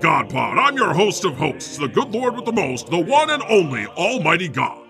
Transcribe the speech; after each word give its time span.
God 0.00 0.30
Pod. 0.30 0.58
I'm 0.58 0.76
your 0.76 0.94
host 0.94 1.24
of 1.24 1.34
hosts, 1.36 1.76
the 1.76 1.88
good 1.88 2.10
Lord 2.10 2.34
with 2.34 2.46
the 2.46 2.52
most, 2.52 2.86
the 2.88 2.98
one 2.98 3.30
and 3.30 3.42
only 3.44 3.86
Almighty 3.86 4.48
God. 4.48 4.86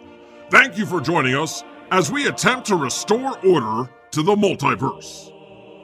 Thank 0.50 0.78
you 0.78 0.86
for 0.86 1.00
joining 1.00 1.34
us 1.34 1.64
as 1.90 2.10
we 2.12 2.28
attempt 2.28 2.66
to 2.68 2.76
restore 2.76 3.38
order 3.44 3.90
to 4.12 4.22
the 4.22 4.34
multiverse. 4.36 5.32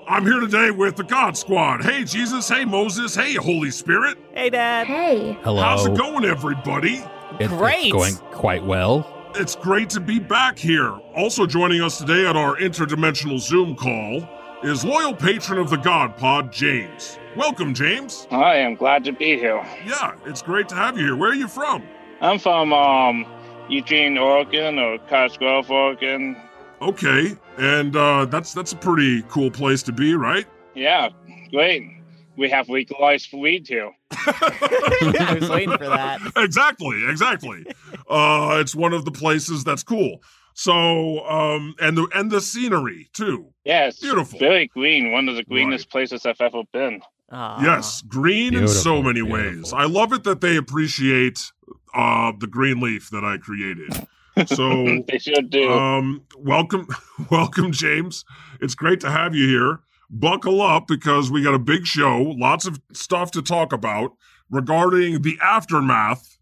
I'm 0.08 0.24
here 0.24 0.38
today 0.38 0.70
with 0.70 0.94
the 0.96 1.02
God 1.02 1.36
Squad. 1.36 1.82
Hey, 1.84 2.04
Jesus. 2.04 2.48
Hey, 2.48 2.64
Moses. 2.64 3.14
Hey, 3.16 3.34
Holy 3.34 3.72
Spirit. 3.72 4.16
Hey, 4.32 4.50
Dad. 4.50 4.86
Hey. 4.86 5.36
Hello. 5.42 5.60
How's 5.60 5.86
it 5.86 5.96
going, 5.96 6.24
everybody? 6.24 7.02
It- 7.40 7.48
Great. 7.48 7.92
It's 7.92 7.92
going 7.92 8.32
quite 8.32 8.64
well. 8.64 9.12
It's 9.34 9.56
great 9.56 9.90
to 9.90 10.00
be 10.00 10.20
back 10.20 10.58
here. 10.58 10.92
Also 11.16 11.44
joining 11.46 11.82
us 11.82 11.98
today 11.98 12.24
on 12.24 12.36
our 12.36 12.56
interdimensional 12.56 13.38
Zoom 13.40 13.74
call 13.74 14.26
is 14.62 14.84
loyal 14.84 15.12
patron 15.14 15.58
of 15.58 15.68
the 15.70 15.76
God 15.76 16.16
Pod, 16.16 16.52
James. 16.52 17.18
Welcome, 17.36 17.74
James. 17.74 18.26
Hi, 18.30 18.62
I'm 18.62 18.76
glad 18.76 19.04
to 19.04 19.12
be 19.12 19.36
here. 19.36 19.62
Yeah, 19.84 20.14
it's 20.24 20.40
great 20.40 20.70
to 20.70 20.74
have 20.74 20.96
you 20.96 21.04
here. 21.04 21.16
Where 21.16 21.30
are 21.30 21.34
you 21.34 21.48
from? 21.48 21.82
I'm 22.22 22.38
from 22.38 22.72
um 22.72 23.26
Eugene, 23.68 24.16
Oregon, 24.16 24.78
or 24.78 24.98
Cottage 25.00 25.36
Oregon. 25.68 26.36
Okay, 26.80 27.36
and 27.58 27.94
uh, 27.94 28.24
that's 28.24 28.54
that's 28.54 28.72
a 28.72 28.76
pretty 28.76 29.22
cool 29.28 29.50
place 29.50 29.82
to 29.82 29.92
be, 29.92 30.14
right? 30.14 30.46
Yeah, 30.74 31.10
great. 31.50 31.82
We 32.38 32.48
have 32.48 32.70
legalized 32.70 33.30
weed 33.34 33.66
here. 33.68 33.92
I 34.12 35.36
was 35.38 35.50
waiting 35.50 35.76
for 35.76 35.88
that. 35.88 36.20
exactly, 36.36 37.06
exactly. 37.06 37.66
uh, 38.08 38.56
it's 38.60 38.74
one 38.74 38.94
of 38.94 39.04
the 39.04 39.10
places 39.10 39.62
that's 39.62 39.82
cool. 39.82 40.22
So, 40.54 41.26
um, 41.26 41.74
and 41.80 41.98
the 41.98 42.08
and 42.14 42.30
the 42.30 42.40
scenery 42.40 43.10
too. 43.12 43.52
Yes, 43.64 44.00
Beautiful. 44.00 44.38
Very 44.38 44.68
green. 44.68 45.12
One 45.12 45.28
of 45.28 45.36
the 45.36 45.44
greenest 45.44 45.90
places 45.90 46.24
I've 46.24 46.40
ever 46.40 46.62
been. 46.72 47.02
Aw. 47.30 47.62
Yes, 47.62 48.02
green 48.02 48.54
in 48.54 48.68
so 48.68 49.02
many 49.02 49.20
beautiful. 49.22 49.56
ways. 49.56 49.72
I 49.72 49.84
love 49.84 50.12
it 50.12 50.24
that 50.24 50.40
they 50.40 50.56
appreciate 50.56 51.50
uh, 51.94 52.32
the 52.38 52.46
green 52.46 52.80
leaf 52.80 53.10
that 53.10 53.24
I 53.24 53.36
created. 53.38 54.06
So, 54.46 55.02
they 55.08 55.18
should 55.18 55.50
do. 55.50 55.72
um, 55.72 56.22
welcome, 56.38 56.86
welcome, 57.30 57.72
James. 57.72 58.24
It's 58.60 58.74
great 58.74 59.00
to 59.00 59.10
have 59.10 59.34
you 59.34 59.48
here. 59.48 59.80
Buckle 60.08 60.62
up 60.62 60.86
because 60.86 61.30
we 61.30 61.42
got 61.42 61.54
a 61.54 61.58
big 61.58 61.84
show, 61.84 62.22
lots 62.22 62.64
of 62.64 62.80
stuff 62.92 63.32
to 63.32 63.42
talk 63.42 63.72
about 63.72 64.12
regarding 64.48 65.22
the 65.22 65.36
aftermath 65.42 66.38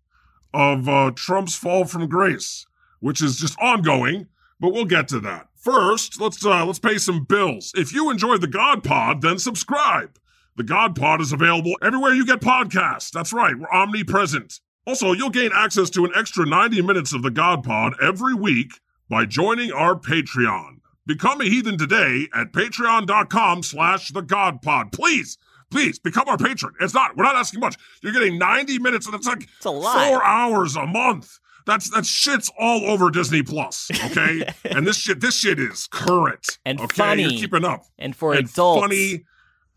of 0.52 0.88
uh, 0.88 1.12
Trump's 1.14 1.56
fall 1.56 1.86
from 1.86 2.08
grace, 2.08 2.66
which 3.00 3.22
is 3.22 3.38
just 3.38 3.58
ongoing. 3.58 4.26
But 4.60 4.72
we'll 4.72 4.84
get 4.84 5.08
to 5.08 5.20
that. 5.20 5.48
First, 5.56 6.20
let's 6.20 6.44
uh, 6.44 6.64
let's 6.64 6.78
pay 6.78 6.98
some 6.98 7.24
bills. 7.24 7.72
If 7.74 7.92
you 7.92 8.10
enjoyed 8.10 8.40
the 8.42 8.46
God 8.46 8.84
Pod, 8.84 9.22
then 9.22 9.38
subscribe. 9.38 10.16
The 10.56 10.62
God 10.64 10.94
Pod 10.94 11.20
is 11.20 11.32
available 11.32 11.74
everywhere 11.82 12.14
you 12.14 12.24
get 12.24 12.40
podcasts. 12.40 13.10
That's 13.10 13.32
right, 13.32 13.54
we're 13.58 13.70
omnipresent. 13.72 14.60
Also, 14.86 15.12
you'll 15.12 15.30
gain 15.30 15.50
access 15.54 15.90
to 15.90 16.04
an 16.04 16.12
extra 16.14 16.46
90 16.46 16.82
minutes 16.82 17.12
of 17.14 17.22
the 17.22 17.30
God 17.30 17.64
Pod 17.64 17.94
every 18.02 18.34
week 18.34 18.72
by 19.08 19.24
joining 19.26 19.72
our 19.72 19.94
Patreon. 19.94 20.76
Become 21.06 21.40
a 21.40 21.44
heathen 21.44 21.76
today 21.76 22.28
at 22.34 22.52
patreon.com 22.52 23.62
slash 23.62 24.10
the 24.10 24.20
God 24.22 24.62
Pod. 24.62 24.92
Please, 24.92 25.38
please 25.70 25.98
become 25.98 26.28
our 26.28 26.38
patron. 26.38 26.72
It's 26.80 26.94
not, 26.94 27.16
we're 27.16 27.24
not 27.24 27.36
asking 27.36 27.60
much. 27.60 27.76
You're 28.02 28.12
getting 28.12 28.38
90 28.38 28.78
minutes, 28.78 29.06
and 29.06 29.14
it's 29.14 29.26
like 29.26 29.42
It's 29.42 29.64
four 29.64 30.24
hours 30.24 30.76
a 30.76 30.86
month. 30.86 31.38
That's 31.66 31.88
that 31.90 32.04
shit's 32.04 32.50
all 32.58 32.84
over 32.90 33.10
Disney 33.10 33.42
Plus, 33.42 33.90
okay? 34.06 34.46
and 34.66 34.86
this 34.86 34.98
shit, 34.98 35.20
this 35.20 35.34
shit 35.38 35.58
is 35.58 35.88
current 35.90 36.58
And 36.66 36.78
okay? 36.78 36.94
funny. 36.94 37.22
You're 37.22 37.30
keeping 37.32 37.64
up 37.64 37.86
And 37.98 38.14
for 38.14 38.34
and 38.34 38.46
adults. 38.48 38.82
funny. 38.82 39.24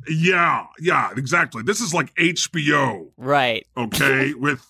Yeah, 0.07 0.65
yeah, 0.79 1.11
exactly. 1.15 1.63
This 1.63 1.81
is 1.81 1.93
like 1.93 2.13
HBO, 2.15 3.09
Right. 3.17 3.65
okay, 3.75 4.33
with 4.37 4.65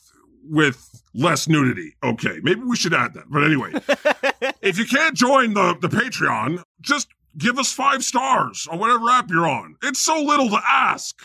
with 0.50 1.04
less 1.14 1.48
nudity. 1.48 1.96
Okay, 2.04 2.40
maybe 2.44 2.62
we 2.62 2.76
should 2.76 2.94
add 2.94 3.14
that. 3.16 3.26
But 3.30 3.44
anyway, 3.44 3.72
if 4.62 4.78
you 4.78 4.86
can't 4.86 5.16
join 5.16 5.54
the 5.54 5.76
the 5.82 5.90
Patreon, 5.90 6.64
just 6.82 7.10
give 7.38 7.60
us 7.60 7.72
five 7.74 8.04
stars 8.04 8.68
on 8.72 8.80
whatever 8.80 9.10
app 9.10 9.30
you're 9.30 9.48
on. 9.48 9.76
It's 9.84 10.00
so 10.00 10.22
little 10.22 10.50
to 10.50 10.60
ask. 10.68 11.16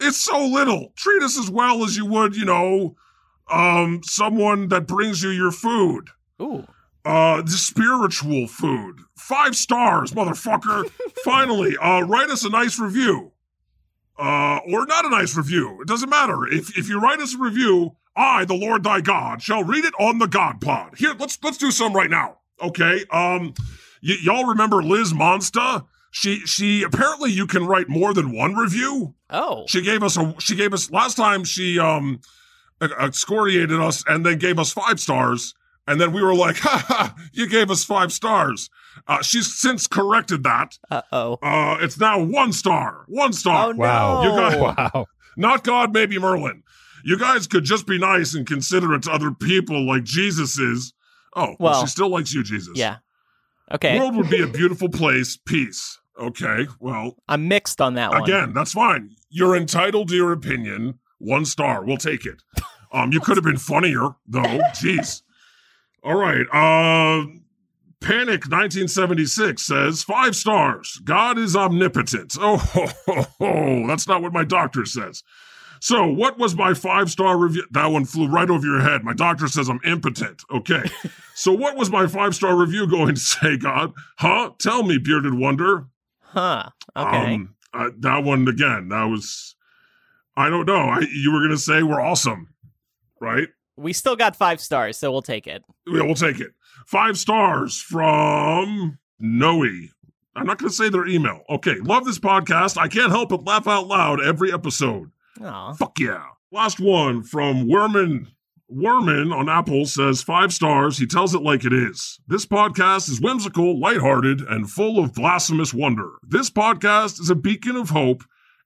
It's 0.00 0.18
so 0.18 0.44
little. 0.46 0.92
Treat 0.96 1.22
us 1.22 1.38
as 1.38 1.50
well 1.50 1.84
as 1.84 1.96
you 1.96 2.06
would, 2.06 2.34
you 2.34 2.44
know, 2.46 2.96
um, 3.50 4.00
someone 4.04 4.68
that 4.68 4.86
brings 4.86 5.22
you 5.22 5.30
your 5.30 5.52
food. 5.52 6.08
Ooh. 6.42 6.66
Uh, 7.04 7.40
the 7.42 7.50
spiritual 7.50 8.46
food. 8.46 9.00
Five 9.16 9.56
stars, 9.56 10.12
motherfucker. 10.12 10.90
Finally, 11.24 11.76
uh, 11.78 12.02
write 12.02 12.30
us 12.30 12.44
a 12.44 12.50
nice 12.50 12.78
review. 12.78 13.32
Uh, 14.18 14.58
or 14.70 14.84
not 14.84 15.06
a 15.06 15.10
nice 15.10 15.34
review. 15.34 15.80
It 15.80 15.88
doesn't 15.88 16.10
matter. 16.10 16.46
If, 16.46 16.76
if 16.76 16.90
you 16.90 17.00
write 17.00 17.20
us 17.20 17.34
a 17.34 17.38
review, 17.38 17.96
I, 18.14 18.44
the 18.44 18.54
Lord 18.54 18.82
thy 18.82 19.00
God, 19.00 19.40
shall 19.40 19.64
read 19.64 19.84
it 19.86 19.94
on 19.98 20.18
the 20.18 20.26
God 20.26 20.60
pod. 20.60 20.98
Here, 20.98 21.14
let's, 21.18 21.38
let's 21.42 21.56
do 21.56 21.70
some 21.70 21.94
right 21.94 22.10
now. 22.10 22.36
Okay. 22.60 23.04
Um, 23.10 23.54
y- 24.02 24.18
y'all 24.22 24.44
remember 24.44 24.82
Liz 24.82 25.14
Monsta? 25.14 25.86
She, 26.10 26.40
she, 26.40 26.82
apparently 26.82 27.30
you 27.30 27.46
can 27.46 27.66
write 27.66 27.88
more 27.88 28.12
than 28.12 28.36
one 28.36 28.54
review. 28.56 29.14
Oh. 29.30 29.64
She 29.68 29.80
gave 29.80 30.02
us 30.02 30.18
a, 30.18 30.34
she 30.38 30.54
gave 30.54 30.74
us, 30.74 30.90
last 30.90 31.16
time 31.16 31.44
she, 31.44 31.78
um, 31.78 32.20
excoriated 32.82 33.80
us 33.80 34.04
and 34.06 34.26
then 34.26 34.38
gave 34.38 34.58
us 34.58 34.72
five 34.72 35.00
stars. 35.00 35.54
And 35.86 36.00
then 36.00 36.12
we 36.12 36.22
were 36.22 36.34
like, 36.34 36.56
ha 36.60 36.84
ha, 36.86 37.14
you 37.32 37.48
gave 37.48 37.70
us 37.70 37.84
five 37.84 38.12
stars. 38.12 38.68
Uh, 39.06 39.22
she's 39.22 39.54
since 39.54 39.86
corrected 39.86 40.42
that. 40.44 40.78
Uh 40.90 41.02
oh. 41.12 41.38
Uh, 41.42 41.78
it's 41.80 41.98
now 41.98 42.22
one 42.22 42.52
star. 42.52 43.04
One 43.08 43.32
star. 43.32 43.68
Oh 43.68 43.72
no. 43.72 43.78
Wow. 43.78 44.22
You 44.22 44.28
got- 44.30 44.94
Wow. 44.94 45.06
Not 45.36 45.64
God, 45.64 45.92
maybe 45.94 46.18
Merlin. 46.18 46.62
You 47.04 47.18
guys 47.18 47.46
could 47.46 47.64
just 47.64 47.86
be 47.86 47.98
nice 47.98 48.34
and 48.34 48.46
considerate 48.46 49.04
to 49.04 49.12
other 49.12 49.30
people 49.30 49.86
like 49.86 50.04
Jesus 50.04 50.58
is. 50.58 50.92
Oh, 51.34 51.42
well, 51.42 51.56
Well, 51.72 51.80
she 51.82 51.86
still 51.86 52.08
likes 52.10 52.34
you, 52.34 52.42
Jesus. 52.42 52.76
Yeah. 52.76 52.96
Okay. 53.72 53.98
World 53.98 54.16
would 54.16 54.28
be 54.28 54.42
a 54.42 54.46
beautiful 54.60 54.88
place. 54.90 55.36
Peace. 55.38 55.98
Okay. 56.18 56.66
Well, 56.80 57.16
I'm 57.28 57.48
mixed 57.48 57.80
on 57.80 57.94
that 57.94 58.10
one. 58.10 58.22
again, 58.24 58.52
that's 58.52 58.72
fine. 58.72 59.10
You're 59.30 59.56
entitled 59.56 60.08
to 60.08 60.14
your 60.16 60.32
opinion. 60.32 60.98
One 61.18 61.44
star. 61.46 61.84
We'll 61.84 61.96
take 61.96 62.26
it. 62.26 62.42
Um, 62.92 63.12
you 63.12 63.20
could 63.20 63.36
have 63.36 63.44
been 63.44 63.56
funnier, 63.56 64.08
though. 64.26 64.42
Jeez. 64.74 65.22
All 66.02 66.16
right. 66.16 66.46
Uh, 66.52 67.26
Panic 68.00 68.46
1976 68.46 69.62
says 69.62 70.02
five 70.02 70.34
stars. 70.34 71.00
God 71.04 71.38
is 71.38 71.54
omnipotent. 71.54 72.34
Oh, 72.40 72.56
ho, 72.58 72.86
ho, 73.06 73.26
ho. 73.38 73.86
that's 73.86 74.08
not 74.08 74.22
what 74.22 74.32
my 74.32 74.44
doctor 74.44 74.86
says. 74.86 75.22
So, 75.82 76.06
what 76.06 76.38
was 76.38 76.54
my 76.54 76.74
five 76.74 77.10
star 77.10 77.38
review? 77.38 77.66
That 77.70 77.86
one 77.86 78.04
flew 78.04 78.28
right 78.28 78.48
over 78.48 78.66
your 78.66 78.80
head. 78.80 79.02
My 79.02 79.14
doctor 79.14 79.48
says 79.48 79.68
I'm 79.68 79.80
impotent. 79.84 80.42
Okay. 80.50 80.82
so, 81.34 81.52
what 81.52 81.76
was 81.76 81.90
my 81.90 82.06
five 82.06 82.34
star 82.34 82.56
review 82.56 82.86
going 82.86 83.14
to 83.14 83.20
say, 83.20 83.56
God? 83.56 83.92
Huh? 84.18 84.50
Tell 84.58 84.82
me, 84.82 84.98
bearded 84.98 85.34
wonder. 85.34 85.86
Huh. 86.20 86.68
Okay. 86.96 87.34
Um, 87.34 87.54
uh, 87.72 87.90
that 87.98 88.24
one 88.24 88.46
again. 88.46 88.88
That 88.88 89.04
was. 89.04 89.56
I 90.36 90.48
don't 90.48 90.66
know. 90.66 90.76
I, 90.76 91.00
you 91.12 91.32
were 91.32 91.40
gonna 91.40 91.58
say 91.58 91.82
we're 91.82 92.00
awesome, 92.00 92.48
right? 93.20 93.48
We 93.80 93.92
still 93.92 94.16
got 94.16 94.36
five 94.36 94.60
stars, 94.60 94.96
so 94.96 95.10
we'll 95.10 95.22
take 95.22 95.46
it. 95.46 95.64
Yeah, 95.86 96.02
we'll 96.02 96.14
take 96.14 96.40
it. 96.40 96.52
Five 96.86 97.18
stars 97.18 97.80
from 97.80 98.98
Noe. 99.18 99.64
I'm 100.36 100.46
not 100.46 100.58
gonna 100.58 100.70
say 100.70 100.88
their 100.88 101.06
email. 101.06 101.42
Okay, 101.50 101.76
love 101.80 102.04
this 102.04 102.18
podcast. 102.18 102.78
I 102.78 102.88
can't 102.88 103.10
help 103.10 103.30
but 103.30 103.44
laugh 103.44 103.66
out 103.66 103.86
loud 103.86 104.20
every 104.22 104.52
episode. 104.52 105.10
Aw. 105.42 105.72
Fuck 105.74 105.98
yeah. 105.98 106.24
Last 106.52 106.80
one 106.80 107.22
from 107.22 107.66
Werman. 107.66 108.28
Werman 108.72 109.34
on 109.34 109.48
Apple 109.48 109.84
says 109.84 110.22
five 110.22 110.52
stars. 110.52 110.98
He 110.98 111.06
tells 111.06 111.34
it 111.34 111.42
like 111.42 111.64
it 111.64 111.72
is. 111.72 112.20
This 112.28 112.46
podcast 112.46 113.08
is 113.10 113.20
whimsical, 113.20 113.78
lighthearted, 113.80 114.42
and 114.42 114.70
full 114.70 115.02
of 115.02 115.12
blasphemous 115.12 115.74
wonder. 115.74 116.12
This 116.22 116.50
podcast 116.50 117.20
is 117.20 117.30
a 117.30 117.34
beacon 117.34 117.74
of 117.74 117.90
hope 117.90 118.22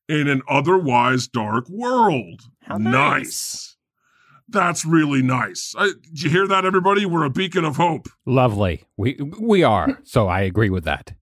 in 0.09 0.29
an 0.29 0.43
otherwise 0.47 1.27
dark 1.27 1.69
world. 1.71 2.43
How 2.61 2.77
nice. 2.77 3.74
That's 4.49 4.85
really 4.85 5.23
nice. 5.23 5.75
I, 5.77 5.93
did 6.03 6.23
you 6.23 6.31
hear 6.31 6.47
that, 6.47 6.65
everybody? 6.65 7.07
We're 7.07 7.25
a 7.25 7.31
beacon 7.31 7.65
of 7.65 7.77
hope. 7.77 8.09
Lovely. 8.27 8.85
We 8.97 9.19
we 9.41 9.63
are. 9.63 9.99
So 10.05 10.29
I 10.29 10.43
agree 10.43 10.71
with 10.71 10.85
that. 10.85 11.15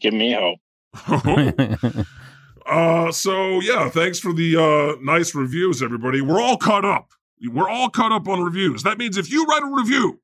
Give 0.00 0.12
me 0.12 0.32
hope. 0.32 0.58
uh, 2.66 3.12
so 3.12 3.60
yeah, 3.60 3.88
thanks 3.88 4.18
for 4.18 4.32
the 4.32 4.56
uh, 4.56 5.00
nice 5.02 5.34
reviews, 5.34 5.82
everybody. 5.82 6.20
We're 6.20 6.40
all 6.40 6.56
caught 6.56 6.84
up. 6.84 7.10
We're 7.42 7.68
all 7.68 7.88
caught 7.90 8.12
up 8.12 8.28
on 8.28 8.40
reviews. 8.40 8.82
That 8.82 8.98
means 8.98 9.16
if 9.16 9.30
you 9.30 9.44
write 9.46 9.62
a 9.62 9.74
review, 9.74 10.20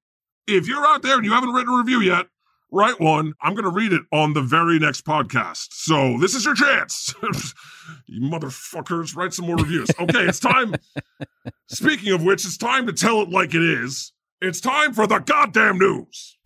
if 0.46 0.66
you're 0.66 0.86
out 0.86 1.02
there 1.02 1.16
and 1.16 1.24
you 1.24 1.32
haven't 1.32 1.52
written 1.52 1.72
a 1.72 1.78
review 1.78 2.00
yet, 2.00 2.26
write 2.72 2.98
one. 2.98 3.34
I'm 3.40 3.54
going 3.54 3.64
to 3.64 3.70
read 3.70 3.92
it 3.92 4.02
on 4.10 4.32
the 4.32 4.40
very 4.40 4.78
next 4.78 5.04
podcast. 5.04 5.68
So 5.72 6.18
this 6.18 6.34
is 6.34 6.44
your 6.44 6.54
chance. 6.54 7.14
you 8.06 8.20
motherfuckers, 8.22 9.14
write 9.14 9.34
some 9.34 9.46
more 9.46 9.56
reviews. 9.56 9.88
Okay, 10.00 10.24
it's 10.24 10.40
time. 10.40 10.74
Speaking 11.68 12.12
of 12.12 12.24
which, 12.24 12.44
it's 12.44 12.56
time 12.56 12.86
to 12.86 12.92
tell 12.92 13.20
it 13.20 13.28
like 13.28 13.54
it 13.54 13.62
is. 13.62 14.12
It's 14.40 14.60
time 14.60 14.92
for 14.92 15.06
the 15.06 15.18
goddamn 15.18 15.78
news. 15.78 16.36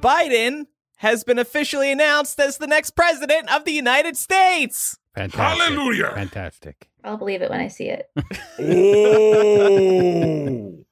Biden 0.00 0.66
has 0.98 1.24
been 1.24 1.38
officially 1.38 1.90
announced 1.90 2.38
as 2.38 2.58
the 2.58 2.66
next 2.66 2.90
president 2.90 3.50
of 3.52 3.64
the 3.64 3.72
United 3.72 4.16
States. 4.16 4.98
Fantastic. 5.14 5.60
Hallelujah. 5.68 6.10
Fantastic. 6.14 6.88
I'll 7.04 7.16
believe 7.16 7.42
it 7.42 7.50
when 7.50 7.60
I 7.60 7.68
see 7.68 7.88
it. 7.88 8.10
Oh, 9.86 10.84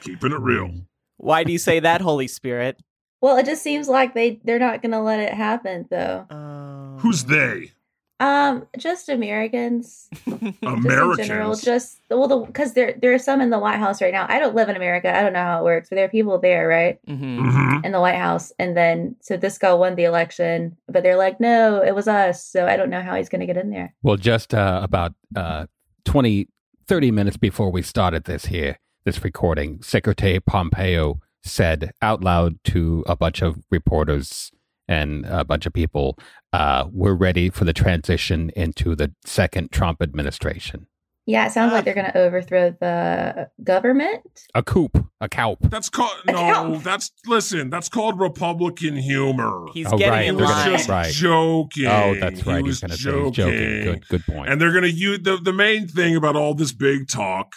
keeping 0.00 0.32
it 0.32 0.40
real. 0.40 0.70
Why 1.16 1.42
do 1.44 1.50
you 1.52 1.58
say 1.58 1.80
that, 1.80 2.00
Holy 2.00 2.28
Spirit? 2.28 2.80
Well, 3.20 3.36
it 3.36 3.46
just 3.46 3.62
seems 3.62 3.88
like 3.88 4.14
they 4.14 4.38
they're 4.44 4.60
not 4.60 4.80
going 4.82 4.92
to 4.92 5.00
let 5.00 5.18
it 5.18 5.34
happen 5.34 5.86
though. 5.90 6.24
Um, 6.30 6.98
Who's 7.00 7.24
they? 7.24 7.72
Um, 8.20 8.66
just 8.76 9.08
Americans, 9.08 10.08
just 10.28 10.28
in 10.42 10.52
general, 10.60 10.74
Americans. 10.74 11.62
just 11.62 12.00
well, 12.10 12.26
the 12.26 12.38
because 12.38 12.72
there 12.74 12.94
there 13.00 13.14
are 13.14 13.18
some 13.18 13.40
in 13.40 13.50
the 13.50 13.58
White 13.60 13.78
House 13.78 14.02
right 14.02 14.12
now. 14.12 14.26
I 14.28 14.40
don't 14.40 14.56
live 14.56 14.68
in 14.68 14.74
America. 14.74 15.16
I 15.16 15.22
don't 15.22 15.32
know 15.32 15.42
how 15.44 15.60
it 15.60 15.64
works, 15.64 15.88
but 15.88 15.96
there 15.96 16.04
are 16.04 16.08
people 16.08 16.38
there, 16.40 16.66
right, 16.66 16.98
mhm. 17.06 17.38
Mhm. 17.40 17.84
in 17.84 17.92
the 17.92 18.00
White 18.00 18.16
House. 18.16 18.52
And 18.58 18.76
then 18.76 19.14
so 19.20 19.36
this 19.36 19.56
guy 19.56 19.72
won 19.72 19.94
the 19.94 20.02
election, 20.04 20.76
but 20.88 21.04
they're 21.04 21.16
like, 21.16 21.38
no, 21.38 21.80
it 21.80 21.94
was 21.94 22.08
us. 22.08 22.44
So 22.44 22.66
I 22.66 22.76
don't 22.76 22.90
know 22.90 23.02
how 23.02 23.14
he's 23.14 23.28
going 23.28 23.40
to 23.40 23.46
get 23.46 23.56
in 23.56 23.70
there. 23.70 23.94
Well, 24.02 24.16
just 24.16 24.52
uh, 24.52 24.80
about 24.82 25.14
uh, 25.36 25.66
20, 26.04 26.48
30 26.88 27.10
minutes 27.12 27.36
before 27.36 27.70
we 27.70 27.82
started 27.82 28.24
this 28.24 28.46
here, 28.46 28.78
this 29.04 29.22
recording, 29.22 29.80
Secretary 29.82 30.40
Pompeo 30.40 31.20
said 31.44 31.92
out 32.02 32.22
loud 32.24 32.58
to 32.64 33.04
a 33.06 33.14
bunch 33.14 33.42
of 33.42 33.62
reporters 33.70 34.50
and 34.88 35.24
a 35.26 35.44
bunch 35.44 35.66
of 35.66 35.72
people, 35.72 36.18
uh, 36.52 36.86
we're 36.90 37.14
ready 37.14 37.50
for 37.50 37.64
the 37.64 37.72
transition 37.72 38.50
into 38.56 38.96
the 38.96 39.12
second 39.24 39.70
Trump 39.70 40.00
administration. 40.02 40.86
Yeah, 41.26 41.44
it 41.46 41.52
sounds 41.52 41.72
Ah. 41.72 41.76
like 41.76 41.84
they're 41.84 41.92
going 41.92 42.06
to 42.10 42.16
overthrow 42.16 42.74
the 42.80 43.50
government. 43.62 44.22
A 44.54 44.62
coup, 44.62 44.88
a 45.20 45.28
cow. 45.28 45.58
That's 45.60 45.90
called 45.90 46.16
no. 46.26 46.32
Account. 46.32 46.84
That's 46.84 47.12
listen. 47.26 47.68
That's 47.68 47.90
called 47.90 48.18
Republican 48.18 48.96
humor. 48.96 49.66
He's 49.74 49.92
Oh, 49.92 49.98
getting 49.98 50.10
right, 50.14 50.26
in 50.26 50.36
they're 50.38 50.46
He 50.46 50.50
was 50.50 50.50
gonna- 50.52 50.70
line. 50.70 50.78
just 50.78 50.88
Right. 50.88 51.12
joking. 51.12 51.86
Oh, 51.86 52.14
that's 52.18 52.46
right. 52.46 52.62
was 52.64 52.80
He's 52.80 52.80
going 52.80 52.90
to 52.92 52.96
say 52.96 53.22
he's 53.24 53.30
joking. 53.32 53.82
Good, 53.84 54.08
good 54.08 54.24
point. 54.26 54.48
And 54.50 54.58
they're 54.58 54.72
going 54.72 54.84
to 54.84 54.90
use 54.90 55.18
the 55.22 55.36
the 55.36 55.52
main 55.52 55.86
thing 55.86 56.16
about 56.16 56.34
all 56.34 56.54
this 56.54 56.72
big 56.72 57.08
talk 57.08 57.52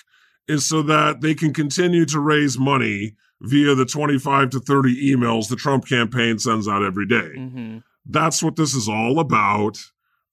is 0.49 0.65
so 0.65 0.81
that 0.81 1.21
they 1.21 1.33
can 1.33 1.53
continue 1.53 2.03
to 2.07 2.19
raise 2.19 2.59
money 2.59 3.15
via 3.41 3.75
the 3.75 3.85
25 3.85 4.49
to 4.51 4.59
30 4.59 5.11
emails 5.13 5.49
the 5.49 5.55
Trump 5.55 5.87
campaign 5.87 6.37
sends 6.39 6.67
out 6.67 6.83
every 6.83 7.05
day. 7.07 7.29
Mhm. 7.37 7.83
That's 8.05 8.41
what 8.43 8.55
this 8.55 8.73
is 8.73 8.87
all 8.87 9.19
about. 9.19 9.79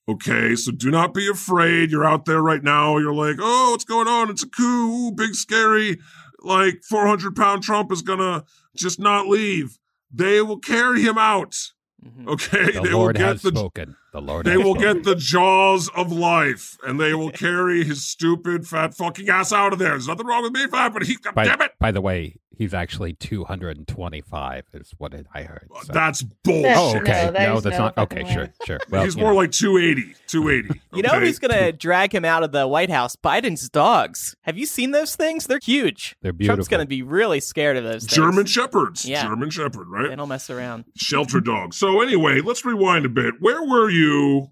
Okay, 0.09 0.55
so 0.57 0.73
do 0.73 0.91
not 0.91 1.13
be 1.13 1.29
afraid. 1.29 1.91
You're 1.91 2.05
out 2.07 2.25
there 2.25 2.41
right 2.41 2.63
now. 2.63 2.97
You're 2.97 3.13
like, 3.15 3.37
oh, 3.39 3.73
what's 3.73 3.85
going 3.85 4.09
on? 4.09 4.31
It's 4.31 4.43
a 4.43 4.49
coup. 4.49 5.09
Ooh, 5.09 5.13
big, 5.13 5.35
scary. 5.35 5.99
Like 6.41 6.83
400 6.89 7.35
pound 7.37 7.63
Trump 7.63 7.93
is 7.93 8.01
going 8.03 8.21
to 8.21 8.45
just 8.77 8.99
not 8.99 9.27
leave. 9.27 9.79
They 10.11 10.41
will 10.41 10.59
carry 10.59 11.03
him 11.03 11.19
out. 11.19 11.55
Mhm. 12.03 12.29
Okay, 12.29 12.67
the 12.73 12.81
they 12.81 12.91
Lord 12.93 13.17
will 13.17 13.21
get 13.21 13.29
has 13.29 13.43
the 13.43 13.49
spoken. 13.51 13.97
The 14.13 14.21
Lord 14.23 14.47
they 14.47 14.53
has 14.53 14.59
will 14.63 14.75
spoken. 14.77 14.95
get 14.99 15.05
the 15.05 15.17
jaws 15.17 15.89
of 15.97 16.13
life, 16.13 16.79
and 16.87 16.99
they 17.01 17.13
will 17.13 17.31
carry 17.47 17.83
his 17.85 18.07
stupid 18.07 18.67
fat 18.69 18.95
fucking 18.95 19.29
ass 19.29 19.53
out 19.53 19.73
of 19.73 19.79
there. 19.81 19.91
There's 19.91 20.07
nothing 20.09 20.27
wrong 20.27 20.45
with 20.45 20.53
me, 20.53 20.67
fat, 20.69 20.93
but 20.95 21.03
he, 21.03 21.17
By, 21.35 21.45
damn 21.45 21.61
it, 21.61 21.73
by 21.81 21.91
the 21.91 22.01
way, 22.01 22.37
he's 22.59 22.75
actually 22.75 23.15
225 23.15 24.65
is 24.75 24.93
what 24.99 25.15
it, 25.15 25.27
I 25.35 25.43
heard. 25.43 25.69
so. 25.85 25.93
that's 25.93 26.23
bullshit. 26.23 26.77
Oh, 26.77 26.97
okay. 26.99 27.31
there's 27.33 27.55
No, 27.55 27.61
that's 27.61 27.79
no 27.79 27.85
not. 27.85 27.99
Okay, 27.99 28.25
way. 28.25 28.33
sure, 28.33 28.49
sure. 28.67 28.79
Well, 28.91 29.05
He's 29.05 29.17
more 29.17 29.31
know. 29.33 29.37
like 29.39 29.53
280, 29.53 30.15
280. 30.27 30.81
You 30.95 31.03
know 31.03 31.21
who's 31.21 31.39
going 31.39 31.57
to 31.57 31.71
drag 31.73 32.13
him 32.13 32.25
out 32.25 32.43
of 32.43 32.51
the 32.51 32.67
White 32.67 32.91
House? 32.91 33.15
Biden's 33.15 33.69
dogs. 33.69 34.35
Have 34.43 34.59
you 34.59 34.67
seen 34.67 34.91
those 34.91 35.15
things? 35.15 35.47
They're 35.47 35.61
huge. 35.63 36.17
They're 36.23 36.33
beautiful. 36.33 36.57
Trump's 36.57 36.69
going 36.69 36.81
to 36.83 36.89
be 36.89 37.03
really 37.03 37.39
scared 37.41 37.77
of 37.77 37.85
those 37.85 38.03
things. 38.03 38.13
German 38.15 38.47
Shepherds. 38.47 39.05
Yeah. 39.05 39.23
German 39.23 39.51
Shepherd, 39.51 39.87
They 39.93 40.09
right? 40.09 40.17
don't 40.17 40.29
mess 40.29 40.51
around. 40.51 40.87
Shelter 40.97 41.41
dogs. 41.41 41.77
So 41.77 42.01
anyway, 42.01 42.41
let's 42.41 42.65
rewind 42.65 43.07
a 43.07 43.09
bit. 43.11 43.35
Where 43.39 43.63
were 43.63 43.89
you 43.91 44.49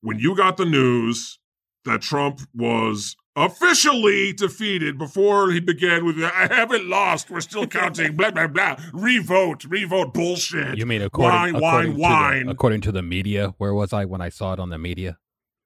when 0.00 0.18
you 0.18 0.34
got 0.36 0.56
the 0.56 0.64
news 0.66 1.38
that 1.84 2.00
Trump 2.02 2.40
was 2.54 3.14
officially 3.36 4.32
defeated 4.32 4.98
before 4.98 5.50
he 5.50 5.60
began 5.60 6.04
with 6.04 6.22
I 6.22 6.46
haven't 6.52 6.88
lost, 6.88 7.30
we're 7.30 7.40
still 7.40 7.66
counting, 7.66 8.16
blah 8.16 8.30
blah 8.30 8.46
blah. 8.46 8.76
Revote, 8.92 9.64
revote 9.64 10.14
bullshit. 10.14 10.76
You 10.78 10.86
mean 10.86 11.02
according, 11.02 11.32
Wine, 11.38 11.52
wine, 11.54 11.62
according, 11.62 11.94
to 11.96 12.00
wine. 12.00 12.46
The, 12.46 12.52
according 12.52 12.80
to 12.82 12.92
the 12.92 13.02
media? 13.02 13.54
Where 13.58 13.74
was 13.74 13.92
I 13.92 14.04
when 14.04 14.20
I 14.20 14.28
saw 14.28 14.52
it 14.52 14.60
on 14.60 14.70
the 14.70 14.78
media? 14.78 15.18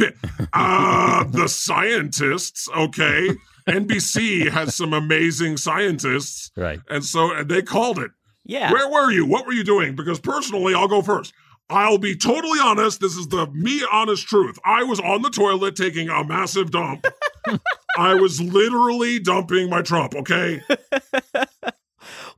uh 0.53 1.25
the 1.25 1.49
scientists, 1.49 2.69
okay. 2.77 3.31
NBC 3.69 4.51
has 4.51 4.75
some 4.75 4.93
amazing 4.93 5.57
scientists, 5.57 6.51
Right. 6.57 6.81
and 6.89 7.05
so 7.05 7.33
and 7.33 7.49
they 7.51 7.63
called 7.63 7.99
it. 7.99 8.11
Yeah. 8.45 8.71
Where 8.73 8.91
were 8.91 9.11
you? 9.11 9.25
What 9.27 9.47
were 9.47 9.53
you 9.55 9.65
doing? 9.65 9.95
Because 9.97 10.21
personally, 10.21 10.75
I'll 10.75 10.89
go 10.89 11.01
first. 11.01 11.33
I'll 11.71 11.99
be 11.99 12.15
totally 12.17 12.59
honest. 12.63 13.01
This 13.01 13.17
is 13.17 13.29
the 13.29 13.47
me 13.53 13.83
honest 13.91 14.27
truth. 14.27 14.59
I 14.65 14.83
was 14.85 15.01
on 15.01 15.23
the 15.23 15.31
toilet 15.31 15.77
taking 15.77 16.09
a 16.09 16.23
massive 16.25 16.71
dump. 16.71 17.07
I 17.99 18.15
was 18.15 18.41
literally 18.41 19.19
dumping 19.19 19.71
my 19.71 19.83
Trump. 19.83 20.15
Okay, 20.15 20.61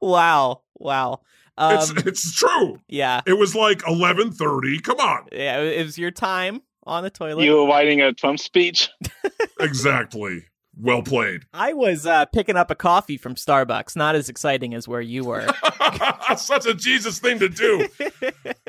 wow. 0.00 0.62
Wow. 0.78 1.21
Um, 1.59 1.75
it's 1.75 1.90
it's 2.06 2.35
true. 2.35 2.80
yeah. 2.88 3.23
It 3.26 3.35
was 3.35 3.54
like 3.54 3.83
eleven 3.87 4.30
thirty. 4.30 4.78
Come 4.78 5.00
on, 5.00 5.26
Yeah. 5.33 5.61
It 5.61 5.85
was 5.85 5.99
your 5.99 6.11
time 6.11 6.62
on 6.85 7.02
the 7.02 7.11
toilet. 7.11 7.45
You 7.45 7.56
were 7.56 7.66
writing 7.66 8.00
a 8.00 8.12
Trump 8.12 8.38
speech. 8.38 8.90
exactly. 9.61 10.45
Well 10.78 11.02
played. 11.02 11.45
I 11.54 11.73
was 11.73 12.04
uh, 12.06 12.26
picking 12.26 12.56
up 12.56 12.71
a 12.71 12.75
coffee 12.75 13.16
from 13.16 13.35
Starbucks. 13.35 13.97
Not 13.97 14.14
as 14.14 14.28
exciting 14.28 14.75
as 14.75 14.87
where 14.87 15.00
you 15.00 15.25
were. 15.25 15.47
Such 16.37 16.66
a 16.66 16.75
Jesus 16.75 17.18
thing 17.18 17.38
to 17.38 17.49
do. 17.49 17.88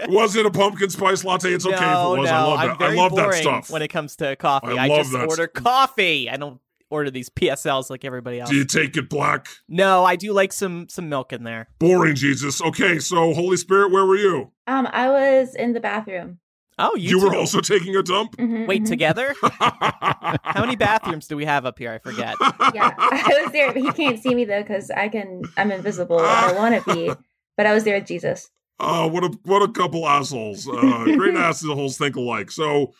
Was 0.07 0.35
it 0.35 0.45
a 0.45 0.51
pumpkin 0.51 0.89
spice 0.89 1.23
latte? 1.25 1.51
It's 1.53 1.65
okay 1.65 1.75
if 1.75 1.81
it 1.81 2.19
was. 2.19 2.29
no. 2.29 2.35
I 2.35 2.43
love 2.43 2.59
I'm 2.59 2.67
that. 2.77 2.81
I 2.81 2.93
love 2.93 3.15
that 3.15 3.33
stuff. 3.33 3.69
when 3.69 3.81
it 3.81 3.89
comes 3.89 4.15
to 4.17 4.35
coffee. 4.37 4.77
I 4.77 4.85
I, 4.85 4.87
love 4.87 4.99
just 4.99 5.11
that 5.11 5.27
order 5.29 5.49
stuff. 5.53 5.63
coffee. 5.63 6.29
I 6.29 6.37
don't 6.37 6.61
order 6.89 7.11
these 7.11 7.29
PSLs 7.29 7.89
like 7.89 8.05
everybody 8.05 8.39
else. 8.39 8.49
Do 8.49 8.55
you 8.55 8.63
take 8.65 8.95
it 8.95 9.09
black? 9.09 9.47
No, 9.67 10.05
I 10.05 10.15
do 10.15 10.31
like 10.31 10.53
some 10.53 10.87
some 10.87 11.09
milk 11.09 11.33
in 11.33 11.43
there. 11.43 11.67
Boring, 11.79 12.15
Jesus. 12.15 12.61
Okay, 12.61 12.99
so 12.99 13.33
Holy 13.33 13.57
Spirit, 13.57 13.91
where 13.91 14.05
were 14.05 14.15
you? 14.15 14.51
Um, 14.65 14.87
I 14.91 15.09
was 15.09 15.55
in 15.55 15.73
the 15.73 15.81
bathroom. 15.81 16.39
Oh, 16.79 16.95
you, 16.95 17.17
You, 17.17 17.25
were 17.25 17.35
also 17.35 17.59
taking 17.59 17.95
a 17.95 18.03
dump? 18.03 18.37
Mhm, 18.37 18.67
Wait 18.67 18.83
mhm. 18.83 18.87
together? 18.87 19.33
How 19.41 20.61
many 20.61 20.75
bathrooms 20.75 21.27
do 21.27 21.35
we 21.35 21.45
have 21.45 21.65
up 21.65 21.79
here? 21.79 21.91
I 21.91 21.97
forget. 21.99 22.35
Yeah, 22.73 22.91
I 22.97 23.41
was 23.43 23.51
there. 23.51 23.71
But 23.71 23.81
he 23.81 23.91
can't 23.93 24.19
see 24.19 24.35
me 24.35 24.45
though 24.45 24.61
because 24.61 24.91
I 24.91 25.07
can. 25.07 25.43
I'm 25.55 25.71
invisible. 25.71 26.19
I 26.19 26.51
want 26.53 26.83
to 26.83 26.93
be, 26.93 27.11
but 27.55 27.65
I 27.65 27.73
was 27.73 27.83
there 27.83 27.95
with 27.97 28.07
Jesus. 28.07 28.49
Uh, 28.79 29.09
what 29.09 29.23
a 29.23 29.35
what 29.41 29.63
a 29.63 29.71
couple 29.71 30.07
assholes. 30.07 30.67
Uh, 30.69 31.03
great 31.15 31.33
assholes 31.33 31.97
think 31.97 32.15
alike. 32.15 32.51
So, 32.51 32.93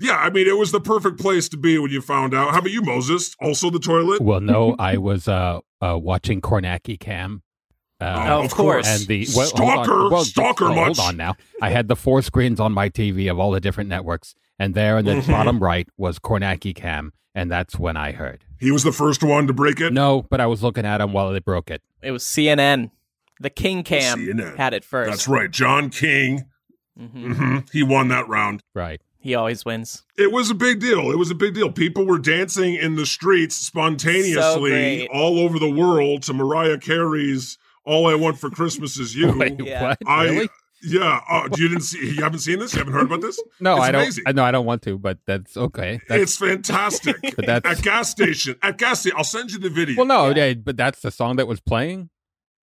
yeah, 0.00 0.16
I 0.16 0.28
mean, 0.28 0.48
it 0.48 0.58
was 0.58 0.72
the 0.72 0.80
perfect 0.80 1.20
place 1.20 1.48
to 1.50 1.56
be 1.56 1.78
when 1.78 1.92
you 1.92 2.00
found 2.00 2.34
out. 2.34 2.50
How 2.50 2.58
about 2.58 2.72
you, 2.72 2.82
Moses? 2.82 3.36
Also 3.40 3.70
the 3.70 3.78
toilet. 3.78 4.20
Well, 4.20 4.40
no, 4.40 4.74
I 4.76 4.96
was 4.96 5.28
uh, 5.28 5.60
uh, 5.80 5.96
watching 6.02 6.40
Kornacki 6.40 6.98
Cam. 6.98 7.44
Uh, 8.00 8.26
Oh, 8.30 8.44
of 8.44 8.50
course. 8.54 8.86
and 8.88 9.06
the 9.06 9.26
well, 9.36 9.50
hold 9.50 9.60
on. 9.78 9.84
Stalker, 9.84 10.08
Well, 10.10 10.24
stalker 10.24 10.64
oh, 10.66 10.74
much. 10.74 10.96
Hold 10.96 11.00
on 11.00 11.16
now. 11.16 11.36
I 11.60 11.70
had 11.70 11.88
the 11.88 11.96
four 11.96 12.22
screens 12.22 12.58
on 12.60 12.72
my 12.72 12.88
TV 12.88 13.30
of 13.30 13.38
all 13.38 13.50
the 13.50 13.60
different 13.60 13.90
networks, 13.90 14.34
and 14.58 14.74
there 14.74 14.98
in 14.98 15.04
the 15.04 15.14
Mhm. 15.16 15.26
bottom 15.26 15.60
right 15.62 15.86
was 15.98 16.18
Kornacki 16.18 16.74
Cam, 16.74 17.12
and 17.34 17.50
that's 17.50 17.78
when 17.78 17.96
I 17.96 18.12
heard. 18.12 18.44
He 18.58 18.70
was 18.70 18.84
the 18.84 18.92
first 18.92 19.22
one 19.22 19.46
to 19.46 19.52
break 19.52 19.80
it. 19.80 19.92
No, 19.92 20.22
but 20.30 20.40
I 20.40 20.46
was 20.46 20.62
looking 20.62 20.86
at 20.86 21.00
him 21.00 21.12
while 21.12 21.30
they 21.32 21.40
broke 21.40 21.70
it. 21.70 21.82
It 22.02 22.10
was 22.12 22.22
CNN. 22.24 22.90
The 23.38 23.50
King 23.50 23.82
Cam 23.82 24.18
CNN. 24.18 24.56
had 24.56 24.72
it 24.74 24.84
first. 24.84 25.10
That's 25.10 25.28
right, 25.28 25.50
John 25.50 25.90
King. 25.90 26.44
hmm 26.98 27.32
hmm 27.32 27.58
He 27.72 27.82
won 27.82 28.08
that 28.08 28.28
round. 28.28 28.62
Right. 28.74 29.00
He 29.18 29.34
always 29.34 29.64
wins. 29.66 30.02
It 30.16 30.32
was 30.32 30.48
a 30.50 30.54
big 30.54 30.80
deal. 30.80 31.10
It 31.10 31.18
was 31.18 31.30
a 31.30 31.34
big 31.34 31.52
deal. 31.54 31.70
People 31.70 32.06
were 32.06 32.18
dancing 32.18 32.74
in 32.74 32.96
the 32.96 33.04
streets 33.04 33.54
spontaneously 33.56 34.70
great. 34.70 35.08
all 35.12 35.38
over 35.38 35.58
the 35.58 35.68
world 35.70 36.22
to 36.24 36.32
Mariah 36.32 36.78
Carey's 36.78 37.58
"All 37.90 38.06
I 38.08 38.14
Want 38.14 38.38
for 38.38 38.50
Christmas 38.50 38.98
Is 38.98 39.14
You." 39.14 39.32
Wait, 39.38 39.58
Yeah. 39.64 39.82
what? 39.82 39.98
I 40.06 40.24
really? 40.24 40.48
yeah. 40.82 41.20
Uh, 41.28 41.48
you 41.56 41.68
didn't 41.68 41.82
see? 41.82 42.14
You 42.14 42.22
haven't 42.22 42.38
seen 42.40 42.58
this? 42.58 42.72
You 42.72 42.78
haven't 42.78 42.94
heard 42.94 43.06
about 43.06 43.20
this? 43.20 43.38
No, 43.60 43.76
it's 43.76 43.84
I 43.86 43.92
don't. 43.92 44.02
amazing. 44.02 44.24
I 44.26 44.32
No, 44.32 44.44
I 44.44 44.50
don't 44.50 44.66
want 44.66 44.82
to, 44.82 44.98
but 44.98 45.18
that's 45.26 45.56
okay. 45.56 46.00
That's, 46.08 46.22
it's 46.22 46.36
fantastic. 46.36 47.16
But 47.36 47.46
that's- 47.46 47.78
at 47.78 47.84
gas 47.84 48.10
station. 48.10 48.56
At 48.62 48.78
gas 48.78 49.00
station. 49.00 49.16
I'll 49.18 49.24
send 49.24 49.50
you 49.52 49.58
the 49.58 49.70
video. 49.70 49.96
well, 49.98 50.06
no, 50.06 50.28
Yeah. 50.34 50.46
yeah, 50.46 50.54
but 50.54 50.76
that's 50.76 51.00
the 51.00 51.10
song 51.10 51.36
that 51.36 51.46
was 51.46 51.60
playing 51.60 52.10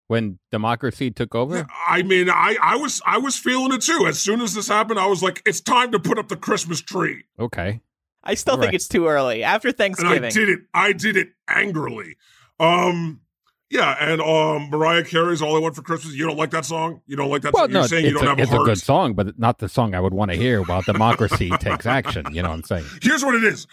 when 0.07 0.39
democracy 0.51 1.11
took 1.11 1.35
over. 1.35 1.67
I 1.87 2.01
mean, 2.01 2.29
I, 2.31 2.57
I 2.61 2.75
was 2.77 2.99
I 3.05 3.19
was 3.19 3.37
feeling 3.37 3.71
it 3.73 3.81
too. 3.81 4.05
As 4.07 4.19
soon 4.19 4.41
as 4.41 4.53
this 4.55 4.67
happened, 4.67 4.99
I 4.99 5.05
was 5.05 5.21
like, 5.21 5.41
it's 5.45 5.61
time 5.61 5.91
to 5.91 5.99
put 5.99 6.17
up 6.17 6.29
the 6.29 6.35
Christmas 6.35 6.81
tree. 6.81 7.25
Okay. 7.39 7.81
I 8.23 8.33
still 8.33 8.55
think 8.55 8.65
Right. 8.65 8.73
it's 8.73 8.87
too 8.87 9.07
early. 9.07 9.43
After 9.43 9.71
Thanksgiving. 9.71 10.13
And 10.13 10.21
Thanksgiving. 10.23 10.65
I 10.73 10.87
did 10.93 10.97
it. 11.03 11.13
I 11.13 11.13
did 11.13 11.15
it 11.17 11.29
angrily. 11.47 12.15
Um 12.59 13.21
yeah, 13.69 13.95
and 13.99 14.21
um 14.21 14.69
Mariah 14.69 15.03
Carey's 15.03 15.41
All 15.41 15.55
I 15.55 15.59
Want 15.59 15.75
for 15.75 15.81
Christmas. 15.81 16.13
You 16.15 16.25
don't 16.27 16.37
like 16.37 16.51
that 16.51 16.65
song? 16.65 17.01
You 17.07 17.15
don't 17.15 17.29
like 17.29 17.41
that 17.43 17.53
Well, 17.53 17.63
song? 17.65 17.71
You're 17.71 17.81
no, 17.81 17.87
saying 17.87 18.05
you 18.05 18.11
it's, 18.11 18.19
don't 18.19 18.25
a, 18.25 18.29
have 18.29 18.39
a 18.39 18.41
it's 18.43 18.51
a 18.51 18.65
good 18.65 18.79
song, 18.79 19.13
but 19.13 19.37
not 19.39 19.59
the 19.59 19.69
song 19.69 19.93
I 19.95 19.99
would 19.99 20.13
want 20.13 20.31
to 20.31 20.37
hear 20.37 20.61
while 20.63 20.81
democracy 20.81 21.49
takes 21.59 21.85
action. 21.85 22.25
You 22.33 22.41
know 22.43 22.49
what 22.49 22.55
I'm 22.55 22.63
saying? 22.63 22.85
Here's 23.01 23.23
what 23.23 23.35
it 23.35 23.43
is. 23.43 23.67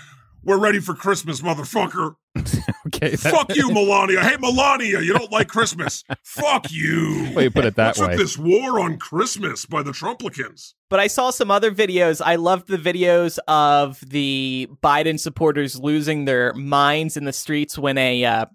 We're 0.44 0.58
ready 0.58 0.78
for 0.78 0.94
Christmas, 0.94 1.40
motherfucker. 1.40 2.14
Okay. 2.86 3.10
that- 3.16 3.18
Fuck 3.18 3.56
you, 3.56 3.68
Melania. 3.72 4.20
Hey, 4.22 4.36
Melania, 4.38 5.00
you 5.00 5.12
don't 5.12 5.32
like 5.32 5.48
Christmas. 5.48 6.04
Fuck 6.22 6.70
you. 6.70 7.32
Well, 7.34 7.42
you 7.42 7.50
put 7.50 7.64
it 7.64 7.74
that 7.74 7.88
What's 7.96 8.00
way. 8.00 8.08
with 8.10 8.18
this 8.18 8.38
war 8.38 8.78
on 8.78 8.96
Christmas 8.98 9.66
by 9.66 9.82
the 9.82 9.90
Trumplicans? 9.90 10.74
But 10.88 11.00
I 11.00 11.08
saw 11.08 11.30
some 11.30 11.50
other 11.50 11.72
videos. 11.72 12.22
I 12.24 12.36
loved 12.36 12.68
the 12.68 12.76
videos 12.78 13.38
of 13.48 13.98
the 14.08 14.68
Biden 14.84 15.18
supporters 15.18 15.80
losing 15.80 16.26
their 16.26 16.52
minds 16.54 17.16
in 17.16 17.24
the 17.24 17.32
streets 17.32 17.76
when 17.76 17.98
a 17.98 18.24
uh, 18.24 18.46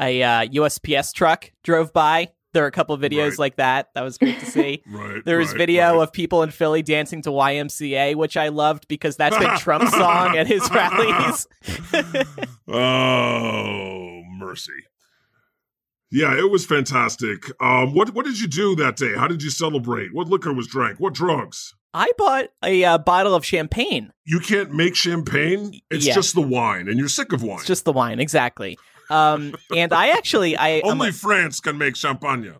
a 0.00 0.22
uh, 0.22 0.46
USPS 0.46 1.12
truck 1.12 1.50
drove 1.64 1.92
by. 1.92 2.28
There 2.54 2.64
are 2.64 2.66
a 2.68 2.72
couple 2.72 2.94
of 2.94 3.00
videos 3.02 3.30
Right. 3.30 3.38
like 3.38 3.56
that. 3.56 3.88
That 3.94 4.02
was 4.02 4.16
great 4.16 4.40
to 4.40 4.46
see. 4.50 4.82
Right. 4.90 5.22
There 5.24 5.38
was 5.38 5.48
right, 5.50 5.58
video 5.58 6.00
of 6.00 6.12
people 6.12 6.42
in 6.42 6.50
Philly 6.50 6.82
dancing 6.82 7.20
to 7.22 7.30
YMCA, 7.30 8.14
which 8.16 8.36
I 8.38 8.48
loved 8.48 8.88
because 8.88 9.16
that's 9.16 9.36
been 9.38 9.56
Trump's 9.58 9.92
song 9.92 10.36
at 10.36 10.46
his 10.46 10.68
rallies. 10.72 11.46
Oh, 12.70 14.22
mercy. 14.38 14.72
Yeah, 16.10 16.38
it 16.38 16.50
was 16.50 16.64
fantastic. 16.64 17.44
Um, 17.62 17.94
what 17.94 18.14
what 18.14 18.24
did 18.24 18.40
you 18.40 18.46
do 18.48 18.74
that 18.76 18.96
day? 18.96 19.14
How 19.16 19.28
did 19.28 19.42
you 19.42 19.50
celebrate? 19.50 20.14
What 20.14 20.28
liquor 20.28 20.52
was 20.54 20.66
drank? 20.66 20.98
What 21.00 21.12
drugs? 21.14 21.74
I 21.94 22.10
bought 22.18 22.48
a 22.64 22.84
uh, 22.84 22.98
bottle 22.98 23.34
of 23.34 23.44
champagne. 23.44 24.12
You 24.24 24.40
can't 24.40 24.72
make 24.72 24.94
champagne. 24.94 25.80
It's 25.90 26.06
Yeah. 26.06 26.14
just 26.14 26.34
the 26.34 26.42
wine, 26.42 26.88
and 26.88 26.98
you're 26.98 27.08
sick 27.08 27.32
of 27.32 27.42
wine. 27.42 27.58
It's 27.58 27.66
just 27.66 27.84
the 27.84 27.92
wine, 27.92 28.20
exactly. 28.20 28.78
Um, 29.10 29.54
and 29.74 29.92
I 29.94 30.08
actually, 30.08 30.54
I 30.56 30.80
Only 30.80 31.12
France 31.12 31.60
can 31.60 31.78
make 31.78 31.96
champagne. 31.96 32.54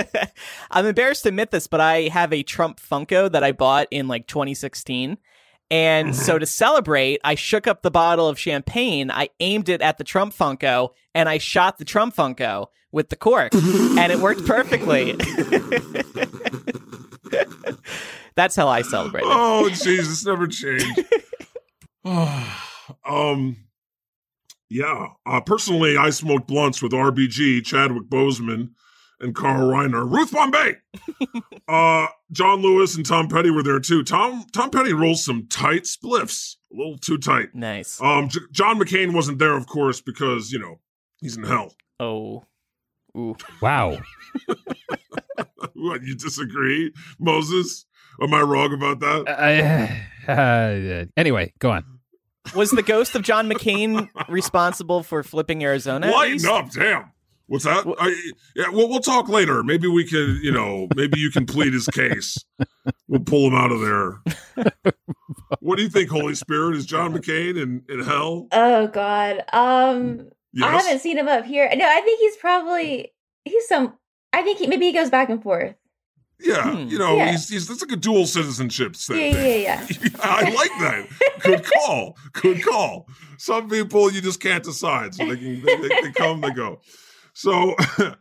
I'm 0.70 0.84
embarrassed 0.84 1.22
to 1.22 1.30
admit 1.30 1.50
this, 1.50 1.66
but 1.66 1.80
I 1.80 2.02
have 2.08 2.30
a 2.32 2.42
Trump 2.42 2.78
Funko 2.78 3.32
that 3.32 3.42
I 3.42 3.52
bought 3.52 3.88
in 3.90 4.06
like 4.06 4.26
2016. 4.26 5.16
And 5.70 6.14
so 6.16 6.38
to 6.38 6.46
celebrate, 6.46 7.20
I 7.24 7.34
shook 7.34 7.66
up 7.66 7.82
the 7.82 7.90
bottle 7.90 8.28
of 8.28 8.38
champagne, 8.38 9.10
I 9.10 9.28
aimed 9.40 9.68
it 9.68 9.80
at 9.82 9.98
the 9.98 10.04
Trump 10.04 10.34
Funko, 10.34 10.90
and 11.14 11.28
I 11.28 11.38
shot 11.38 11.78
the 11.78 11.84
Trump 11.84 12.14
Funko 12.16 12.66
with 12.92 13.08
the 13.10 13.16
cork. 13.16 13.54
and 13.54 14.12
it 14.12 14.18
worked 14.18 14.46
perfectly. 14.46 15.14
That's 18.36 18.54
how 18.54 18.68
I 18.68 18.82
celebrated. 18.82 19.28
Oh, 19.30 19.68
Jesus, 19.68 20.24
never 20.24 20.46
changed. 20.46 21.04
um, 22.04 23.56
yeah. 24.70 25.08
Uh, 25.26 25.40
personally, 25.40 25.96
I 25.96 26.10
smoked 26.10 26.46
blunts 26.46 26.82
with 26.82 26.92
RBG, 26.92 27.64
Chadwick 27.64 28.08
Boseman, 28.08 28.70
and 29.20 29.34
Carl 29.34 29.68
Reiner. 29.68 30.08
Ruth 30.08 30.32
Bombay. 30.32 30.76
uh, 31.68 32.06
John 32.30 32.60
Lewis 32.60 32.96
and 32.96 33.04
Tom 33.04 33.28
Petty 33.28 33.50
were 33.50 33.62
there 33.62 33.80
too. 33.80 34.02
Tom 34.02 34.44
Tom 34.52 34.70
Petty 34.70 34.92
rolls 34.92 35.24
some 35.24 35.46
tight 35.48 35.82
spliffs, 35.82 36.56
a 36.72 36.76
little 36.76 36.98
too 36.98 37.18
tight. 37.18 37.54
Nice. 37.54 38.00
Um, 38.00 38.28
J- 38.28 38.40
John 38.52 38.78
McCain 38.78 39.14
wasn't 39.14 39.38
there, 39.38 39.56
of 39.56 39.66
course, 39.66 40.00
because 40.00 40.52
you 40.52 40.58
know 40.58 40.80
he's 41.20 41.36
in 41.36 41.44
hell. 41.44 41.74
Oh. 41.98 42.44
Ooh. 43.16 43.36
wow. 43.60 43.98
what? 45.74 46.02
You 46.02 46.14
disagree, 46.14 46.92
Moses? 47.18 47.86
Am 48.20 48.34
I 48.34 48.40
wrong 48.40 48.72
about 48.72 49.00
that? 49.00 50.02
Uh, 50.28 50.32
uh, 50.32 51.04
anyway, 51.16 51.52
go 51.58 51.70
on. 51.70 51.84
Was 52.54 52.70
the 52.70 52.82
ghost 52.82 53.14
of 53.14 53.22
John 53.22 53.48
McCain 53.48 54.08
responsible 54.28 55.02
for 55.02 55.22
flipping 55.22 55.62
Arizona? 55.62 56.08
at 56.08 56.12
Lighten 56.12 56.32
least? 56.34 56.46
up, 56.46 56.70
damn. 56.70 57.12
What's 57.46 57.64
that? 57.64 57.86
I, 57.98 58.08
yeah, 58.54 58.68
well, 58.68 58.88
we'll 58.90 59.00
talk 59.00 59.28
later. 59.28 59.62
Maybe 59.64 59.88
we 59.88 60.04
can, 60.04 60.38
you 60.42 60.52
know, 60.52 60.86
maybe 60.94 61.18
you 61.18 61.30
can 61.30 61.46
plead 61.46 61.72
his 61.72 61.86
case. 61.86 62.36
We'll 63.06 63.20
pull 63.20 63.48
him 63.48 63.54
out 63.54 63.72
of 63.72 63.80
there. 63.80 64.64
what 65.60 65.76
do 65.76 65.82
you 65.82 65.88
think, 65.88 66.10
Holy 66.10 66.34
Spirit? 66.34 66.76
Is 66.76 66.84
John 66.84 67.14
McCain 67.14 67.60
in, 67.60 67.82
in 67.88 68.04
hell? 68.04 68.48
Oh 68.52 68.86
God. 68.88 69.44
Um, 69.54 70.28
I 70.62 70.70
haven't 70.76 71.00
seen 71.00 71.18
him 71.18 71.28
up 71.28 71.44
here. 71.44 71.68
No, 71.76 71.84
I 71.88 72.00
think 72.00 72.20
he's 72.20 72.36
probably 72.36 73.12
he's 73.44 73.66
some. 73.68 73.94
I 74.32 74.42
think 74.42 74.58
he, 74.58 74.66
maybe 74.66 74.86
he 74.86 74.92
goes 74.92 75.10
back 75.10 75.28
and 75.28 75.42
forth. 75.42 75.74
Yeah, 76.40 76.70
Hmm. 76.70 76.88
you 76.88 76.98
know, 76.98 77.16
Yeah. 77.16 77.32
he's, 77.32 77.48
he's 77.48 77.66
that's 77.66 77.82
like 77.82 77.90
a 77.90 77.96
dual 77.96 78.24
citizenship 78.26 78.94
thing. 78.94 79.34
Yeah, 79.34 79.44
yeah, 79.44 79.86
yeah. 80.02 80.08
I 80.22 80.42
like 80.50 80.70
that. 80.80 81.06
Good 81.42 81.64
call. 81.64 82.16
Good 82.32 82.62
call. 82.64 83.08
Some 83.38 83.68
people 83.68 84.10
you 84.12 84.20
just 84.20 84.38
can't 84.40 84.62
decide, 84.62 85.14
so 85.14 85.26
they 85.26 85.36
can 85.36 85.62
they, 85.64 85.76
they, 85.76 85.88
they 86.02 86.12
come, 86.12 86.40
they 86.40 86.50
go. 86.50 86.80
So, 87.34 87.74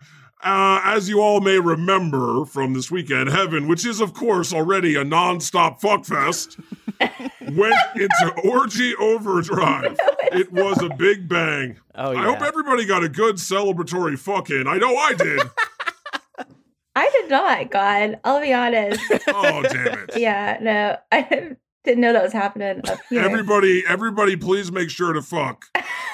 uh, 0.48 0.82
as 0.84 1.10
you 1.10 1.20
all 1.20 1.42
may 1.42 1.60
remember 1.60 2.46
from 2.46 2.74
this 2.74 2.90
weekend, 2.90 3.30
Heaven, 3.30 3.68
which 3.68 3.86
is 3.86 4.00
of 4.00 4.14
course 4.14 4.54
already 4.54 4.96
a 4.96 5.04
nonstop 5.04 5.82
fuckfest, 5.82 6.58
went 7.58 7.76
into 7.96 8.42
orgy 8.50 8.96
overdrive. 8.96 9.98
It 10.30 10.52
was 10.52 10.82
a 10.84 10.90
big 10.90 11.30
bang. 11.30 11.80
Oh, 11.96 12.12
yeah. 12.12 12.20
I 12.20 12.24
hope 12.24 12.42
everybody 12.42 12.86
got 12.86 13.02
a 13.02 13.08
good 13.08 13.36
celebratory 13.38 14.20
fuck 14.20 14.50
in. 14.50 14.68
I 14.68 14.78
know 14.78 14.94
I 14.98 15.14
did. 15.14 15.40
I 16.98 17.10
did 17.10 17.30
not. 17.30 17.72
God, 17.72 18.20
I'll 18.26 18.42
be 18.42 18.54
honest. 18.54 19.00
oh 19.30 19.64
damn 19.64 20.00
it. 20.00 20.18
yeah, 20.18 20.58
no, 20.60 20.98
I 21.14 21.56
didn't 21.86 22.02
know 22.02 22.12
that 22.12 22.24
was 22.24 22.34
happening 22.34 22.82
up 22.90 23.00
here. 23.10 23.22
Everybody, 23.22 23.84
everybody, 23.88 24.36
please 24.36 24.70
make 24.70 24.90
sure 24.90 25.14
to 25.14 25.22
fuck. 25.22 25.64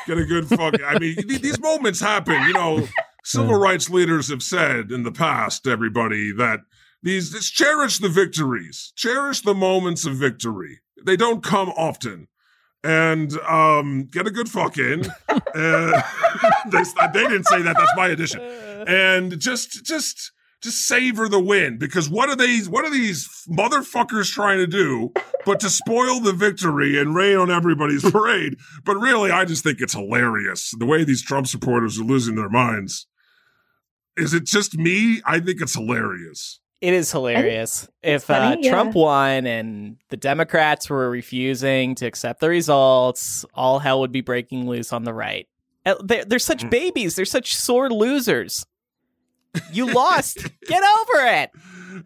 Get 0.06 0.20
a 0.20 0.25
good 0.25 0.48
fuck. 0.48 0.75
I 0.86 1.00
mean, 1.00 1.16
these 1.28 1.60
moments 1.60 2.00
happen. 2.00 2.40
You 2.44 2.54
know, 2.54 2.88
civil 3.24 3.56
rights 3.56 3.89
leaders 3.89 4.30
have 4.30 4.44
said 4.44 4.92
in 4.92 5.03
the 5.03 5.12
past, 5.12 5.68
everybody, 5.68 6.32
that 6.34 6.62
these 7.01 7.32
just 7.32 7.53
cherish 7.53 8.00
the 8.00 8.10
victories, 8.10 8.94
cherish 8.96 9.42
the 9.42 9.53
moments 9.53 10.06
of 10.06 10.15
victory. 10.15 10.80
They 11.06 11.18
don't 11.18 11.44
come 11.44 11.70
often. 11.70 12.27
And 12.86 13.38
um, 13.39 14.10
get 14.12 14.27
a 14.27 14.32
good 14.32 14.50
fuck 14.50 14.77
in. 14.77 15.06
Uh, 15.56 16.01
they, 16.72 16.82
they 17.13 17.24
didn't 17.27 17.46
say 17.46 17.62
that. 17.62 17.75
That's 17.77 17.96
my 17.96 18.08
addition. 18.08 18.42
And 18.88 19.39
just, 19.39 19.86
just, 19.86 20.32
just 20.63 20.88
savor 20.88 21.30
the 21.30 21.39
win 21.39 21.77
because 21.77 22.10
what 22.10 22.27
are 22.27 22.36
these? 22.36 22.68
What 22.68 22.84
are 22.84 22.89
these 22.89 23.30
motherfuckers 23.48 24.32
trying 24.32 24.58
to 24.58 24.68
do? 24.68 25.13
but 25.46 25.60
to 25.62 25.70
spoil 25.70 26.20
the 26.20 26.34
victory 26.34 27.00
and 27.00 27.15
rain 27.15 27.38
on 27.38 27.51
everybody's 27.51 28.10
parade. 28.10 28.58
But 28.84 28.96
really, 28.96 29.32
I 29.32 29.46
just 29.46 29.63
think 29.63 29.82
it's 29.82 29.94
hilarious 29.94 30.74
the 30.77 30.86
way 30.86 31.03
these 31.03 31.22
Trump 31.22 31.48
supporters 31.48 32.00
are 32.00 32.03
losing 32.03 32.36
their 32.36 32.50
minds. 32.50 33.08
Is 34.17 34.34
it 34.34 34.46
just 34.46 34.77
me? 34.77 35.22
I 35.25 35.39
think 35.39 35.62
it's 35.62 35.74
hilarious. 35.74 36.60
It 36.82 36.93
is 36.93 37.12
hilarious. 37.12 37.88
If 38.01 38.29
uh, 38.29 38.58
yeah. 38.60 38.70
Trump 38.72 38.93
won 38.93 39.48
and 39.48 39.96
the 40.10 40.17
Democrats 40.17 40.89
were 40.89 41.10
refusing 41.10 41.96
to 41.96 42.05
accept 42.05 42.41
the 42.41 42.50
results, 42.50 43.46
all 43.53 43.79
hell 43.79 44.01
would 44.01 44.12
be 44.12 44.22
breaking 44.22 44.67
loose 44.67 44.91
on 44.91 45.03
the 45.03 45.13
right. 45.13 45.48
Uh, 45.86 45.96
They're, 46.03 46.25
they're 46.25 46.39
such 46.39 46.63
Mm. 46.65 46.70
babies. 46.70 47.15
They're 47.15 47.25
such 47.25 47.55
sore 47.55 47.89
losers. 47.89 48.65
You 49.72 49.86
lost. 49.93 50.38
Get 50.67 50.84
over 50.84 51.25
it. 51.27 51.51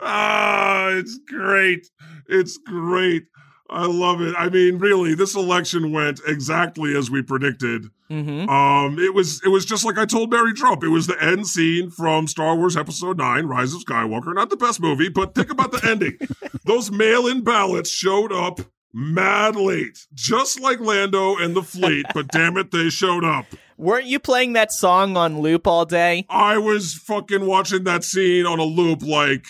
Ah, 0.01 0.89
it's 0.89 1.17
great. 1.27 1.87
It's 2.27 2.57
great. 2.57 3.23
I 3.69 3.86
love 3.86 4.21
it. 4.21 4.33
I 4.38 4.50
mean, 4.50 4.77
really, 4.77 5.13
this 5.13 5.36
election 5.36 5.91
went 5.91 6.21
exactly 6.25 6.95
as 6.95 7.12
we 7.12 7.21
predicted. 7.21 7.88
Mm-hmm. 8.09 8.50
Um, 8.50 8.97
it 9.00 9.13
was 9.13 9.41
it 9.43 9.50
was 9.50 9.65
just 9.65 9.83
like 9.83 9.97
I 9.97 10.05
told 10.05 10.31
Mary 10.31 10.53
Trump. 10.53 10.83
It 10.83 10.89
was 10.89 11.07
the 11.07 11.21
end 11.21 11.47
scene 11.47 11.89
from 11.89 12.27
Star 12.27 12.55
Wars 12.55 12.77
Episode 12.77 13.17
Nine: 13.17 13.45
Rise 13.45 13.74
of 13.74 13.83
Skywalker. 13.83 14.33
Not 14.33 14.50
the 14.50 14.57
best 14.57 14.79
movie, 14.79 15.09
but 15.09 15.36
think 15.36 15.51
about 15.51 15.71
the 15.71 15.86
ending. 15.89 16.17
Those 16.65 16.91
mail-in 16.91 17.43
ballots 17.43 17.89
showed 17.89 18.31
up 18.31 18.62
mad 18.93 19.55
late, 19.55 20.07
just 20.13 20.62
like 20.62 20.79
Lando 20.79 21.36
and 21.38 21.55
the 21.55 21.63
fleet. 21.63 22.05
But 22.13 22.29
damn 22.29 22.57
it, 22.57 22.71
they 22.71 22.89
showed 22.89 23.25
up. 23.25 23.45
Weren't 23.77 24.05
you 24.05 24.19
playing 24.19 24.53
that 24.53 24.71
song 24.71 25.17
on 25.17 25.39
loop 25.39 25.67
all 25.67 25.86
day? 25.86 26.25
I 26.29 26.57
was 26.57 26.93
fucking 26.93 27.45
watching 27.45 27.83
that 27.83 28.03
scene 28.03 28.45
on 28.45 28.59
a 28.59 28.63
loop, 28.63 29.03
like 29.03 29.45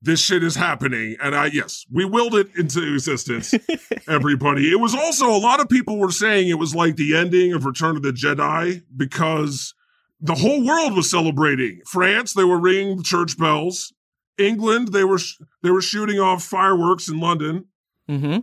this 0.00 0.20
shit 0.20 0.44
is 0.44 0.54
happening. 0.54 1.16
And 1.22 1.34
I, 1.34 1.46
yes, 1.46 1.84
we 1.90 2.04
willed 2.04 2.34
it 2.34 2.48
into 2.56 2.94
existence, 2.94 3.54
everybody. 4.08 4.70
It 4.70 4.80
was 4.80 4.94
also, 4.94 5.30
a 5.30 5.38
lot 5.38 5.60
of 5.60 5.68
people 5.68 5.98
were 5.98 6.10
saying 6.10 6.48
it 6.48 6.58
was 6.58 6.74
like 6.74 6.96
the 6.96 7.16
ending 7.16 7.52
of 7.52 7.64
Return 7.64 7.96
of 7.96 8.02
the 8.02 8.12
Jedi 8.12 8.82
because 8.96 9.74
the 10.20 10.34
whole 10.34 10.64
world 10.64 10.94
was 10.94 11.10
celebrating. 11.10 11.80
France, 11.86 12.32
they 12.34 12.44
were 12.44 12.60
ringing 12.60 13.02
church 13.02 13.38
bells. 13.38 13.92
England, 14.38 14.88
they 14.92 15.04
were, 15.04 15.18
sh- 15.18 15.40
they 15.62 15.70
were 15.70 15.82
shooting 15.82 16.20
off 16.20 16.44
fireworks 16.44 17.08
in 17.08 17.18
London. 17.18 17.66
Mm-hmm. 18.08 18.38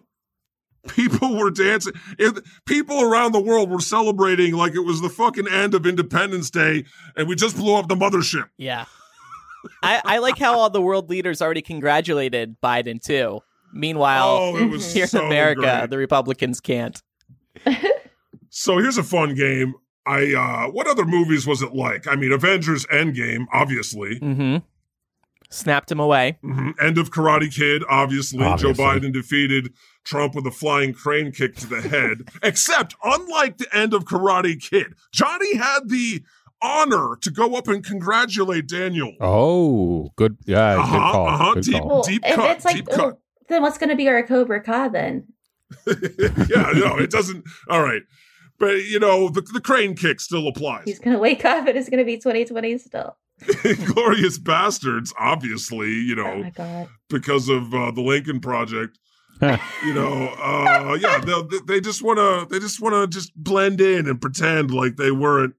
People 0.90 1.36
were 1.38 1.50
dancing. 1.50 1.94
It, 2.20 2.44
people 2.66 3.02
around 3.02 3.32
the 3.32 3.42
world 3.42 3.72
were 3.72 3.80
celebrating 3.80 4.54
like 4.54 4.76
it 4.76 4.82
was 4.82 5.02
the 5.02 5.10
fucking 5.10 5.48
end 5.48 5.74
of 5.74 5.86
Independence 5.86 6.52
Day 6.52 6.86
and 7.16 7.28
we 7.28 7.36
just 7.36 7.56
blew 7.56 7.76
up 7.76 7.88
the 7.88 7.96
mothership. 7.96 8.50
Yeah. 8.58 8.86
I, 9.84 10.02
I 10.06 10.18
like 10.20 10.38
how 10.38 10.58
all 10.60 10.70
the 10.70 10.82
world 10.82 11.10
leaders 11.10 11.42
already 11.42 11.62
congratulated 11.62 12.56
Biden 12.62 13.02
too. 13.02 13.42
Meanwhile, 13.74 14.28
oh, 14.28 14.78
here 14.78 15.08
so 15.08 15.20
in 15.20 15.26
America, 15.26 15.62
great. 15.62 15.90
the 15.90 15.98
Republicans 15.98 16.60
can't. 16.60 17.02
So 18.58 18.78
here's 18.78 18.98
a 18.98 19.04
fun 19.04 19.36
game. 19.36 19.74
I 20.06 20.34
uh 20.34 20.72
what 20.72 20.88
other 20.88 21.04
movies 21.04 21.46
was 21.46 21.62
it 21.62 21.74
like? 21.74 22.08
I 22.08 22.16
mean, 22.16 22.32
Avengers 22.32 22.86
Endgame, 22.86 23.48
obviously. 23.52 24.18
Mm-hmm. 24.22 24.58
Snapped 25.50 25.92
him 25.92 26.00
away. 26.00 26.38
Mhm. 26.42 26.74
End 26.82 26.98
of 26.98 27.12
Karate 27.12 27.54
Kid, 27.54 27.84
obviously. 27.90 28.46
Obviously. 28.46 28.74
Joe 28.74 28.82
Biden 28.82 29.12
defeated 29.12 29.74
Trump 30.06 30.36
with 30.36 30.48
a 30.48 30.52
flying 30.52 30.94
crane 30.94 31.34
kick 31.34 31.56
to 31.58 31.68
the 31.68 31.82
head. 31.82 32.30
Except, 32.44 32.96
unlike 33.04 33.58
the 33.58 33.68
end 33.76 33.94
of 33.94 34.06
Karate 34.06 34.58
Kid, 34.58 34.94
Johnny 35.12 35.58
had 35.58 35.90
the 35.90 36.24
honor 36.66 37.18
to 37.22 37.32
go 37.32 37.56
up 37.56 37.68
and 37.68 37.86
congratulate 37.86 38.68
Daniel. 38.68 39.14
Oh, 39.22 40.10
good. 40.16 40.38
Yeah, 40.46 40.74
good 40.76 40.80
Uh-huh, 40.82 41.12
call. 41.12 41.28
uh-huh, 41.28 41.54
Good 41.56 41.64
deep- 41.64 41.74
call. 41.80 41.88
Well, 41.88 42.04
Deep 42.04 42.24
cut, 42.24 42.56
it's 42.56 42.66
like, 42.66 42.76
deep 42.78 42.88
cut. 42.90 43.00
oh, 43.16 43.20
then 43.50 43.62
what's 43.62 43.78
going 43.78 43.90
to 43.90 43.96
be 43.96 44.08
our 44.10 44.24
Cobra 44.24 44.62
Kai 44.62 44.88
then? 44.90 45.28
yeah, 45.88 46.72
no, 46.76 46.98
it 46.98 47.10
doesn't. 47.12 47.44
All 47.70 47.82
right. 47.82 48.02
But, 48.60 48.86
you 48.86 49.00
know, 49.00 49.30
the, 49.30 49.42
the 49.42 49.60
crane 49.62 49.96
kick 49.96 50.20
still 50.22 50.48
applies. 50.48 50.84
He's 50.86 51.00
going 51.00 51.14
to 51.16 51.20
wake 51.20 51.44
up 51.46 51.68
and 51.68 51.78
it's 51.78 51.90
going 51.90 52.00
to 52.00 52.06
be 52.06 52.16
2020 52.18 52.78
still. 52.78 53.18
Glorious 53.94 54.38
Bastards, 54.38 55.14
obviously, 55.20 55.90
you 55.92 56.14
Oh 56.14 56.24
know, 56.24 56.44
my 56.44 56.50
God. 56.52 56.88
because 57.10 57.50
of 57.50 57.74
uh, 57.74 57.92
the 57.92 58.02
Lincoln 58.02 58.40
Project. 58.40 58.98
you 59.42 59.94
know, 59.94 60.30
uh, 60.42 60.98
yeah, 61.02 61.20
they 61.20 61.58
they 61.68 61.82
just 61.82 62.02
want 62.02 62.18
to 62.18 62.48
they 62.50 62.58
just 62.58 62.80
want 62.82 62.96
to 62.96 63.06
just 63.14 63.36
blend 63.36 63.82
in 63.82 64.08
and 64.08 64.22
pretend 64.22 64.72
like 64.72 64.96
they 64.96 65.12
weren't 65.12 65.54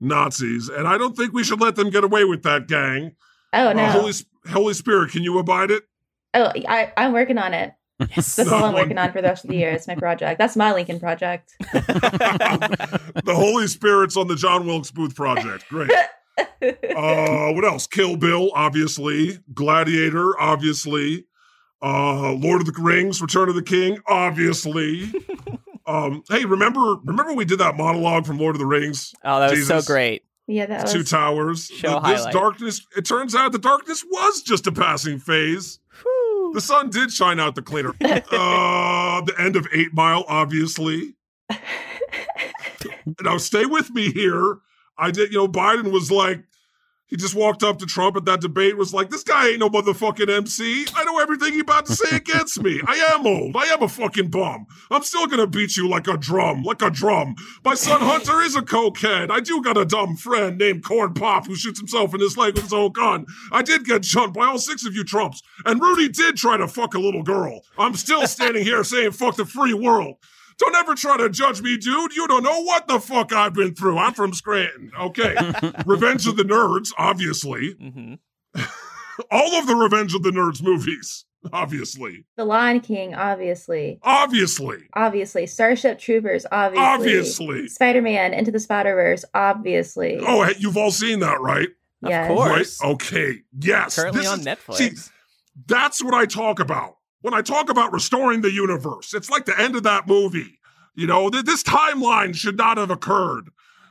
Nazis, 0.00 0.68
and 0.68 0.86
I 0.86 0.98
don't 0.98 1.16
think 1.16 1.32
we 1.32 1.44
should 1.44 1.60
let 1.60 1.76
them 1.76 1.90
get 1.90 2.04
away 2.04 2.24
with 2.24 2.42
that, 2.42 2.68
gang. 2.68 3.16
Oh, 3.52 3.72
no. 3.72 3.84
Uh, 3.84 3.90
Holy 3.92 4.12
Holy 4.50 4.74
Spirit, 4.74 5.12
can 5.12 5.22
you 5.22 5.38
abide 5.38 5.70
it? 5.70 5.84
oh, 6.36 6.52
I, 6.68 6.92
I'm 6.96 7.12
working 7.12 7.38
on 7.38 7.54
it. 7.54 7.72
Yes. 7.98 8.36
That's 8.36 8.50
all 8.50 8.64
I'm 8.64 8.74
working 8.74 8.98
on 8.98 9.10
for 9.10 9.22
the 9.22 9.28
rest 9.28 9.44
of 9.44 9.50
the 9.50 9.56
year. 9.56 9.70
It's 9.70 9.88
my 9.88 9.94
project. 9.98 10.38
That's 10.38 10.56
my 10.56 10.72
Lincoln 10.72 11.00
project. 11.00 11.52
the 11.72 13.00
Holy 13.28 13.66
Spirit's 13.66 14.16
on 14.16 14.28
the 14.28 14.36
John 14.36 14.66
Wilkes 14.66 14.90
Booth 14.90 15.14
Project. 15.14 15.68
Great. 15.68 15.90
Uh, 16.62 17.52
what 17.52 17.64
else? 17.64 17.86
Kill 17.86 18.16
Bill, 18.16 18.50
obviously. 18.54 19.38
Gladiator, 19.54 20.38
obviously. 20.38 21.24
Uh, 21.82 22.32
Lord 22.32 22.60
of 22.60 22.66
the 22.66 22.74
Rings, 22.78 23.22
Return 23.22 23.48
of 23.48 23.54
the 23.54 23.62
King, 23.62 23.98
obviously. 24.06 25.12
Um, 25.86 26.22
hey, 26.28 26.44
remember 26.44 26.96
remember 27.04 27.32
we 27.34 27.44
did 27.44 27.58
that 27.60 27.76
monologue 27.76 28.26
from 28.26 28.38
Lord 28.38 28.54
of 28.54 28.60
the 28.60 28.66
Rings? 28.66 29.14
Oh, 29.24 29.40
that 29.40 29.50
was 29.50 29.60
Jesus. 29.60 29.84
so 29.86 29.92
great. 29.92 30.24
yeah, 30.46 30.66
that 30.66 30.86
Two 30.88 30.98
was. 30.98 31.10
towers. 31.10 31.66
Show 31.68 31.88
The- 31.90 32.00
this 32.00 32.18
highlight. 32.20 32.32
darkness. 32.32 32.86
It 32.96 33.02
turns 33.06 33.34
out 33.34 33.52
the 33.52 33.58
darkness 33.58 34.04
was 34.10 34.42
just 34.42 34.66
a 34.66 34.72
passing 34.72 35.18
phase. 35.18 35.78
Whew. 36.02 36.50
The 36.54 36.60
sun 36.60 36.90
did 36.90 37.10
shine 37.10 37.40
out 37.40 37.54
the 37.54 37.62
cleaner. 37.62 37.94
uh, 38.00 39.20
the 39.22 39.34
end 39.38 39.56
of 39.56 39.66
Eight 39.72 39.92
Mile, 39.94 40.24
obviously. 40.28 41.14
Now, 43.22 43.36
stay 43.38 43.66
with 43.66 43.90
me 43.90 44.12
here. 44.12 44.58
I 44.98 45.10
did, 45.10 45.32
you 45.32 45.38
know, 45.38 45.48
Biden 45.48 45.90
was 45.92 46.10
like, 46.10 46.42
he 47.08 47.16
just 47.16 47.34
walked 47.34 47.62
up 47.62 47.78
to 47.78 47.86
Trump 47.86 48.16
at 48.16 48.24
that 48.24 48.40
debate, 48.40 48.76
was 48.76 48.92
like, 48.92 49.10
this 49.10 49.22
guy 49.22 49.48
ain't 49.48 49.60
no 49.60 49.68
motherfucking 49.68 50.28
MC. 50.28 50.86
I 50.94 51.04
know 51.04 51.20
everything 51.20 51.52
he 51.52 51.60
about 51.60 51.86
to 51.86 51.94
say 51.94 52.16
against 52.16 52.60
me. 52.62 52.80
I 52.84 52.96
am 53.14 53.26
old. 53.26 53.56
I 53.56 53.66
am 53.66 53.82
a 53.82 53.88
fucking 53.88 54.30
bum. 54.30 54.66
I'm 54.90 55.02
still 55.02 55.26
gonna 55.26 55.46
beat 55.46 55.76
you 55.76 55.88
like 55.88 56.08
a 56.08 56.16
drum, 56.16 56.62
like 56.64 56.82
a 56.82 56.90
drum. 56.90 57.36
My 57.64 57.74
son 57.74 58.00
Hunter 58.00 58.40
is 58.42 58.56
a 58.56 58.62
cokehead. 58.62 59.30
I 59.30 59.40
do 59.40 59.62
got 59.62 59.78
a 59.78 59.84
dumb 59.84 60.16
friend 60.16 60.58
named 60.58 60.84
Corn 60.84 61.14
Pop 61.14 61.46
who 61.46 61.54
shoots 61.54 61.78
himself 61.78 62.12
in 62.14 62.20
his 62.20 62.36
leg 62.36 62.54
with 62.54 62.64
his 62.64 62.72
own 62.72 62.90
gun. 62.92 63.26
I 63.52 63.62
did 63.62 63.84
get 63.84 64.02
jumped 64.02 64.36
by 64.36 64.46
all 64.46 64.58
six 64.58 64.84
of 64.84 64.94
you 64.94 65.04
Trumps. 65.04 65.42
And 65.64 65.80
Rudy 65.80 66.08
did 66.08 66.36
try 66.36 66.56
to 66.56 66.66
fuck 66.66 66.94
a 66.94 66.98
little 66.98 67.22
girl. 67.22 67.60
I'm 67.78 67.94
still 67.94 68.26
standing 68.26 68.64
here 68.64 68.82
saying 68.82 69.12
fuck 69.12 69.36
the 69.36 69.44
free 69.44 69.74
world. 69.74 70.16
Don't 70.58 70.74
ever 70.74 70.94
try 70.94 71.16
to 71.18 71.28
judge 71.28 71.60
me, 71.60 71.76
dude. 71.76 72.14
You 72.16 72.26
don't 72.26 72.42
know 72.42 72.62
what 72.62 72.88
the 72.88 72.98
fuck 73.00 73.32
I've 73.32 73.52
been 73.52 73.74
through. 73.74 73.98
I'm 73.98 74.14
from 74.14 74.32
Scranton. 74.32 74.90
Okay. 74.98 75.34
Revenge 75.86 76.26
of 76.26 76.36
the 76.36 76.44
Nerds, 76.44 76.92
obviously. 76.98 77.72
hmm 77.72 78.14
All 79.30 79.54
of 79.54 79.66
the 79.66 79.74
Revenge 79.74 80.14
of 80.14 80.22
the 80.22 80.30
Nerds 80.30 80.62
movies, 80.62 81.24
obviously. 81.52 82.24
the 82.36 82.44
Lion 82.44 82.80
King, 82.80 83.14
obviously. 83.14 83.98
Obviously. 84.02 84.88
Obviously. 84.94 85.46
Starship 85.46 85.98
Troopers, 85.98 86.44
obviously. 86.52 86.84
Obviously. 86.86 87.68
Spider 87.68 88.02
Man, 88.02 88.34
Into 88.34 88.50
the 88.50 88.60
Spider 88.60 88.94
Verse, 88.94 89.24
obviously. 89.34 90.18
Oh, 90.20 90.42
hey, 90.42 90.54
you've 90.58 90.76
all 90.76 90.90
seen 90.90 91.20
that, 91.20 91.40
right? 91.40 91.68
yes. 92.02 92.30
Of 92.30 92.36
course. 92.36 92.78
Right? 92.82 92.90
Okay. 92.92 93.38
Yes. 93.58 93.96
Currently 93.96 94.20
This 94.20 94.30
on 94.30 94.40
is- 94.40 94.46
Netflix. 94.46 94.74
see, 94.74 94.90
that's 95.66 96.02
what 96.04 96.12
I 96.14 96.26
talk 96.26 96.60
about. 96.60 96.95
When 97.26 97.34
I 97.34 97.42
talk 97.42 97.68
about 97.70 97.92
restoring 97.92 98.42
the 98.42 98.52
universe, 98.52 99.12
it's 99.12 99.28
like 99.28 99.46
the 99.46 99.60
end 99.60 99.74
of 99.74 99.82
that 99.82 100.06
movie. 100.06 100.60
You 100.94 101.08
know, 101.08 101.28
th- 101.28 101.44
this 101.44 101.64
timeline 101.64 102.36
should 102.36 102.56
not 102.56 102.76
have 102.78 102.88
occurred. 102.92 103.50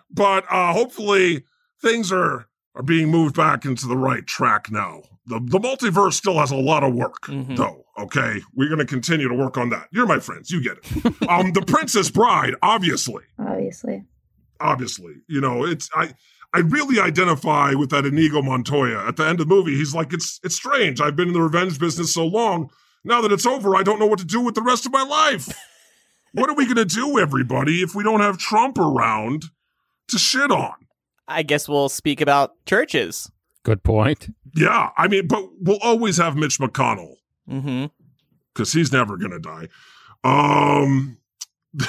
But 0.09 0.45
uh, 0.49 0.71
hopefully 0.71 1.43
things 1.81 2.13
are 2.13 2.47
are 2.75 2.81
being 2.83 3.09
moved 3.09 3.35
back 3.35 3.65
into 3.65 3.87
the 3.87 3.97
right 3.97 4.25
track 4.25 4.71
now. 4.71 5.01
The 5.25 5.41
the 5.43 5.59
multiverse 5.59 6.13
still 6.13 6.39
has 6.39 6.51
a 6.51 6.55
lot 6.55 6.85
of 6.85 6.93
work, 6.93 7.23
Mhm. 7.27 7.57
though. 7.57 7.83
Okay. 7.97 8.41
We're 8.53 8.69
gonna 8.69 8.85
continue 8.85 9.27
to 9.27 9.33
work 9.35 9.57
on 9.57 9.67
that. 9.71 9.89
You're 9.91 10.05
my 10.05 10.19
friends, 10.19 10.49
you 10.49 10.61
get 10.63 10.77
it. 10.77 11.05
um, 11.29 11.51
the 11.51 11.63
Princess 11.67 12.09
Bride, 12.09 12.55
obviously 12.61 13.23
Obviously. 13.37 14.05
obviously. 14.61 15.15
You 15.27 15.41
know, 15.41 15.65
it's 15.65 15.89
I 15.93 16.13
I 16.53 16.59
really 16.59 17.01
identify 17.01 17.73
with 17.73 17.89
that 17.89 18.05
Inigo 18.05 18.41
Montoya. 18.41 19.05
At 19.05 19.17
the 19.17 19.25
end 19.25 19.41
of 19.41 19.49
the 19.49 19.53
movie, 19.53 19.75
he's 19.75 19.93
like, 19.93 20.13
it's 20.13 20.39
it's 20.41 20.55
strange. 20.55 21.01
I've 21.01 21.17
been 21.17 21.27
in 21.27 21.33
the 21.33 21.41
revenge 21.41 21.79
business 21.79 22.13
so 22.13 22.25
long. 22.25 22.69
Now 23.05 23.21
that 23.21 23.31
it's 23.31 23.45
over, 23.45 23.75
I 23.75 23.83
don't 23.83 23.99
know 23.99 24.07
what 24.07 24.19
to 24.19 24.25
do 24.25 24.41
with 24.41 24.55
the 24.55 24.63
rest 24.63 24.87
of 24.87 24.91
my 24.91 25.03
life. 25.03 25.47
what 26.33 26.49
are 26.49 26.55
we 26.55 26.65
gonna 26.65 26.85
do, 26.85 27.19
everybody, 27.19 27.81
if 27.81 27.93
we 27.93 28.03
don't 28.03 28.19
have 28.19 28.39
Trump 28.39 28.79
around 28.79 29.45
to 30.09 30.17
shit 30.17 30.51
on? 30.51 30.73
I 31.27 31.43
guess 31.43 31.69
we'll 31.69 31.89
speak 31.89 32.19
about 32.19 32.53
churches. 32.65 33.31
Good 33.63 33.83
point. 33.83 34.33
Yeah, 34.55 34.89
I 34.97 35.07
mean, 35.07 35.27
but 35.27 35.43
we'll 35.59 35.79
always 35.81 36.17
have 36.17 36.35
Mitch 36.35 36.59
McConnell 36.59 37.15
hmm 37.47 37.85
because 38.53 38.73
he's 38.73 38.91
never 38.91 39.17
gonna 39.17 39.39
die. 39.39 39.67
Um, 40.23 41.17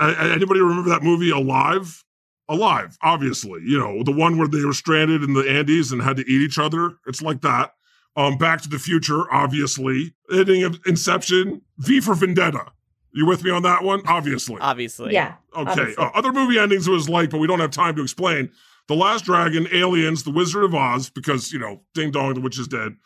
anybody 0.00 0.60
remember 0.60 0.90
that 0.90 1.02
movie 1.02 1.30
Alive? 1.30 2.04
Alive, 2.48 2.98
obviously. 3.02 3.62
You 3.64 3.78
know 3.78 4.04
the 4.04 4.12
one 4.12 4.38
where 4.38 4.46
they 4.46 4.64
were 4.64 4.72
stranded 4.72 5.24
in 5.24 5.32
the 5.32 5.48
Andes 5.48 5.90
and 5.90 6.02
had 6.02 6.18
to 6.18 6.22
eat 6.22 6.42
each 6.42 6.58
other. 6.58 6.92
It's 7.06 7.22
like 7.22 7.40
that. 7.40 7.72
Um, 8.20 8.36
Back 8.36 8.60
to 8.62 8.68
the 8.68 8.78
Future, 8.78 9.32
obviously. 9.32 10.14
Ending 10.30 10.62
of 10.64 10.78
Inception. 10.84 11.62
V 11.78 12.00
for 12.00 12.14
Vendetta. 12.14 12.66
You 13.12 13.26
with 13.26 13.42
me 13.42 13.50
on 13.50 13.62
that 13.62 13.82
one? 13.82 14.02
Obviously. 14.06 14.58
Obviously. 14.60 15.14
Yeah. 15.14 15.34
Okay. 15.56 15.70
Obviously. 15.70 15.96
Uh, 15.96 16.10
other 16.14 16.32
movie 16.32 16.58
endings 16.58 16.86
it 16.86 16.90
was 16.90 17.08
like, 17.08 17.30
but 17.30 17.38
we 17.38 17.46
don't 17.46 17.60
have 17.60 17.70
time 17.70 17.96
to 17.96 18.02
explain. 18.02 18.50
The 18.88 18.94
Last 18.94 19.24
Dragon, 19.24 19.66
Aliens, 19.72 20.22
The 20.22 20.30
Wizard 20.30 20.64
of 20.64 20.74
Oz, 20.74 21.08
because, 21.08 21.52
you 21.52 21.58
know, 21.58 21.80
Ding 21.94 22.10
Dong, 22.10 22.34
the 22.34 22.40
Witch 22.40 22.58
is 22.58 22.68
dead. 22.68 22.96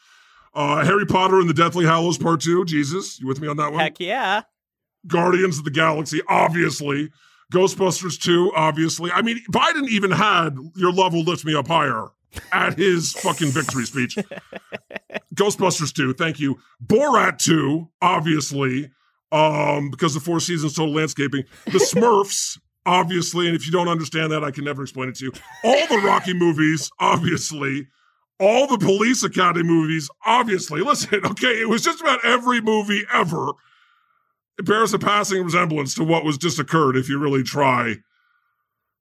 Uh, 0.52 0.84
Harry 0.84 1.06
Potter 1.06 1.38
and 1.38 1.48
the 1.48 1.54
Deathly 1.54 1.84
Hallows 1.84 2.18
Part 2.18 2.40
2. 2.40 2.64
Jesus, 2.64 3.20
you 3.20 3.26
with 3.26 3.40
me 3.40 3.46
on 3.46 3.56
that 3.58 3.70
one? 3.70 3.80
Heck 3.80 4.00
yeah. 4.00 4.42
Guardians 5.06 5.58
of 5.58 5.64
the 5.64 5.70
Galaxy, 5.70 6.22
obviously. 6.28 7.10
Ghostbusters 7.52 8.20
2, 8.20 8.52
obviously. 8.56 9.12
I 9.12 9.22
mean, 9.22 9.40
Biden 9.50 9.88
even 9.88 10.10
had 10.10 10.56
Your 10.74 10.92
Love 10.92 11.12
Will 11.12 11.22
Lift 11.22 11.44
Me 11.44 11.54
Up 11.54 11.68
Higher 11.68 12.08
at 12.52 12.76
his 12.78 13.12
fucking 13.12 13.50
victory 13.50 13.84
speech. 13.84 14.16
Ghostbusters 15.34 15.92
2, 15.92 16.14
thank 16.14 16.40
you. 16.40 16.58
Borat 16.84 17.38
2, 17.38 17.88
obviously, 18.00 18.90
um, 19.32 19.90
because 19.90 20.14
the 20.14 20.20
Four 20.20 20.40
Seasons 20.40 20.74
Total 20.74 20.94
Landscaping. 20.94 21.44
The 21.66 21.72
Smurfs, 21.94 22.58
obviously, 22.86 23.46
and 23.46 23.56
if 23.56 23.66
you 23.66 23.72
don't 23.72 23.88
understand 23.88 24.32
that, 24.32 24.44
I 24.44 24.50
can 24.50 24.64
never 24.64 24.82
explain 24.82 25.08
it 25.08 25.16
to 25.16 25.26
you. 25.26 25.32
All 25.64 25.86
the 25.88 25.98
Rocky 25.98 26.34
movies, 26.38 26.90
obviously. 27.00 27.88
All 28.40 28.66
the 28.66 28.78
Police 28.78 29.22
Academy 29.22 29.62
movies, 29.62 30.10
obviously. 30.26 30.80
Listen, 30.80 31.24
okay, 31.24 31.60
it 31.60 31.68
was 31.68 31.82
just 31.82 32.00
about 32.00 32.24
every 32.24 32.60
movie 32.60 33.04
ever. 33.12 33.52
It 34.58 34.66
bears 34.66 34.94
a 34.94 34.98
passing 34.98 35.42
resemblance 35.42 35.94
to 35.94 36.04
what 36.04 36.24
was 36.24 36.38
just 36.38 36.58
occurred 36.58 36.96
if 36.96 37.08
you 37.08 37.18
really 37.18 37.42
try. 37.42 37.96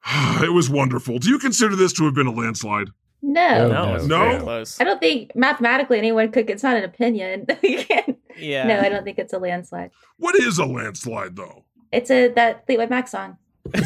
it 0.41 0.53
was 0.53 0.69
wonderful. 0.69 1.19
Do 1.19 1.29
you 1.29 1.39
consider 1.39 1.75
this 1.75 1.93
to 1.93 2.05
have 2.05 2.13
been 2.13 2.27
a 2.27 2.31
landslide? 2.31 2.89
No. 3.25 3.69
No. 3.69 3.95
it's 3.95 4.05
No? 4.05 4.39
close. 4.41 4.79
I 4.81 4.83
don't 4.83 4.99
think 4.99 5.33
mathematically 5.35 5.97
anyone 5.97 6.29
could. 6.31 6.49
It's 6.49 6.61
not 6.61 6.75
an 6.75 6.83
opinion. 6.83 7.47
you 7.63 7.83
can't. 7.83 8.17
Yeah. 8.37 8.67
No, 8.67 8.79
I 8.81 8.89
don't 8.89 9.03
think 9.05 9.17
it's 9.17 9.31
a 9.33 9.39
landslide. 9.39 9.91
What 10.17 10.35
is 10.35 10.57
a 10.59 10.65
landslide, 10.65 11.35
though? 11.37 11.63
It's 11.91 12.11
a 12.11 12.27
that 12.29 12.65
Fleetwood 12.65 12.89
Mac 12.89 13.07
song. 13.07 13.37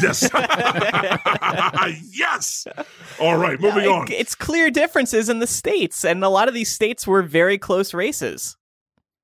Yes. 0.02 0.28
yes. 2.12 2.66
All 3.20 3.36
right, 3.36 3.60
moving 3.60 3.84
It- 3.84 3.88
on. 3.88 4.10
It's 4.10 4.34
clear 4.34 4.70
differences 4.70 5.28
in 5.28 5.38
the 5.38 5.46
states, 5.46 6.04
and 6.04 6.24
a 6.24 6.28
lot 6.28 6.48
of 6.48 6.54
these 6.54 6.72
states 6.72 7.06
were 7.06 7.22
very 7.22 7.58
close 7.58 7.94
races. 7.94 8.56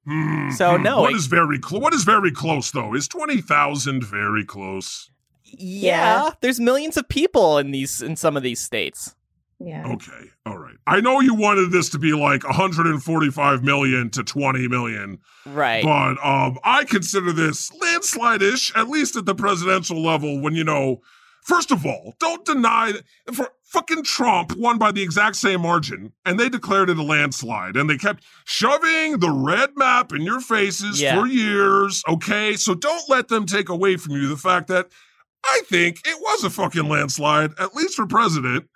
Hmm, 0.07 0.50
So, 0.50 0.77
hmm. 0.77 0.83
no, 0.83 1.00
What 1.00 1.12
it- 1.12 1.16
is 1.16 1.27
very 1.27 1.59
close? 1.59 1.81
What 1.83 1.94
is 1.94 2.05
very 2.05 2.31
close 2.31 2.70
though? 2.70 2.94
Is 2.94 3.09
twenty 3.09 3.40
thousand 3.40 4.05
very 4.05 4.44
close? 4.44 5.11
Yeah, 5.44 6.31
there's 6.40 6.61
millions 6.61 6.96
of 6.96 7.09
people 7.09 7.59
in 7.59 7.70
these 7.70 8.03
in 8.03 8.14
some 8.16 8.37
of 8.37 8.42
these 8.42 8.61
states. 8.61 9.14
Yeah. 9.60 9.86
Okay, 9.92 10.30
all 10.46 10.58
right. 10.58 10.74
I 10.86 11.00
know 11.00 11.20
you 11.20 11.34
wanted 11.34 11.70
this 11.70 11.88
to 11.90 11.98
be 11.98 12.12
like 12.12 12.44
145 12.44 13.62
million 13.64 14.10
to 14.10 14.22
20 14.24 14.68
million, 14.68 15.18
Right. 15.46 15.82
but 15.84 16.16
um, 16.24 16.58
I 16.64 16.84
consider 16.84 17.32
this 17.32 17.72
landslide-ish, 17.80 18.74
at 18.76 18.88
least 18.88 19.16
at 19.16 19.26
the 19.26 19.34
presidential 19.34 20.02
level. 20.02 20.40
When 20.40 20.54
you 20.54 20.64
know, 20.64 21.00
first 21.44 21.70
of 21.70 21.86
all, 21.86 22.14
don't 22.20 22.44
deny 22.44 22.92
that 22.92 23.34
for 23.34 23.48
fucking 23.64 24.02
Trump 24.04 24.56
won 24.56 24.78
by 24.78 24.92
the 24.92 25.02
exact 25.02 25.36
same 25.36 25.62
margin, 25.62 26.12
and 26.24 26.38
they 26.38 26.48
declared 26.48 26.90
it 26.90 26.98
a 26.98 27.02
landslide, 27.02 27.76
and 27.76 27.88
they 27.88 27.96
kept 27.96 28.22
shoving 28.44 29.18
the 29.18 29.30
red 29.30 29.70
map 29.76 30.12
in 30.12 30.22
your 30.22 30.40
faces 30.40 31.00
Yeah. 31.00 31.18
for 31.20 31.26
years. 31.26 32.02
Okay, 32.08 32.54
so 32.56 32.74
don't 32.74 33.08
let 33.08 33.28
them 33.28 33.46
take 33.46 33.68
away 33.68 33.96
from 33.96 34.12
you 34.14 34.28
the 34.28 34.36
fact 34.36 34.68
that 34.68 34.88
I 35.44 35.60
think 35.68 36.00
it 36.06 36.18
was 36.20 36.44
a 36.44 36.50
fucking 36.50 36.88
landslide, 36.88 37.52
at 37.58 37.74
least 37.74 37.94
for 37.96 38.06
president. 38.06 38.66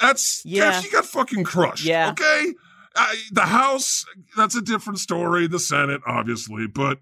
That's 0.00 0.42
Yeah. 0.44 0.64
yeah. 0.70 0.80
She 0.80 0.90
got 0.90 1.04
fucking 1.06 1.44
crushed. 1.44 1.84
Yeah. 1.84 2.10
Okay. 2.10 2.54
Uh, 2.96 3.12
the 3.32 3.42
House, 3.42 4.04
that's 4.36 4.56
a 4.56 4.60
different 4.62 4.98
story. 4.98 5.46
The 5.46 5.58
Senate, 5.60 6.00
obviously, 6.06 6.66
but 6.66 6.98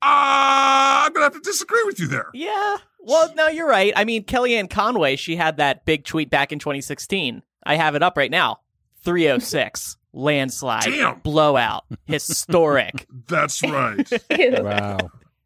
uh, 0.00 1.04
I'm 1.06 1.12
gonna 1.12 1.26
have 1.26 1.34
to 1.34 1.40
disagree 1.40 1.82
with 1.84 2.00
you 2.00 2.06
there. 2.08 2.28
Yeah. 2.34 2.78
Well, 3.00 3.32
no, 3.34 3.48
you're 3.48 3.68
right. 3.68 3.92
I 3.94 4.04
mean, 4.04 4.24
Kellyanne 4.24 4.70
Conway, 4.70 5.16
she 5.16 5.36
had 5.36 5.58
that 5.58 5.84
big 5.84 6.04
tweet 6.04 6.30
back 6.30 6.52
in 6.52 6.58
2016. 6.58 7.42
I 7.64 7.76
have 7.76 7.94
it 7.94 8.02
up 8.02 8.16
right 8.16 8.30
now. 8.30 8.60
306 9.04 9.96
landslide 10.12 10.84
Damn. 10.84 11.18
blowout 11.20 11.84
historic. 12.06 13.06
That's 13.28 13.62
right. 13.62 14.08
Wow. 14.62 14.98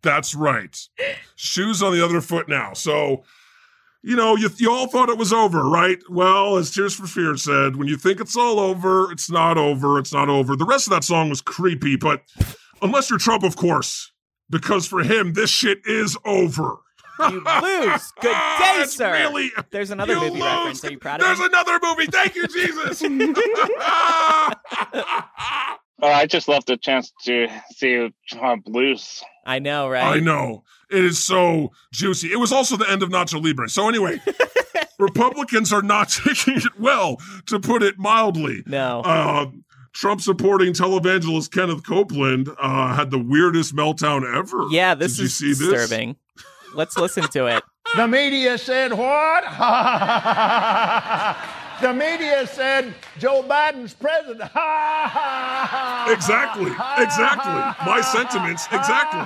that's 0.02 0.34
right. 0.34 0.78
Shoes 1.34 1.82
on 1.82 1.92
the 1.92 2.04
other 2.04 2.20
foot 2.20 2.48
now. 2.48 2.72
So, 2.74 3.24
you 4.06 4.14
know, 4.14 4.36
you, 4.36 4.48
you 4.58 4.70
all 4.70 4.86
thought 4.86 5.08
it 5.08 5.18
was 5.18 5.32
over, 5.32 5.64
right? 5.64 5.98
Well, 6.08 6.58
as 6.58 6.70
Tears 6.70 6.94
for 6.94 7.08
Fear 7.08 7.36
said, 7.36 7.74
when 7.74 7.88
you 7.88 7.96
think 7.96 8.20
it's 8.20 8.36
all 8.36 8.60
over, 8.60 9.10
it's 9.10 9.28
not 9.28 9.58
over. 9.58 9.98
It's 9.98 10.12
not 10.12 10.28
over. 10.28 10.54
The 10.54 10.64
rest 10.64 10.86
of 10.86 10.92
that 10.92 11.02
song 11.02 11.28
was 11.28 11.40
creepy, 11.40 11.96
but 11.96 12.22
unless 12.80 13.10
you're 13.10 13.18
Trump, 13.18 13.42
of 13.42 13.56
course, 13.56 14.12
because 14.48 14.86
for 14.86 15.02
him, 15.02 15.32
this 15.32 15.50
shit 15.50 15.78
is 15.84 16.16
over. 16.24 16.76
You 17.18 17.26
lose. 17.62 18.12
Good 18.20 18.32
ah, 18.32 18.74
day, 18.76 18.82
It's 18.82 18.94
sir. 18.94 19.10
Really, 19.10 19.50
There's 19.72 19.90
another 19.90 20.14
movie 20.14 20.30
lose. 20.30 20.42
reference. 20.42 20.84
Are 20.84 20.90
you 20.92 20.98
proud 20.98 21.20
of 21.20 21.26
There's 21.26 21.40
me? 21.40 21.46
another 21.46 21.80
movie. 21.82 22.06
Thank 22.06 22.36
you, 22.36 22.46
Jesus. 22.46 23.02
Oh, 26.02 26.08
I 26.08 26.26
just 26.26 26.46
love 26.48 26.64
the 26.66 26.76
chance 26.76 27.10
to 27.24 27.48
see 27.74 28.12
Trump 28.28 28.64
lose. 28.66 29.22
I 29.46 29.58
know, 29.60 29.88
right? 29.88 30.16
I 30.16 30.20
know. 30.20 30.64
It 30.90 31.04
is 31.04 31.22
so 31.24 31.70
juicy. 31.92 32.30
It 32.32 32.36
was 32.36 32.52
also 32.52 32.76
the 32.76 32.88
end 32.90 33.02
of 33.02 33.08
Nacho 33.08 33.42
Libre. 33.42 33.68
So 33.68 33.88
anyway, 33.88 34.20
Republicans 34.98 35.72
are 35.72 35.82
not 35.82 36.08
taking 36.26 36.56
it 36.56 36.78
well, 36.78 37.16
to 37.46 37.58
put 37.58 37.82
it 37.82 37.98
mildly. 37.98 38.62
No. 38.66 39.00
Uh, 39.02 39.46
Trump 39.94 40.20
supporting 40.20 40.74
televangelist 40.74 41.50
Kenneth 41.50 41.86
Copeland 41.86 42.50
uh, 42.58 42.94
had 42.94 43.10
the 43.10 43.18
weirdest 43.18 43.74
meltdown 43.74 44.22
ever. 44.36 44.66
yeah, 44.70 44.94
this 44.94 45.12
Did 45.16 45.20
you 45.20 45.24
is 45.26 45.38
see 45.38 45.48
this? 45.48 45.58
disturbing. 45.60 46.16
Let's 46.74 46.98
listen 46.98 47.26
to 47.28 47.46
it. 47.46 47.64
The 47.96 48.06
media 48.06 48.58
said 48.58 48.92
what? 48.92 49.44
the 51.80 51.92
media 51.92 52.46
said 52.46 52.94
Joe 53.18 53.42
Biden's 53.42 53.94
president. 53.94 54.50
Exactly. 56.08 56.70
Exactly. 56.98 57.52
My 57.84 58.00
sentiments. 58.02 58.66
Exactly. 58.72 59.20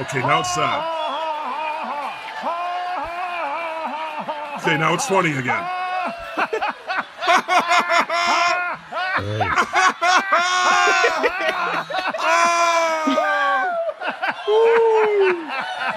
Okay, 0.00 0.20
now 0.20 0.40
it's 0.40 0.54
sad. 0.54 0.84
Okay, 4.60 4.76
now 4.78 4.94
it's 4.94 5.06
funny 5.06 5.32
again. 5.32 5.64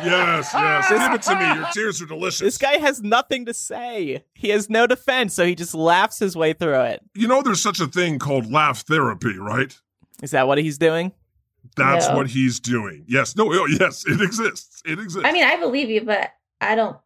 Yes, 0.04 0.52
yes. 0.52 0.52
Ah. 0.54 0.86
Give 0.90 1.14
it 1.16 1.22
to 1.24 1.36
me. 1.36 1.62
Your 1.62 1.68
tears 1.74 2.02
are 2.02 2.06
delicious. 2.06 2.40
This 2.40 2.58
guy 2.58 2.78
has 2.78 3.02
nothing 3.02 3.46
to 3.46 3.54
say. 3.54 4.24
He 4.34 4.50
has 4.50 4.70
no 4.70 4.88
defense, 4.88 5.34
so 5.34 5.46
he 5.46 5.56
just 5.56 5.74
laughs 5.74 6.20
his 6.20 6.36
way 6.36 6.54
through 6.54 6.82
it. 6.82 7.02
you 7.16 7.28
know, 7.28 7.42
there's 7.42 7.62
such 7.62 7.80
a 7.80 7.88
thing 7.88 8.20
called 8.20 8.52
laugh 8.52 8.82
therapy, 8.82 9.38
right? 9.38 9.78
Is 10.24 10.32
that 10.32 10.48
what 10.48 10.58
he's 10.58 10.78
doing? 10.78 11.12
That's 11.78 12.08
No. 12.10 12.16
what 12.18 12.28
he's 12.28 12.60
doing. 12.60 13.06
Yes, 13.08 13.36
no, 13.36 13.52
oh, 13.52 13.66
yes, 13.80 14.06
it 14.06 14.22
exists. 14.22 14.82
It 14.86 15.00
exists. 15.00 15.22
I 15.28 15.32
mean, 15.32 15.44
I 15.44 15.58
believe 15.58 15.90
you, 15.90 16.02
but 16.02 16.32
I 16.60 16.76
don't. 16.76 16.98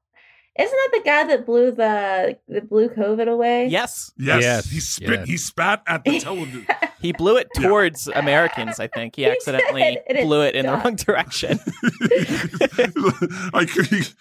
Isn't 0.58 0.72
that 0.72 0.90
the 0.94 1.02
guy 1.04 1.24
that 1.28 1.46
blew 1.46 1.72
the 1.72 2.38
that 2.48 2.70
blew 2.70 2.88
COVID 2.88 3.28
away? 3.28 3.68
Yes. 3.68 4.12
yes, 4.18 4.42
Yes, 4.42 4.70
he 4.70 4.80
spit. 4.80 5.10
yes. 5.10 5.28
He 5.28 5.38
spat 5.38 5.84
at 5.86 6.04
the 6.06 6.20
television. 6.22 6.66
He 7.02 7.12
blew 7.12 7.36
it 7.38 7.48
Yeah. 7.56 7.68
towards 7.68 8.08
Americans, 8.08 8.80
I 8.80 8.88
think. 8.88 9.18
He 9.18 9.24
He 9.24 9.30
accidentally 9.30 10.00
it 10.08 10.24
blew 10.26 10.42
it 10.44 10.56
in 10.56 10.66
the 10.66 10.72
wrong 10.72 10.96
direction. 10.96 11.60
I 13.54 13.66
could. 13.66 14.14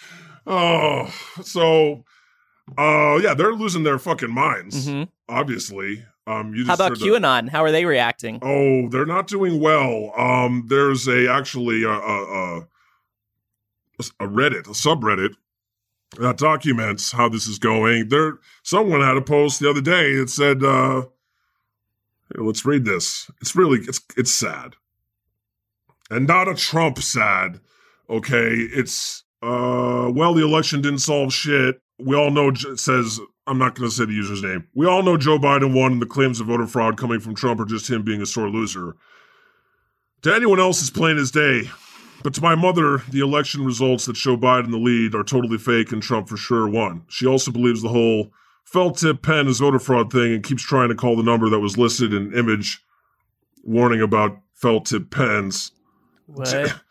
Oh, 0.46 1.06
so, 1.42 2.04
uh, 2.76 3.18
yeah, 3.22 3.34
they're 3.34 3.54
losing 3.54 3.82
their 3.84 3.98
fucking 3.98 4.32
minds. 4.32 4.86
hmm 4.88 5.04
Obviously, 5.28 6.04
um, 6.26 6.52
you 6.54 6.64
just 6.64 6.68
How 6.68 6.74
about 6.74 6.88
heard 6.90 7.00
the- 7.00 7.06
QAnon? 7.06 7.48
How 7.48 7.62
are 7.64 7.70
they 7.70 7.84
reacting? 7.86 8.40
Oh, 8.42 8.88
they're 8.90 9.06
not 9.06 9.26
doing 9.26 9.60
well. 9.60 10.12
Um, 10.18 10.66
there's 10.68 11.06
a 11.08 11.28
actually 11.30 11.84
a 11.84 11.90
a, 11.90 12.58
a, 12.58 12.58
a 14.20 14.26
Reddit, 14.28 14.66
a 14.66 14.70
subreddit 14.74 15.34
that 16.18 16.38
documents 16.38 17.12
how 17.12 17.28
this 17.28 17.46
is 17.46 17.58
going. 17.58 18.08
There, 18.08 18.38
someone 18.62 19.00
had 19.00 19.16
a 19.16 19.22
post 19.22 19.60
the 19.60 19.70
other 19.70 19.80
day 19.80 20.16
that 20.16 20.30
said, 20.30 20.62
uh, 20.62 21.06
"Let's 22.34 22.64
read 22.64 22.84
this. 22.84 23.30
It's 23.40 23.56
really 23.56 23.80
it's 23.80 24.00
it's 24.16 24.34
sad, 24.34 24.76
and 26.10 26.26
not 26.26 26.48
a 26.48 26.54
Trump 26.54 26.98
sad. 26.98 27.60
Okay, 28.08 28.50
it's 28.50 29.24
uh, 29.42 30.10
well, 30.14 30.34
the 30.34 30.44
election 30.44 30.80
didn't 30.80 30.98
solve 30.98 31.32
shit. 31.32 31.80
We 31.98 32.16
all 32.16 32.30
know. 32.30 32.48
It 32.50 32.80
says." 32.80 33.20
I'm 33.46 33.58
not 33.58 33.74
going 33.74 33.90
to 33.90 33.94
say 33.94 34.06
the 34.06 34.12
user's 34.14 34.42
name. 34.42 34.68
We 34.74 34.86
all 34.86 35.02
know 35.02 35.18
Joe 35.18 35.38
Biden 35.38 35.74
won, 35.74 35.92
and 35.92 36.00
the 36.00 36.06
claims 36.06 36.40
of 36.40 36.46
voter 36.46 36.66
fraud 36.66 36.96
coming 36.96 37.20
from 37.20 37.34
Trump 37.34 37.60
are 37.60 37.66
just 37.66 37.90
him 37.90 38.02
being 38.02 38.22
a 38.22 38.24
sore 38.24 38.48
loser. 38.48 38.96
To 40.22 40.34
anyone 40.34 40.58
else, 40.58 40.80
it's 40.80 40.88
plain 40.88 41.18
as 41.18 41.30
day. 41.30 41.68
But 42.24 42.32
to 42.34 42.42
my 42.42 42.54
mother, 42.54 43.02
the 43.10 43.20
election 43.20 43.66
results 43.66 44.06
that 44.06 44.16
show 44.16 44.34
Biden 44.34 44.70
the 44.70 44.78
lead 44.78 45.14
are 45.14 45.22
totally 45.22 45.58
fake 45.58 45.92
and 45.92 46.02
Trump 46.02 46.26
for 46.26 46.38
sure 46.38 46.66
won. 46.66 47.04
She 47.06 47.26
also 47.26 47.50
believes 47.50 47.82
the 47.82 47.90
whole 47.90 48.32
felt 48.64 48.96
tip 48.96 49.20
pen 49.20 49.46
is 49.46 49.58
voter 49.58 49.78
fraud 49.78 50.10
thing 50.10 50.32
and 50.32 50.42
keeps 50.42 50.62
trying 50.62 50.88
to 50.88 50.94
call 50.94 51.16
the 51.16 51.22
number 51.22 51.50
that 51.50 51.60
was 51.60 51.76
listed 51.76 52.14
in 52.14 52.32
image 52.32 52.82
warning 53.62 54.00
about 54.00 54.38
felt 54.54 54.86
tip 54.86 55.10
pens. 55.10 55.70
What? 56.26 56.74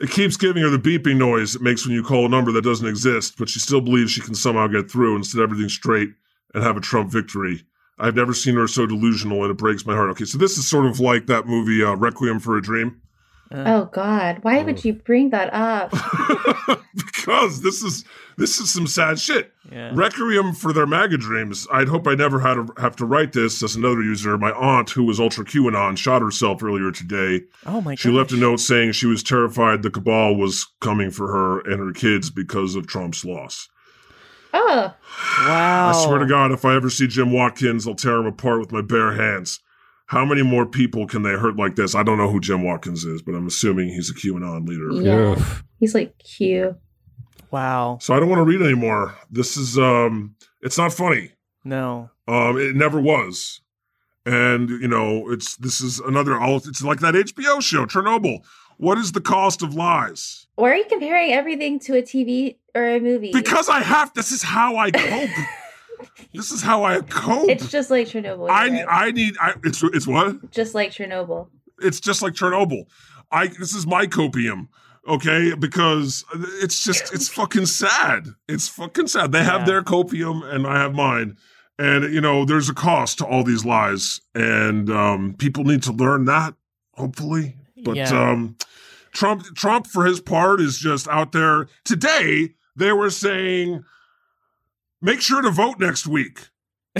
It 0.00 0.10
keeps 0.10 0.36
giving 0.36 0.62
her 0.62 0.70
the 0.70 0.76
beeping 0.76 1.16
noise 1.16 1.54
it 1.54 1.62
makes 1.62 1.86
when 1.86 1.94
you 1.94 2.02
call 2.02 2.26
a 2.26 2.28
number 2.28 2.50
that 2.52 2.64
doesn't 2.64 2.86
exist, 2.86 3.38
but 3.38 3.48
she 3.48 3.60
still 3.60 3.80
believes 3.80 4.10
she 4.10 4.20
can 4.20 4.34
somehow 4.34 4.66
get 4.66 4.90
through 4.90 5.14
and 5.14 5.24
set 5.24 5.40
everything 5.40 5.68
straight 5.68 6.10
and 6.52 6.64
have 6.64 6.76
a 6.76 6.80
Trump 6.80 7.12
victory. 7.12 7.64
I've 7.98 8.16
never 8.16 8.34
seen 8.34 8.56
her 8.56 8.66
so 8.66 8.86
delusional 8.86 9.42
and 9.42 9.52
it 9.52 9.56
breaks 9.56 9.86
my 9.86 9.94
heart. 9.94 10.10
Okay, 10.10 10.24
so 10.24 10.36
this 10.36 10.58
is 10.58 10.68
sort 10.68 10.86
of 10.86 10.98
like 10.98 11.26
that 11.26 11.46
movie 11.46 11.82
uh, 11.82 11.94
Requiem 11.94 12.40
for 12.40 12.56
a 12.56 12.60
Dream. 12.60 13.00
Uh, 13.50 13.64
oh 13.66 13.84
God, 13.92 14.38
why 14.42 14.62
would 14.62 14.78
oh. 14.78 14.80
you 14.82 14.94
bring 14.94 15.30
that 15.30 15.52
up? 15.52 15.90
because 16.94 17.62
this 17.62 17.82
is 17.82 18.04
this 18.36 18.58
is 18.58 18.70
some 18.70 18.86
sad 18.86 19.18
shit. 19.18 19.52
Yeah. 19.70 19.92
Requiem 19.94 20.54
for 20.54 20.72
their 20.72 20.86
MAGA 20.86 21.18
dreams. 21.18 21.66
I'd 21.72 21.88
hope 21.88 22.06
I 22.08 22.14
never 22.14 22.40
had 22.40 22.54
to 22.54 22.68
have 22.78 22.96
to 22.96 23.06
write 23.06 23.32
this 23.32 23.62
as 23.62 23.76
another 23.76 24.02
user. 24.02 24.36
My 24.36 24.52
aunt, 24.52 24.90
who 24.90 25.04
was 25.04 25.20
ultra 25.20 25.44
QAnon, 25.44 25.96
shot 25.96 26.22
herself 26.22 26.62
earlier 26.62 26.90
today. 26.90 27.42
Oh 27.66 27.80
my 27.80 27.94
She 27.94 28.08
god. 28.08 28.16
left 28.16 28.32
a 28.32 28.36
note 28.36 28.60
saying 28.60 28.92
she 28.92 29.06
was 29.06 29.22
terrified 29.22 29.82
the 29.82 29.90
cabal 29.90 30.36
was 30.36 30.66
coming 30.80 31.10
for 31.10 31.28
her 31.28 31.60
and 31.60 31.80
her 31.80 31.92
kids 31.92 32.30
because 32.30 32.74
of 32.74 32.86
Trump's 32.86 33.24
loss. 33.24 33.68
Oh, 34.52 34.94
Wow. 35.46 35.90
I 35.90 36.04
swear 36.04 36.18
to 36.18 36.26
God, 36.26 36.52
if 36.52 36.64
I 36.64 36.74
ever 36.76 36.90
see 36.90 37.06
Jim 37.06 37.32
Watkins, 37.32 37.86
I'll 37.86 37.94
tear 37.94 38.16
him 38.18 38.26
apart 38.26 38.60
with 38.60 38.72
my 38.72 38.82
bare 38.82 39.12
hands. 39.12 39.60
How 40.06 40.24
many 40.24 40.42
more 40.42 40.66
people 40.66 41.06
can 41.06 41.22
they 41.22 41.32
hurt 41.32 41.56
like 41.56 41.76
this? 41.76 41.94
I 41.94 42.02
don't 42.02 42.18
know 42.18 42.30
who 42.30 42.40
Jim 42.40 42.62
Watkins 42.62 43.04
is, 43.04 43.22
but 43.22 43.34
I'm 43.34 43.46
assuming 43.46 43.88
he's 43.88 44.10
a 44.10 44.14
QAnon 44.14 44.66
leader. 44.68 44.90
yeah. 45.02 45.32
Oof. 45.32 45.64
He's 45.80 45.94
like 45.94 46.16
Q. 46.18 46.76
Wow. 47.50 47.98
So 48.00 48.14
I 48.14 48.20
don't 48.20 48.28
want 48.28 48.40
to 48.40 48.44
read 48.44 48.60
anymore. 48.62 49.14
This 49.30 49.56
is 49.56 49.78
um 49.78 50.34
it's 50.60 50.76
not 50.78 50.92
funny. 50.92 51.32
No. 51.64 52.10
Um 52.28 52.58
it 52.58 52.74
never 52.76 53.00
was. 53.00 53.60
And 54.26 54.68
you 54.68 54.88
know, 54.88 55.30
it's 55.30 55.56
this 55.56 55.80
is 55.80 56.00
another 56.00 56.38
all 56.38 56.56
it's 56.56 56.82
like 56.82 57.00
that 57.00 57.14
HBO 57.14 57.62
show, 57.62 57.86
Chernobyl. 57.86 58.44
What 58.76 58.98
is 58.98 59.12
the 59.12 59.20
cost 59.20 59.62
of 59.62 59.74
lies? 59.74 60.46
Why 60.56 60.70
are 60.70 60.76
you 60.76 60.84
comparing 60.84 61.32
everything 61.32 61.78
to 61.80 61.96
a 61.96 62.02
TV 62.02 62.56
or 62.74 62.84
a 62.88 62.98
movie? 63.00 63.30
Because 63.32 63.68
I 63.68 63.80
have 63.80 64.12
this 64.14 64.32
is 64.32 64.42
how 64.42 64.76
I 64.76 64.90
cope. 64.90 65.30
this 66.34 66.50
is 66.50 66.62
how 66.62 66.84
I 66.84 67.00
cope. 67.02 67.48
it's 67.48 67.68
just 67.70 67.90
like 67.90 68.06
Chernobyl. 68.08 68.48
I 68.50 68.68
right. 68.68 68.86
I 68.88 69.10
need 69.10 69.34
I 69.40 69.54
it's 69.64 69.82
it's 69.82 70.06
what? 70.06 70.50
just 70.50 70.74
like 70.74 70.90
Chernobyl. 70.90 71.48
it's 71.80 72.00
just 72.00 72.22
like 72.22 72.34
Chernobyl. 72.34 72.86
I 73.30 73.48
this 73.48 73.74
is 73.74 73.86
my 73.86 74.06
copium, 74.06 74.68
okay? 75.08 75.54
Because 75.54 76.24
it's 76.62 76.82
just 76.84 77.12
it's 77.14 77.28
fucking 77.28 77.66
sad. 77.66 78.28
It's 78.48 78.68
fucking 78.68 79.06
sad. 79.08 79.32
They 79.32 79.42
have 79.44 79.62
Yeah. 79.62 79.66
their 79.66 79.82
copium 79.82 80.44
and 80.44 80.66
I 80.66 80.78
have 80.78 80.94
mine. 80.94 81.36
And 81.78 82.12
you 82.14 82.20
know, 82.20 82.44
there's 82.44 82.68
a 82.68 82.74
cost 82.74 83.18
to 83.18 83.26
all 83.26 83.42
these 83.44 83.64
lies 83.64 84.20
and 84.34 84.90
um 84.90 85.34
people 85.38 85.64
need 85.64 85.82
to 85.84 85.92
learn 85.92 86.24
that 86.26 86.54
hopefully. 86.94 87.56
But 87.84 87.96
Yeah. 87.96 88.30
um 88.30 88.56
Trump 89.12 89.44
Trump 89.54 89.86
for 89.86 90.04
his 90.04 90.20
part 90.20 90.60
is 90.60 90.78
just 90.78 91.08
out 91.08 91.32
there. 91.32 91.66
Today 91.84 92.50
they 92.76 92.92
were 92.92 93.10
saying 93.10 93.84
make 95.04 95.20
sure 95.20 95.42
to 95.42 95.50
vote 95.50 95.78
next 95.78 96.06
week. 96.06 96.48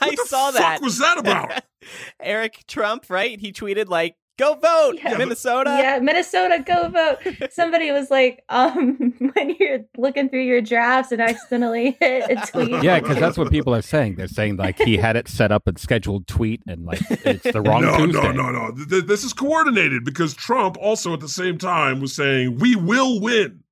I 0.00 0.14
saw 0.26 0.50
that. 0.52 0.52
What 0.52 0.52
the 0.52 0.58
fuck 0.60 0.80
was 0.80 0.98
that 0.98 1.18
about? 1.18 1.62
Eric 2.20 2.64
Trump, 2.66 3.06
right? 3.10 3.38
He 3.38 3.52
tweeted 3.52 3.88
like, 3.88 4.16
"Go 4.38 4.54
vote, 4.54 4.94
Yeah. 5.02 5.16
Minnesota." 5.18 5.78
Yeah, 5.78 5.98
Minnesota, 5.98 6.62
go 6.64 6.88
vote. 6.88 7.18
Somebody 7.52 7.90
was 7.90 8.10
like, 8.10 8.42
um, 8.48 8.96
when 9.34 9.56
you're 9.58 9.80
looking 9.98 10.28
through 10.30 10.44
your 10.44 10.60
drafts 10.62 11.12
and 11.12 11.20
accidentally 11.20 11.96
hit 12.00 12.30
a 12.30 12.46
tweet. 12.46 12.82
Yeah, 12.82 13.00
because 13.00 13.18
that's 13.18 13.36
what 13.36 13.50
people 13.50 13.74
are 13.74 13.82
saying. 13.82 14.14
They're 14.14 14.28
saying 14.28 14.56
like 14.56 14.78
he 14.78 14.96
had 14.96 15.16
it 15.16 15.28
set 15.28 15.52
up 15.52 15.66
and 15.66 15.78
scheduled 15.78 16.26
tweet, 16.26 16.62
and 16.66 16.84
like 16.86 17.00
it's 17.10 17.50
the 17.50 17.60
wrong 17.60 17.82
no, 17.82 17.96
Tuesday. 17.98 18.22
No, 18.22 18.32
no, 18.32 18.50
no. 18.50 18.74
Th- 18.74 18.88
th- 18.88 19.04
This 19.04 19.24
is 19.24 19.32
coordinated 19.34 20.04
because 20.04 20.32
Trump 20.34 20.76
also 20.78 21.12
at 21.12 21.20
the 21.20 21.28
same 21.28 21.58
time 21.58 22.00
was 22.00 22.14
saying 22.14 22.58
we 22.58 22.74
will 22.76 23.20
win. 23.20 23.64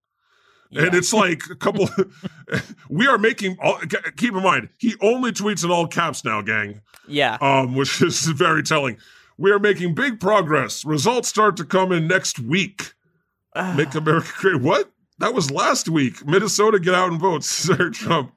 And 0.76 0.94
it's 0.94 1.12
like 1.12 1.42
a 1.50 1.54
couple. 1.54 1.88
we 2.90 3.06
are 3.06 3.18
making. 3.18 3.56
All, 3.62 3.78
keep 4.16 4.34
in 4.34 4.42
mind, 4.42 4.68
he 4.78 4.94
only 5.00 5.32
tweets 5.32 5.64
in 5.64 5.70
all 5.70 5.86
caps 5.86 6.24
now, 6.24 6.42
gang. 6.42 6.80
Yeah. 7.06 7.38
Um, 7.40 7.74
which 7.74 8.02
is 8.02 8.26
very 8.26 8.62
telling. 8.62 8.98
We 9.38 9.50
are 9.52 9.58
making 9.58 9.94
big 9.94 10.18
progress. 10.20 10.84
Results 10.84 11.28
start 11.28 11.56
to 11.58 11.64
come 11.64 11.92
in 11.92 12.06
next 12.08 12.38
week. 12.38 12.94
Make 13.76 13.94
America 13.94 14.28
great. 14.36 14.60
What? 14.60 14.90
That 15.18 15.34
was 15.34 15.50
last 15.50 15.88
week. 15.88 16.24
Minnesota, 16.26 16.78
get 16.78 16.94
out 16.94 17.10
and 17.10 17.20
vote, 17.20 17.42
Sir 17.44 17.90
Trump. 17.90 18.32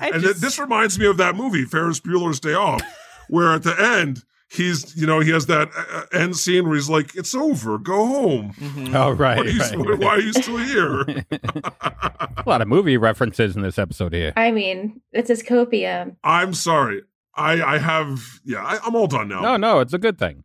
I 0.00 0.06
And 0.10 0.14
just- 0.22 0.24
th- 0.24 0.36
this 0.36 0.58
reminds 0.58 0.98
me 0.98 1.06
of 1.06 1.16
that 1.18 1.34
movie, 1.34 1.64
Ferris 1.64 2.00
Bueller's 2.00 2.40
Day 2.40 2.54
Off, 2.54 2.80
where 3.28 3.52
at 3.52 3.62
the 3.62 3.78
end 3.78 4.24
he's, 4.50 4.96
you 4.96 5.06
know, 5.06 5.20
he 5.20 5.30
has 5.30 5.46
that 5.46 5.70
uh, 5.76 6.04
end 6.12 6.36
scene 6.36 6.66
where 6.66 6.74
he's 6.74 6.88
like, 6.88 7.14
"It's 7.14 7.34
over, 7.34 7.78
go 7.78 8.06
home." 8.06 8.52
Mhm. 8.58 8.94
Oh 8.94 9.12
right, 9.12 9.36
Why 9.38 9.42
are 9.44 9.48
you, 9.48 9.82
right, 9.82 9.98
why 9.98 10.08
are 10.08 10.20
you 10.20 10.32
still 10.32 10.56
here? 10.58 11.02
A 11.80 12.44
lot 12.46 12.60
of 12.62 12.68
movie 12.68 12.96
references 12.96 13.56
in 13.56 13.62
this 13.62 13.78
episode 13.78 14.12
here. 14.12 14.32
I 14.36 14.50
mean, 14.50 15.00
it's 15.12 15.28
his 15.28 15.42
copium. 15.42 16.16
I'm 16.24 16.54
sorry. 16.54 17.02
I 17.34 17.62
I 17.62 17.78
have 17.78 18.40
yeah. 18.44 18.64
I, 18.64 18.78
I'm 18.84 18.94
all 18.94 19.06
done 19.06 19.28
now. 19.28 19.40
No, 19.40 19.56
no, 19.56 19.80
it's 19.80 19.92
a 19.92 19.98
good 19.98 20.18
thing. 20.18 20.44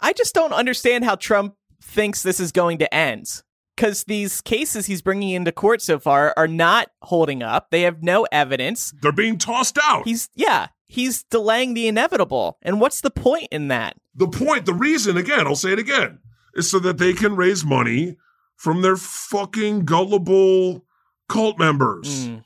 I 0.00 0.12
just 0.12 0.34
don't 0.34 0.52
understand 0.52 1.04
how 1.04 1.14
Trump 1.14 1.54
thinks 1.82 2.22
this 2.22 2.40
is 2.40 2.52
going 2.52 2.78
to 2.78 2.92
end. 2.94 3.42
Because 3.76 4.04
these 4.04 4.42
cases 4.42 4.84
he's 4.84 5.00
bringing 5.00 5.30
into 5.30 5.50
court 5.50 5.80
so 5.80 5.98
far 5.98 6.34
are 6.36 6.46
not 6.46 6.90
holding 7.00 7.42
up. 7.42 7.70
They 7.70 7.82
have 7.82 8.02
no 8.02 8.26
evidence. 8.30 8.92
They're 9.00 9.12
being 9.12 9.38
tossed 9.38 9.78
out. 9.82 10.04
He's, 10.04 10.28
yeah, 10.34 10.66
he's 10.92 11.22
delaying 11.24 11.74
the 11.74 11.88
inevitable. 11.88 12.58
And 12.62 12.80
what's 12.80 13.00
the 13.00 13.10
point 13.10 13.48
in 13.50 13.68
that? 13.68 13.96
the 14.14 14.28
point, 14.28 14.66
the 14.66 14.74
reason, 14.74 15.16
again, 15.16 15.46
I'll 15.46 15.56
say 15.56 15.72
it 15.72 15.78
again, 15.78 16.18
is 16.54 16.70
so 16.70 16.78
that 16.80 16.98
they 16.98 17.14
can 17.14 17.34
raise 17.34 17.64
money 17.64 18.16
from 18.56 18.82
their 18.82 18.96
fucking 18.96 19.86
gullible 19.86 20.84
cult 21.30 21.58
members. 21.58 22.28
Mm. 22.28 22.44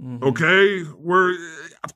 Mhm. 0.00 0.22
Okay, 0.22 0.82
where 0.92 1.34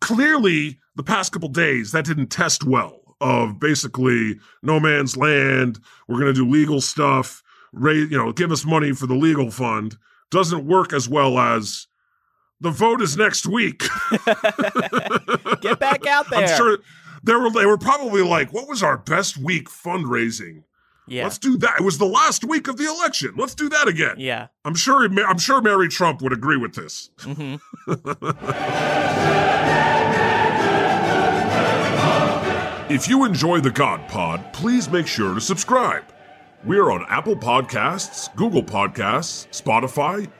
clearly 0.00 0.80
the 0.96 1.04
past 1.04 1.30
couple 1.30 1.48
days 1.48 1.92
that 1.92 2.04
didn't 2.04 2.28
test 2.28 2.64
well. 2.64 2.98
Of 3.20 3.60
basically 3.60 4.40
no 4.64 4.80
man's 4.80 5.16
land. 5.16 5.78
We're 6.08 6.18
gonna 6.18 6.32
do 6.32 6.48
legal 6.48 6.80
stuff. 6.80 7.44
Raise, 7.72 8.10
you 8.10 8.18
know, 8.18 8.32
give 8.32 8.50
us 8.50 8.64
money 8.64 8.90
for 8.92 9.06
the 9.06 9.14
legal 9.14 9.52
fund. 9.52 9.96
Doesn't 10.32 10.66
work 10.66 10.92
as 10.92 11.08
well 11.08 11.38
as 11.38 11.86
the 12.62 12.70
vote 12.70 13.02
is 13.02 13.16
next 13.16 13.46
week. 13.46 13.82
Get 15.60 15.78
back 15.78 16.06
out 16.06 16.30
there. 16.30 16.40
I'm 16.40 16.56
sure 16.56 16.78
they 17.22 17.34
were. 17.34 17.50
They 17.50 17.66
were 17.66 17.78
probably 17.78 18.22
like, 18.22 18.52
"What 18.52 18.68
was 18.68 18.82
our 18.82 18.96
best 18.96 19.36
week 19.36 19.68
fundraising? 19.68 20.62
Yeah. 21.06 21.24
Let's 21.24 21.38
do 21.38 21.56
that." 21.58 21.80
It 21.80 21.84
was 21.84 21.98
the 21.98 22.06
last 22.06 22.44
week 22.44 22.68
of 22.68 22.76
the 22.76 22.86
election. 22.86 23.34
Let's 23.36 23.54
do 23.54 23.68
that 23.68 23.88
again. 23.88 24.16
Yeah. 24.18 24.46
I'm 24.64 24.74
sure. 24.74 25.04
I'm 25.04 25.38
sure 25.38 25.60
Mary 25.60 25.88
Trump 25.88 26.22
would 26.22 26.32
agree 26.32 26.56
with 26.56 26.74
this. 26.74 27.10
hmm 27.20 27.56
If 32.90 33.08
you 33.08 33.24
enjoy 33.24 33.60
the 33.60 33.70
God 33.70 34.06
Pod, 34.06 34.52
please 34.52 34.90
make 34.90 35.06
sure 35.06 35.34
to 35.34 35.40
subscribe. 35.40 36.04
We're 36.62 36.90
on 36.90 37.06
Apple 37.08 37.36
Podcasts, 37.36 38.34
Google 38.36 38.62
Podcasts, 38.62 39.48
Spotify, 39.48 40.30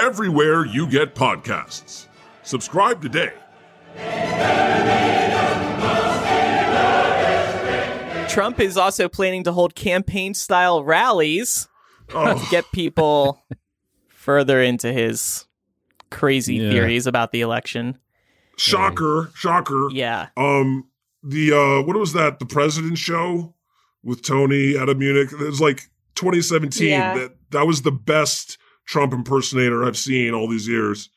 everywhere 0.00 0.64
you 0.64 0.86
get 0.88 1.14
podcasts. 1.14 2.06
Subscribe 2.42 3.02
today. 3.02 3.32
Trump 8.28 8.60
is 8.60 8.76
also 8.76 9.08
planning 9.08 9.42
to 9.44 9.52
hold 9.52 9.74
campaign 9.74 10.34
style 10.34 10.84
rallies 10.84 11.68
to 12.08 12.16
Oh, 12.16 12.48
get 12.50 12.64
people 12.72 13.42
further 14.08 14.62
into 14.62 14.92
his 14.92 15.46
crazy 16.10 16.56
Yeah. 16.56 16.70
theories 16.70 17.06
about 17.08 17.32
the 17.32 17.40
election. 17.40 17.98
shocker, 18.56 19.30
shocker. 19.34 19.88
Yeah. 19.90 20.28
Um, 20.36 20.86
the 21.24 21.52
uh, 21.52 21.82
what 21.82 21.96
was 21.96 22.12
that? 22.12 22.38
The 22.38 22.46
President 22.46 22.98
Show 22.98 23.54
with 24.04 24.22
Tony 24.22 24.74
Atamanuik. 24.74 25.32
It 25.32 25.38
was 25.46 25.60
like 25.60 25.90
2017. 26.14 26.88
Yeah. 26.88 27.14
That 27.14 27.36
that 27.50 27.66
was 27.66 27.82
the 27.82 27.92
best 27.92 28.58
Trump 28.90 29.12
impersonator 29.12 29.84
I've 29.84 29.96
seen 29.96 30.34
all 30.34 30.48
these 30.48 30.66
years. 30.66 31.08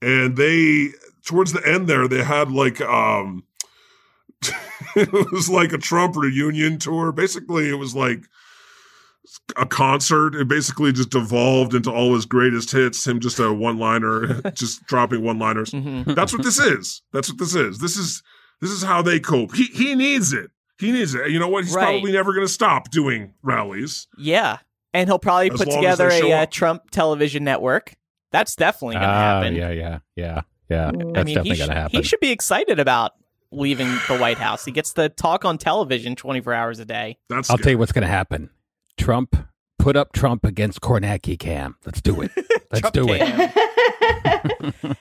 And 0.00 0.36
they 0.36 0.90
towards 1.26 1.52
the 1.52 1.66
end 1.68 1.88
there, 1.88 2.06
they 2.06 2.22
had 2.22 2.52
like 2.52 2.80
um, 2.80 3.42
it 4.96 5.10
was 5.32 5.50
like 5.50 5.72
a 5.72 5.78
Trump 5.78 6.16
reunion 6.16 6.78
tour. 6.78 7.10
Basically, 7.10 7.68
it 7.68 7.74
was 7.74 7.96
like 7.96 8.20
a 9.56 9.66
concert. 9.66 10.36
It 10.36 10.46
basically 10.46 10.92
just 10.92 11.10
devolved 11.10 11.74
into 11.74 11.90
all 11.92 12.14
his 12.14 12.24
greatest 12.24 12.70
hits. 12.70 13.04
Him 13.04 13.18
just 13.18 13.40
a 13.40 13.52
one 13.52 13.78
liner, 13.78 14.40
just 14.54 14.86
dropping 14.86 15.24
one 15.24 15.40
liners. 15.40 15.72
hmm 15.72 16.02
That's 16.06 16.32
what 16.32 16.44
this 16.44 16.60
is. 16.60 17.02
That's 17.12 17.28
what 17.28 17.38
this 17.38 17.56
is. 17.56 17.78
This 17.80 17.96
is 17.96 18.22
this 18.60 18.70
is 18.70 18.82
how 18.84 19.02
they 19.02 19.18
cope. 19.18 19.56
He 19.56 19.64
he 19.64 19.96
needs 19.96 20.32
it. 20.32 20.50
He 20.78 20.92
needs 20.92 21.12
it. 21.14 21.30
You 21.32 21.40
know 21.40 21.48
what? 21.48 21.64
He's 21.64 21.74
Right. 21.74 21.82
probably 21.82 22.12
never 22.12 22.32
going 22.32 22.46
to 22.46 22.52
stop 22.52 22.92
doing 22.92 23.34
rallies. 23.42 24.06
Yeah. 24.16 24.58
And 24.94 25.08
he'll 25.08 25.18
probably 25.18 25.50
As 25.50 25.58
put 25.58 25.70
together 25.70 26.08
a 26.10 26.32
uh. 26.32 26.46
Trump 26.46 26.90
television 26.90 27.44
network. 27.44 27.94
That's 28.32 28.56
definitely 28.56 28.96
going 28.96 29.04
to 29.04 29.08
Ah, 29.08 29.40
happen. 29.40 29.54
yeah, 29.54 29.70
yeah, 29.70 29.98
yeah, 30.16 30.40
yeah. 30.68 30.90
Mm. 30.90 30.98
That's 31.14 31.18
I 31.18 31.24
mean, 31.24 31.34
definitely 31.34 31.50
he, 31.50 31.56
gonna 31.58 31.74
happen. 31.74 31.96
he 31.96 32.02
should 32.02 32.20
be 32.20 32.30
excited 32.30 32.78
about 32.78 33.12
leaving 33.50 33.88
the 34.08 34.18
White 34.18 34.36
House. 34.38 34.64
He 34.64 34.72
gets 34.72 34.92
to 34.94 35.08
talk 35.08 35.44
on 35.46 35.56
television 35.58 36.14
24 36.16 36.52
hours 36.52 36.78
a 36.78 36.84
day. 36.84 37.18
That's 37.30 37.48
I'll 37.50 37.56
tell 37.58 37.72
you 37.72 37.78
what's 37.78 37.92
gonna 37.92 38.06
happen. 38.06 38.50
Trump 38.98 39.34
put 39.78 39.96
up 39.96 40.12
Trump 40.12 40.44
against 40.44 40.80
Kornacki 40.82 41.38
Cam. 41.38 41.76
Let's 41.86 42.02
do 42.02 42.20
it. 42.20 42.30
Let's 42.70 42.80
Trump 42.80 42.92
do 42.94 43.06
it. 43.08 43.50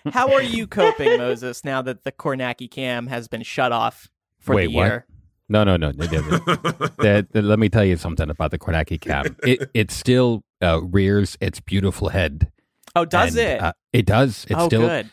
How 0.14 0.32
are 0.34 0.42
you 0.42 0.68
coping, 0.68 1.18
Moses, 1.18 1.64
now 1.66 1.82
that 1.82 2.04
the 2.04 2.12
Kornacki 2.12 2.70
cam 2.70 3.08
has 3.08 3.28
been 3.28 3.44
shut 3.44 3.72
off 3.72 4.10
for 4.40 4.56
Wait, 4.56 4.68
the 4.68 4.72
year? 4.74 5.06
No, 5.10 5.16
no, 5.50 5.64
no. 5.64 5.78
no, 5.78 5.92
no, 5.92 6.06
no. 6.06 6.20
That- 7.00 7.28
that- 7.32 7.44
let 7.44 7.60
me 7.60 7.70
tell 7.70 7.86
you 7.86 7.98
something 7.98 8.30
about 8.30 8.52
the 8.52 8.60
Kornacki 8.60 9.00
cam. 9.00 9.36
It 9.44 9.70
it 9.74 9.92
still 9.92 10.44
uh, 10.62 10.82
rears 10.84 11.38
its 11.40 11.60
beautiful 11.60 12.10
head. 12.10 12.52
Oh, 12.96 13.06
does 13.06 13.36
And, 13.38 13.48
it? 13.48 13.62
Uh, 13.62 13.74
it 13.94 14.06
does. 14.06 14.46
It's 14.50 14.60
oh, 14.60 14.68
still 14.68 14.82
good. 14.88 15.10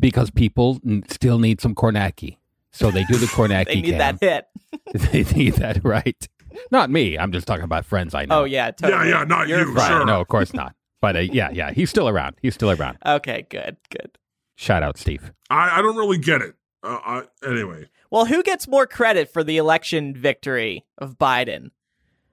because 0.00 0.30
people 0.30 0.80
n- 0.86 1.04
still 1.08 1.38
need 1.38 1.60
some 1.60 1.74
Kornacki. 1.74 2.36
So 2.72 2.90
they 2.90 3.04
do 3.04 3.16
the 3.16 3.26
Kornacki 3.36 3.64
They 3.66 3.80
need 3.82 3.96
cam. 3.96 4.18
that 4.20 4.20
hit. 4.20 4.46
they 5.12 5.22
need 5.36 5.54
that 5.54 5.84
right. 5.84 6.28
Not 6.70 6.90
me. 6.90 7.16
I'm 7.18 7.30
just 7.32 7.46
talking 7.46 7.64
about 7.64 7.84
friends 7.84 8.14
I 8.14 8.24
know. 8.24 8.40
Oh 8.40 8.44
yeah, 8.44 8.70
totally. 8.72 9.10
yeah, 9.10 9.18
yeah. 9.20 9.24
not 9.24 9.46
You're 9.48 9.60
you, 9.66 9.72
Right. 9.72 9.86
sure. 9.88 10.04
No, 10.04 10.20
of 10.20 10.28
course 10.28 10.52
not. 10.52 10.74
But 11.00 11.16
uh, 11.16 11.20
yeah, 11.20 11.50
yeah, 11.52 11.70
he's 11.70 11.90
still 11.90 12.08
around. 12.08 12.34
He's 12.42 12.54
still 12.54 12.70
around. 12.72 12.98
Okay, 13.06 13.46
good, 13.48 13.76
good. 13.90 14.18
Shout 14.56 14.82
out, 14.82 14.98
Steve. 14.98 15.30
I, 15.48 15.78
I 15.78 15.82
don't 15.82 15.96
really 15.96 16.18
get 16.18 16.42
it. 16.42 16.56
Uh, 16.82 16.98
I, 17.04 17.22
anyway, 17.46 17.86
Well, 18.10 18.26
who 18.26 18.42
gets 18.42 18.66
more 18.68 18.86
credit 18.86 19.32
for 19.32 19.44
the 19.44 19.56
election 19.58 20.14
victory 20.14 20.84
of 20.96 21.18
Biden? 21.18 21.70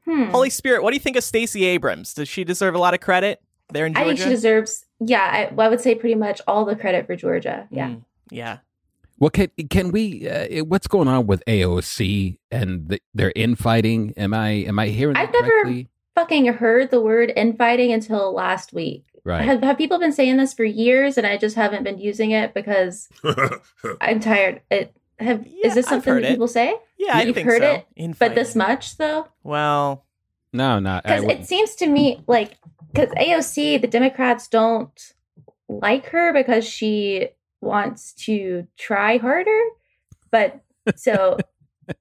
Hmm. 0.06 0.26
Holy 0.26 0.50
Spirit, 0.50 0.84
what 0.84 0.92
do 0.92 0.96
you 0.96 1.02
think 1.02 1.18
of 1.18 1.24
Stacey 1.24 1.66
Abrams? 1.66 2.14
Does 2.14 2.28
she 2.28 2.44
deserve 2.44 2.76
a 2.76 2.78
lot 2.78 2.94
of 2.94 3.00
credit 3.02 3.42
there 3.70 3.86
in 3.86 3.94
Georgia? 3.94 4.06
I 4.06 4.08
think 4.16 4.20
she 4.20 4.30
deserves. 4.30 4.86
Yeah, 5.00 5.50
I, 5.52 5.62
I 5.62 5.68
would 5.68 5.82
say 5.82 5.96
pretty 5.96 6.16
much 6.16 6.42
all 6.48 6.66
the 6.66 6.76
credit 6.76 7.08
for 7.08 7.16
Georgia. 7.16 7.68
Yeah. 7.72 7.90
Mm, 7.90 8.04
yeah. 8.30 8.58
Well, 9.18 9.30
can 9.30 9.50
can 9.70 9.92
we? 9.92 10.30
Uh, 10.30 10.64
what's 10.66 10.88
going 10.88 11.08
on 11.08 11.26
with 11.26 11.42
AOC 11.48 12.38
and 12.52 12.90
the, 12.90 13.02
their 13.14 13.32
infighting? 13.36 14.14
Am 14.18 14.34
I 14.34 14.50
am 14.50 14.78
I 14.78 14.88
hearing 14.88 15.16
I've 15.16 15.32
that 15.32 15.42
never- 15.42 15.50
correctly? 15.62 15.88
Fucking 16.16 16.46
heard 16.46 16.92
the 16.92 17.02
word 17.02 17.34
infighting 17.36 17.92
until 17.92 18.34
last 18.34 18.72
week. 18.72 19.04
Right. 19.26 19.44
Have, 19.44 19.62
have 19.64 19.78
people 19.78 20.00
been 20.00 20.14
saying 20.14 20.38
this 20.38 20.54
for 20.54 20.64
years 20.64 21.18
and 21.18 21.28
I 21.28 21.36
just 21.36 21.58
haven't 21.58 21.84
been 21.84 21.98
using 21.98 22.32
it 22.32 22.54
because 22.54 23.10
I'm 24.00 24.22
tired? 24.22 24.62
It 24.72 24.95
have 25.20 25.46
Yeah, 25.48 25.68
is 25.68 25.76
this 25.76 25.86
something 25.88 26.14
heard 26.14 26.24
that 26.24 26.30
it. 26.30 26.32
people 26.34 26.48
say? 26.48 26.76
Yeah, 26.98 27.18
I 27.18 27.24
You've 27.24 27.36
think 27.36 27.48
heard 27.48 27.62
so. 27.62 27.72
it, 27.74 27.88
Infighting. 27.96 28.16
But 28.20 28.36
this 28.36 28.56
much 28.56 28.98
though? 28.98 29.28
Well, 29.44 30.06
no, 30.54 30.80
not 30.80 31.04
Because 31.04 31.24
it 31.26 31.46
seems 31.46 31.76
to 31.76 31.88
me 31.88 32.24
like 32.28 32.58
because 32.94 33.10
AOC, 33.16 33.82
the 33.82 33.88
Democrats 33.88 34.48
don't 34.48 35.14
like 35.68 36.08
her 36.08 36.32
because 36.34 36.66
she 36.68 37.30
wants 37.62 38.14
to 38.14 38.68
try 38.78 39.18
harder. 39.18 39.60
But 40.32 40.62
so 40.96 41.38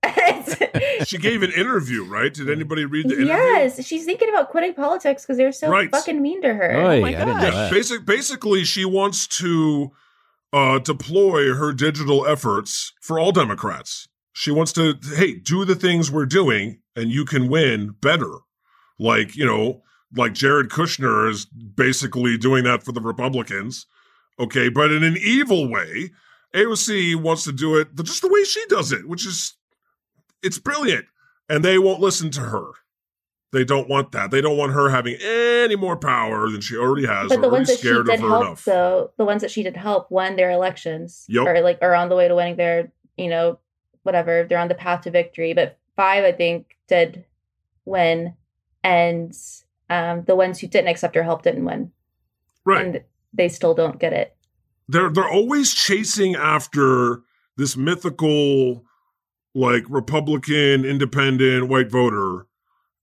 she 1.05 1.19
gave 1.19 1.43
an 1.43 1.51
interview, 1.53 2.05
right? 2.05 2.33
Did 2.33 2.49
anybody 2.51 2.85
read 2.85 3.07
the 3.09 3.15
interview? 3.15 3.27
yes, 3.27 3.85
she's 3.85 4.05
thinking 4.05 4.29
about 4.29 4.51
quitting 4.51 4.75
politics 4.75 5.23
because 5.25 5.37
they're 5.37 5.53
so 5.53 5.69
Right. 5.69 5.91
fucking 5.91 6.21
mean 6.23 6.41
to 6.43 6.55
her. 6.55 6.73
Oy, 6.73 6.99
oh 6.99 7.01
my 7.01 7.09
I 7.09 7.11
didn't 7.13 7.27
gosh. 7.41 7.53
Yeah, 7.53 7.71
basic, 7.71 8.05
basically, 8.07 8.65
she 8.65 8.85
wants 8.85 9.27
to 9.39 9.93
uh, 10.55 10.79
deploy 10.79 11.53
her 11.53 11.73
digital 11.73 12.25
efforts 12.27 12.93
for 13.01 13.19
all 13.19 13.33
Democrats. 13.33 14.07
She 14.33 14.53
wants 14.53 14.73
to, 14.75 14.95
hey, 15.17 15.35
do 15.35 15.65
the 15.65 15.75
things 15.75 16.13
we're 16.13 16.27
doing, 16.27 16.79
and 16.95 17.11
you 17.11 17.25
can 17.25 17.49
win 17.49 17.97
better. 18.01 18.31
Like 18.99 19.35
you 19.35 19.45
know, 19.45 19.83
like 20.17 20.33
Jared 20.33 20.71
Kushner 20.71 21.29
is 21.29 21.45
basically 21.47 22.39
doing 22.39 22.63
that 22.65 22.85
for 22.85 22.93
the 22.93 23.01
Republicans. 23.01 23.87
Okay, 24.39 24.69
but 24.69 24.93
in 24.93 25.03
an 25.03 25.17
evil 25.17 25.69
way, 25.69 26.13
AOC 26.55 27.17
wants 27.17 27.43
to 27.45 27.53
do 27.53 27.77
it 27.77 27.89
just 27.97 28.23
the 28.23 28.29
way 28.29 28.45
she 28.45 28.65
does 28.67 28.93
it, 28.93 29.09
which 29.09 29.27
is 29.27 29.55
it's 30.41 30.59
brilliant, 30.59 31.07
and 31.49 31.65
they 31.65 31.79
won't 31.79 32.01
listen 32.01 32.31
to 32.31 32.41
her. 32.41 32.71
They 33.55 33.65
don't 33.65 33.89
want 33.89 34.13
that. 34.13 34.31
They 34.31 34.41
don't 34.43 34.57
want 34.59 34.73
her 34.73 34.91
having 34.91 35.15
any 35.23 35.77
more 35.77 35.97
power 35.97 36.51
than 36.51 36.61
she 36.61 36.77
already 36.77 37.07
has. 37.07 37.29
But 37.31 37.41
the 37.41 37.49
ones 37.49 37.69
that 37.69 37.79
she 37.79 37.89
did 37.89 38.21
help, 38.21 38.43
enough. 38.45 38.65
though, 38.65 39.13
the 39.17 39.25
ones 39.25 39.41
that 39.43 39.51
she 39.51 39.63
did 39.63 39.77
help 39.77 40.11
won 40.11 40.37
their 40.37 40.51
elections, 40.51 41.25
Yep. 41.29 41.47
or 41.47 41.61
like 41.63 41.79
are 41.81 41.95
on 41.95 42.09
the 42.09 42.17
way 42.17 42.29
to 42.29 42.35
winning 42.35 42.57
their, 42.57 42.93
you 43.17 43.29
know, 43.29 43.59
whatever. 44.03 44.45
They're 44.45 44.59
on 44.59 44.69
the 44.69 44.75
path 44.75 45.03
to 45.03 45.11
victory. 45.11 45.55
But 45.55 45.79
five, 45.97 46.25
I 46.25 46.33
think, 46.33 46.77
did 46.89 47.25
win, 47.87 48.35
and 48.83 49.33
um, 49.89 50.25
the 50.25 50.35
ones 50.37 50.59
who 50.59 50.67
didn't 50.67 50.89
accept 50.89 51.15
her 51.15 51.23
help 51.23 51.43
didn't 51.43 51.65
win, 51.65 51.93
right. 52.65 52.85
and 52.85 53.03
they 53.33 53.49
still 53.49 53.73
don't 53.75 53.99
get 53.99 54.13
it. 54.13 54.37
they're 54.89 55.11
they're 55.11 55.29
always 55.29 55.73
chasing 55.73 56.35
after 56.35 57.23
this 57.57 57.77
mythical 57.77 58.85
like 59.55 59.85
Republican 59.89 60.85
independent 60.85 61.69
white 61.69 61.91
voter 61.91 62.47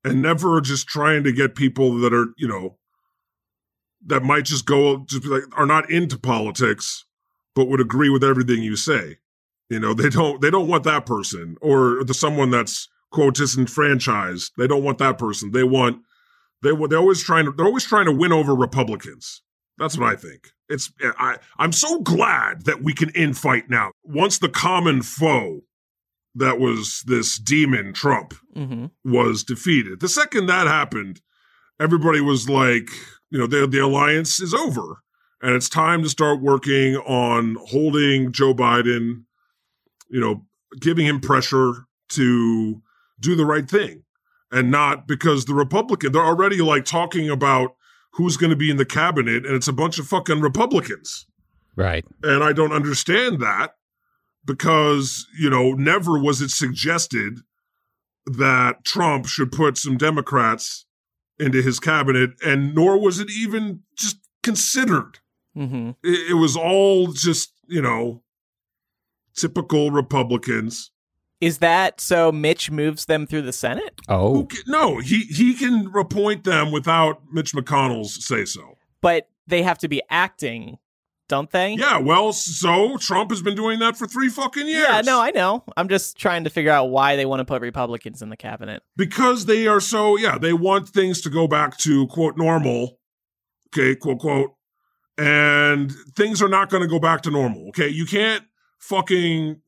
and 0.04 0.22
never 0.22 0.62
just 0.62 0.88
trying 0.88 1.24
to 1.24 1.32
get 1.32 1.56
people 1.56 1.98
that 2.00 2.14
are, 2.14 2.28
you 2.38 2.48
know, 2.48 2.78
that 4.06 4.24
might 4.24 4.46
just 4.46 4.66
go 4.66 5.06
just 5.08 5.26
like 5.26 5.44
are 5.58 5.66
not 5.66 5.90
into 5.92 6.18
politics 6.18 7.06
but 7.56 7.68
would 7.68 7.82
agree 7.82 8.10
with 8.10 8.24
everything 8.24 8.64
you 8.64 8.76
say. 8.76 9.18
You 9.70 9.80
know, 9.80 9.94
they 9.94 10.10
don't 10.10 10.42
they 10.42 10.50
don't 10.50 10.68
want 10.68 10.84
that 10.84 11.06
person 11.06 11.58
or 11.62 12.04
the 12.04 12.14
someone 12.14 12.52
that's 12.52 12.90
quote 13.12 13.36
disenfranchised. 13.36 14.54
They 14.58 14.68
don't 14.68 14.84
want 14.84 14.98
that 15.00 15.18
person. 15.18 15.52
They 15.52 15.64
want 15.64 16.02
they 16.62 16.72
they're 16.90 17.00
always 17.00 17.24
trying 17.24 17.46
to 17.46 17.52
they're 17.52 17.66
always 17.66 17.86
trying 17.86 18.06
to 18.06 18.12
win 18.12 18.32
over 18.32 18.56
Republicans. 18.56 19.42
That's 19.78 19.98
what 19.98 20.10
I 20.10 20.16
think. 20.16 20.52
It's 20.70 20.92
I 21.02 21.38
I'm 21.58 21.72
so 21.72 22.00
glad 22.02 22.66
that 22.66 22.84
we 22.84 22.94
can 22.94 23.10
infight 23.10 23.70
now. 23.70 23.92
Once 24.04 24.40
the 24.40 24.50
common 24.50 25.02
foe 25.02 25.62
that 26.36 26.60
was 26.60 27.04
this 27.06 27.38
demon 27.38 27.94
Trump 27.94 28.34
hmm 28.54 28.86
was 29.04 29.44
defeated. 29.44 30.00
The 30.00 30.10
second 30.10 30.46
that 30.48 30.68
happened, 30.68 31.22
everybody 31.80 32.22
was 32.22 32.50
like, 32.50 32.90
you 33.30 33.40
know, 33.40 33.48
the 33.48 33.68
the 33.68 33.80
alliance 33.80 34.40
is 34.40 34.54
over. 34.54 35.02
And 35.42 35.56
it's 35.56 35.70
time 35.70 36.04
to 36.04 36.10
start 36.10 36.40
working 36.40 36.98
on 36.98 37.58
holding 37.68 38.32
Joe 38.32 38.54
Biden, 38.54 39.24
you 40.08 40.20
know, 40.20 40.46
giving 40.80 41.06
him 41.06 41.20
pressure 41.20 41.88
to 42.10 42.82
do 43.20 43.36
the 43.36 43.46
right 43.46 43.68
thing. 43.68 44.04
And 44.52 44.70
not 44.70 45.08
because 45.08 45.46
the 45.46 45.56
Republican, 45.56 46.12
they're 46.12 46.22
already 46.22 46.62
like 46.62 46.86
talking 46.86 47.30
about 47.30 47.76
who's 48.14 48.38
going 48.38 48.50
to 48.50 48.56
be 48.56 48.70
in 48.70 48.78
the 48.78 48.86
cabinet, 48.86 49.46
and 49.46 49.56
it's 49.56 49.68
a 49.68 49.74
bunch 49.74 49.98
of 49.98 50.08
fucking 50.08 50.42
Republicans. 50.42 51.26
right. 51.76 52.06
And 52.22 52.44
I 52.44 52.54
don't 52.54 52.74
understand 52.74 53.40
that 53.40 53.76
because, 54.46 55.26
you 55.40 55.50
know, 55.50 55.74
never 55.74 56.18
was 56.20 56.42
it 56.42 56.50
suggested 56.52 57.40
that 58.26 58.84
Trump 58.86 59.26
should 59.28 59.52
put 59.52 59.78
some 59.78 59.98
Democrats 59.98 60.86
into 61.40 61.62
his 61.62 61.80
cabinet, 61.80 62.32
and 62.46 62.76
nor 62.76 63.00
was 63.00 63.20
it 63.20 63.30
even 63.32 63.82
just 63.98 64.18
considered. 64.44 65.20
hmm 65.56 65.92
It, 66.04 66.32
it 66.32 66.34
was 66.36 66.56
all 66.56 67.08
just, 67.08 67.52
you 67.68 67.82
know, 67.82 68.22
typical 69.36 69.92
Republicans. 69.92 70.92
Is 71.40 71.58
that 71.58 72.00
so? 72.00 72.32
Mitch 72.32 72.70
moves 72.70 73.06
them 73.06 73.26
through 73.26 73.42
the 73.42 73.54
Senate, 73.54 74.00
Oh, 74.08 74.46
ca- 74.46 74.62
no, 74.68 75.00
he 75.00 75.22
he 75.22 75.56
can 75.56 75.92
appoint 75.98 76.44
them 76.44 76.72
without 76.72 77.22
Mitch 77.32 77.54
McConnell's 77.54 78.24
say 78.26 78.46
so. 78.46 78.78
but 79.02 79.28
they 79.48 79.64
have 79.64 79.80
to 79.80 79.88
be 79.88 80.02
acting, 80.12 80.78
don't 81.32 81.50
they? 81.50 81.74
Yeah, 81.74 81.98
well, 81.98 82.32
so 82.34 82.98
Trump 82.98 83.32
has 83.32 83.42
been 83.42 83.56
doing 83.56 83.80
that 83.80 83.98
for 83.98 84.06
three 84.06 84.30
fucking 84.30 84.68
years. 84.68 84.86
Yeah, 84.88 85.02
no, 85.02 85.20
I 85.20 85.32
know. 85.32 85.64
I'm 85.76 85.88
just 85.90 86.18
trying 86.18 86.44
to 86.44 86.50
figure 86.52 86.72
out 86.72 86.90
why 86.92 87.16
they 87.16 87.26
want 87.26 87.40
to 87.40 87.46
put 87.46 87.62
Republicans 87.62 88.22
in 88.22 88.30
the 88.30 88.38
cabinet. 88.38 88.84
because 88.96 89.46
they 89.46 89.66
are 89.68 89.80
so 89.80 90.18
yeah 90.18 90.38
they 90.38 90.54
want 90.54 90.90
things 90.90 91.22
to 91.22 91.30
go 91.30 91.48
back 91.48 91.78
to 91.78 92.06
quote 92.08 92.38
normal 92.38 93.00
okay 93.70 93.96
quote 93.96 94.20
quote 94.20 94.52
and 95.18 95.92
things 96.16 96.42
are 96.42 96.50
not 96.50 96.70
going 96.70 96.82
to 96.84 96.88
go 96.90 97.00
back 97.00 97.22
to 97.22 97.32
normal 97.32 97.68
okay 97.70 97.88
you 97.88 98.06
can't 98.06 98.44
fucking 98.80 99.62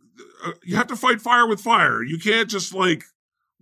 uh, 0.46 0.52
you 0.64 0.76
have 0.76 0.88
to 0.88 0.96
fight 0.96 1.22
fire 1.22 1.48
with 1.48 1.60
fire 1.62 2.04
you 2.04 2.18
can't 2.18 2.50
just 2.50 2.74
like 2.74 3.04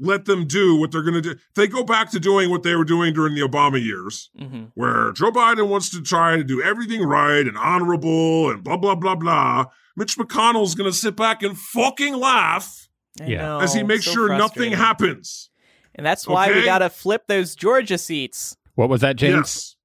let 0.03 0.25
them 0.25 0.45
do 0.47 0.75
what 0.75 0.91
they're 0.91 1.03
going 1.03 1.13
to 1.13 1.21
do 1.21 1.29
if 1.31 1.53
they 1.55 1.67
go 1.67 1.83
back 1.83 2.09
to 2.11 2.19
doing 2.19 2.49
what 2.49 2.63
they 2.63 2.75
were 2.75 2.83
doing 2.83 3.13
during 3.13 3.35
the 3.35 3.41
obama 3.41 3.79
years 3.81 4.29
hmm 4.37 4.63
where 4.73 5.11
joe 5.13 5.31
biden 5.31 5.67
wants 5.69 5.89
to 5.89 6.01
try 6.01 6.35
to 6.35 6.43
do 6.43 6.61
everything 6.61 7.03
right 7.03 7.45
and 7.47 7.57
honorable 7.57 8.49
and 8.49 8.63
blah 8.63 8.77
blah 8.77 8.95
blah 8.95 9.15
blah 9.15 9.65
mitch 9.95 10.17
mcconnell's 10.17 10.73
going 10.75 10.89
to 10.91 10.97
sit 10.97 11.15
back 11.15 11.43
and 11.43 11.57
fucking 11.57 12.15
laugh 12.15 12.87
Yeah. 13.23 13.59
as 13.61 13.73
he 13.73 13.83
makes 13.83 14.03
sure 14.05 14.29
nothing 14.37 14.71
happens. 14.71 14.79
happens 14.79 15.49
And 15.95 16.05
that's 16.05 16.27
why 16.27 16.51
we 16.51 16.63
got 16.65 16.79
to 16.79 16.89
flip 16.89 17.23
those 17.27 17.55
Georgia 17.55 17.97
seats. 17.97 18.55
what 18.75 18.89
was 18.89 19.01
that, 19.01 19.17
James? 19.17 19.35
yes 19.35 19.75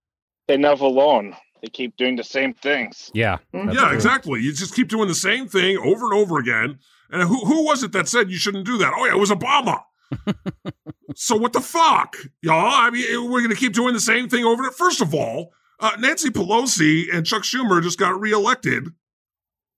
They're 0.49 0.57
never 0.59 0.85
alone. 0.85 1.35
They 1.63 1.69
keep 1.69 1.97
doing 1.97 2.15
the 2.17 2.23
same 2.23 2.55
things. 2.55 3.11
Yeah. 3.15 3.39
Mhm. 3.53 3.75
yeah, 3.75 3.87
true. 3.89 3.95
exactly. 3.97 4.41
You 4.41 4.53
just 4.53 4.75
keep 4.77 4.89
doing 4.89 5.09
the 5.09 5.15
same 5.29 5.49
thing 5.49 5.77
over 5.79 6.05
and 6.07 6.15
over 6.15 6.39
again. 6.39 6.79
And 7.11 7.23
who 7.23 7.39
who 7.45 7.65
was 7.65 7.83
it 7.83 7.91
that 7.93 8.07
said 8.09 8.31
you 8.31 8.37
shouldn't 8.39 8.65
do 8.67 8.79
that? 8.79 8.93
Oh 8.97 9.05
yeah, 9.07 9.15
it 9.17 9.19
was 9.19 9.31
Obama. 9.31 9.83
so 11.15 11.37
what 11.37 11.53
the 11.53 11.61
fuck, 11.61 12.17
y'all? 12.43 12.73
I 12.73 12.91
mean, 12.91 13.31
we're 13.31 13.43
gonna 13.43 13.55
keep 13.55 13.73
doing 13.73 13.95
the 13.95 14.01
same 14.01 14.29
thing 14.29 14.45
over. 14.45 14.71
First 14.71 15.01
of 15.01 15.15
all, 15.15 15.53
uh, 15.81 15.93
Nancy 15.99 16.31
Pelosi 16.31 17.05
and 17.13 17.27
Chuck 17.27 17.43
Schumer 17.43 17.83
just 17.83 17.99
got 17.99 18.19
reelected 18.21 18.89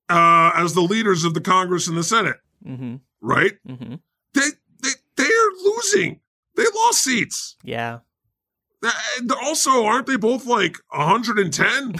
uh, 0.08 0.52
as 0.54 0.74
the 0.74 0.80
leaders 0.80 1.24
of 1.24 1.34
the 1.34 1.40
Congress 1.40 1.86
and 1.88 1.96
the 1.96 2.04
Senate, 2.04 2.36
hmm 2.64 2.96
right? 3.20 3.52
hmm 3.66 3.94
They 4.34 4.48
they 4.82 4.90
they're 5.16 5.50
losing. 5.64 6.20
They 6.56 6.64
lost 6.74 7.04
seats. 7.04 7.56
Yeah. 7.62 7.98
And 9.18 9.32
also, 9.32 9.84
aren't 9.84 10.06
they 10.06 10.16
both 10.16 10.46
like 10.46 10.76
110? 10.90 11.96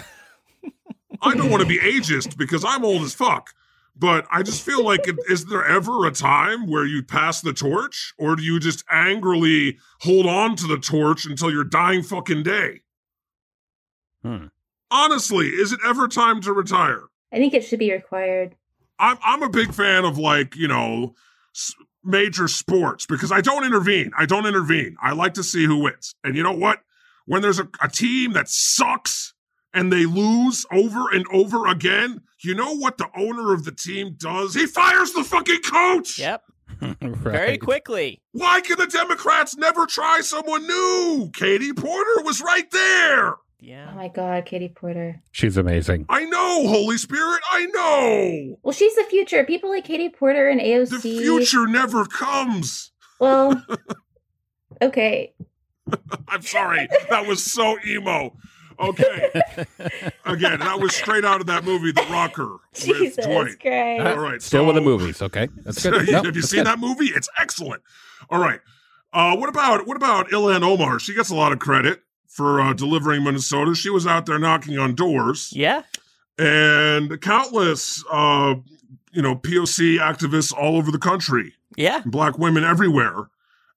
I 1.21 1.33
don't 1.35 1.49
want 1.49 1.61
to 1.61 1.67
be 1.67 1.77
ageist 1.79 2.37
because 2.37 2.63
I'm 2.63 2.85
old 2.85 3.01
as 3.01 3.13
fuck. 3.13 3.53
But 3.99 4.25
I 4.31 4.43
just 4.43 4.63
feel 4.63 4.83
like, 4.83 5.09
it, 5.09 5.17
is 5.29 5.47
there 5.47 5.65
ever 5.65 6.07
a 6.07 6.11
time 6.11 6.67
where 6.67 6.85
you 6.85 7.03
pass 7.03 7.41
the 7.41 7.51
torch, 7.51 8.13
or 8.17 8.37
do 8.37 8.41
you 8.41 8.57
just 8.57 8.85
angrily 8.89 9.77
hold 10.01 10.25
on 10.25 10.55
to 10.55 10.67
the 10.67 10.77
torch 10.77 11.25
until 11.25 11.51
your 11.51 11.65
dying 11.65 12.01
fucking 12.01 12.43
day? 12.43 12.81
Hmm. 14.23 14.45
Honestly, 14.89 15.47
is 15.47 15.73
it 15.73 15.81
ever 15.85 16.07
time 16.07 16.39
to 16.41 16.53
retire? 16.53 17.03
I 17.33 17.37
think 17.37 17.53
it 17.53 17.63
should 17.63 17.79
be 17.79 17.91
required. 17.91 18.55
I'm 18.97 19.17
I'm 19.23 19.43
a 19.43 19.49
big 19.49 19.73
fan 19.73 20.03
of 20.05 20.17
like 20.17 20.55
you 20.55 20.67
know 20.67 21.13
s- 21.55 21.75
major 22.03 22.47
sports 22.47 23.05
because 23.05 23.31
I 23.31 23.41
don't 23.41 23.65
intervene. 23.65 24.11
I 24.17 24.25
don't 24.25 24.45
intervene. 24.45 24.95
I 25.01 25.11
like 25.11 25.33
to 25.35 25.43
see 25.43 25.65
who 25.65 25.77
wins. 25.77 26.15
And 26.23 26.35
you 26.35 26.43
know 26.43 26.53
what? 26.53 26.79
When 27.25 27.41
there's 27.41 27.59
a, 27.59 27.67
a 27.81 27.87
team 27.87 28.33
that 28.33 28.49
sucks 28.49 29.33
and 29.73 29.91
they 29.91 30.05
lose 30.05 30.65
over 30.71 31.09
and 31.11 31.25
over 31.31 31.67
again, 31.67 32.21
you 32.41 32.55
know 32.55 32.75
what 32.75 32.97
the 32.97 33.09
owner 33.15 33.53
of 33.53 33.65
the 33.65 33.71
team 33.71 34.15
does? 34.17 34.53
He 34.53 34.65
fires 34.65 35.13
the 35.13 35.23
fucking 35.23 35.61
coach. 35.61 36.19
Yep. 36.19 36.43
right. 36.81 36.95
Very 37.01 37.57
quickly. 37.57 38.21
Why 38.31 38.61
can 38.61 38.77
the 38.77 38.87
Democrats 38.87 39.57
never 39.57 39.85
try 39.85 40.21
someone 40.21 40.65
new? 40.65 41.29
Katie 41.33 41.73
Porter 41.73 42.23
was 42.23 42.41
right 42.41 42.69
there. 42.71 43.35
Yeah. 43.59 43.89
Oh 43.91 43.95
my 43.95 44.07
god, 44.07 44.45
Katie 44.45 44.69
Porter. 44.73 45.21
She's 45.31 45.57
amazing. 45.57 46.05
I 46.07 46.23
know, 46.23 46.67
Holy 46.67 46.97
Spirit. 46.97 47.41
I 47.51 47.65
know. 47.65 48.57
Well, 48.63 48.71
she's 48.71 48.95
the 48.95 49.03
future. 49.09 49.43
People 49.43 49.69
like 49.69 49.83
Katie 49.83 50.09
Porter 50.09 50.47
and 50.47 50.61
AOC. 50.61 51.01
The 51.01 51.19
future 51.19 51.67
never 51.67 52.05
comes. 52.05 52.91
Well, 53.19 53.61
okay. 54.81 55.33
I'm 56.29 56.41
sorry. 56.41 56.87
That 57.09 57.27
was 57.27 57.43
so 57.43 57.77
emo. 57.85 58.37
Okay. 58.79 59.29
Again, 60.25 60.59
that 60.59 60.79
was 60.79 60.95
straight 60.95 61.25
out 61.25 61.41
of 61.41 61.47
that 61.47 61.63
movie, 61.65 61.91
The 61.91 62.05
Rocker, 62.09 62.51
with 62.73 62.81
Jesus 62.83 63.25
Dwight. 63.25 63.59
Christ. 63.59 64.01
All 64.07 64.19
right. 64.19 64.41
Still 64.41 64.65
with 64.65 64.75
the 64.75 64.81
movies, 64.81 65.21
okay? 65.21 65.47
That's 65.65 65.83
good. 65.83 66.07
No, 66.11 66.23
Have 66.23 66.35
you 66.35 66.41
seen 66.41 66.59
good. 66.59 66.67
that 66.67 66.79
movie? 66.79 67.07
It's 67.07 67.27
excellent. 67.39 67.81
All 68.29 68.39
right. 68.39 68.59
Uh, 69.11 69.35
what 69.35 69.49
about 69.49 69.87
what 69.87 69.97
about 69.97 70.29
Ilhan 70.29 70.61
Omar? 70.63 70.99
She 70.99 71.13
gets 71.15 71.29
a 71.29 71.35
lot 71.35 71.51
of 71.51 71.59
credit 71.59 72.03
for 72.27 72.61
uh, 72.61 72.73
delivering 72.73 73.23
Minnesota. 73.23 73.73
She 73.75 73.89
was 73.89 74.05
out 74.07 74.25
there 74.27 74.37
knocking 74.39 74.77
on 74.77 74.93
doors, 74.95 75.51
Yeah. 75.53 75.81
and 76.37 77.19
countless, 77.21 78.03
uh, 78.11 78.55
you 79.11 79.21
know, 79.21 79.35
POC 79.35 79.97
activists 79.99 80.53
all 80.53 80.77
over 80.77 80.91
the 80.91 80.99
country, 80.99 81.53
Yeah. 81.75 82.01
black 82.05 82.37
women 82.37 82.63
everywhere, 82.63 83.29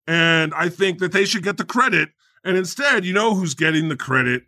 and 0.06 0.52
I 0.54 0.68
think 0.68 0.98
that 0.98 1.12
they 1.12 1.24
should 1.24 1.42
get 1.42 1.56
the 1.56 1.64
credit. 1.64 2.10
And 2.44 2.56
instead, 2.56 3.04
you 3.04 3.12
know 3.14 3.34
who's 3.34 3.54
getting 3.54 3.88
the 3.88 3.96
credit? 3.96 4.44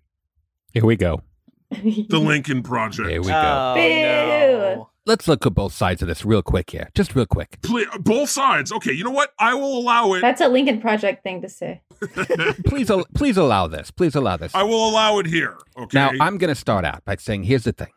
Here 0.75 0.85
we 0.85 0.97
go. 0.97 1.23
The 1.71 2.21
Lincoln 2.21 2.63
Project. 2.63 3.09
Here 3.09 3.21
we 3.21 3.29
go. 3.29 3.35
Oh, 3.35 3.75
no. 3.77 4.91
Let's 5.07 5.27
look 5.27 5.45
at 5.45 5.55
both 5.55 5.73
sides 5.73 6.03
of 6.03 6.09
this 6.09 6.25
real 6.25 6.43
quick 6.43 6.71
here. 6.71 6.89
Just 6.95 7.15
real 7.15 7.27
quick. 7.27 7.59
Ple- 7.63 7.85
both 8.01 8.31
sides. 8.31 8.71
Okay, 8.73 8.93
you 8.93 9.03
know 9.05 9.11
what? 9.11 9.33
I 9.39 9.55
will 9.55 9.79
allow 9.79 10.13
it. 10.15 10.21
That's 10.21 10.41
a 10.41 10.49
Lincoln 10.49 10.81
Project 10.81 11.23
thing 11.23 11.43
to 11.43 11.49
say. 11.49 11.81
Please, 12.67 12.91
al- 12.91 13.07
please 13.15 13.37
allow 13.37 13.67
this. 13.67 13.91
Please 13.91 14.15
allow 14.15 14.37
this. 14.37 14.55
I 14.55 14.63
will 14.63 14.89
allow 14.89 15.19
it 15.19 15.27
here. 15.27 15.57
Okay. 15.77 15.97
Now, 15.99 16.11
I'm 16.21 16.39
going 16.39 16.49
to 16.49 16.55
start 16.55 16.85
out 16.85 17.05
by 17.05 17.17
saying 17.17 17.45
here's 17.45 17.65
the 17.65 17.73
thing 17.73 17.93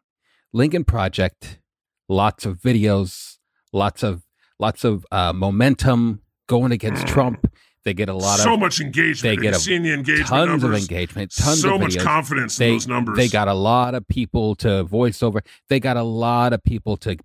Lincoln 0.54 0.84
Project, 0.84 1.60
lots 2.10 2.46
of 2.46 2.58
videos, 2.60 3.38
lots 3.72 4.02
of 4.04 4.24
lots 4.60 4.84
of 4.84 5.06
uh, 5.12 5.34
momentum 5.34 6.22
going 6.48 6.72
against 6.72 7.06
Trump. 7.08 7.52
They 7.88 7.94
get 7.94 8.10
a 8.10 8.14
lot 8.14 8.36
so 8.40 8.42
of 8.42 8.56
so 8.56 8.58
much 8.58 8.82
engagement. 8.82 9.22
they 9.22 9.42
get 9.42 9.52
you 9.52 9.56
a 9.56 9.60
seen 9.60 9.84
the 9.84 9.94
engagement 9.94 10.28
tons 10.28 10.50
numbers? 10.50 10.64
of 10.66 10.90
engagement, 10.92 11.32
tons 11.34 11.62
so 11.62 11.76
of 11.76 11.80
much 11.80 11.96
videos. 11.96 12.04
confidence 12.04 12.58
they, 12.58 12.68
in 12.68 12.74
those 12.74 12.88
numbers. 12.90 13.16
They 13.16 13.30
got 13.30 13.48
a 13.48 13.54
lot 13.54 13.96
of 13.96 14.06
people 14.10 14.56
to 14.56 14.84
voice 14.84 15.24
over. 15.24 15.42
They 15.70 15.80
got 15.80 15.96
a 15.96 16.04
lot 16.04 16.52
of 16.52 16.62
people 16.62 16.98
to 16.98 17.16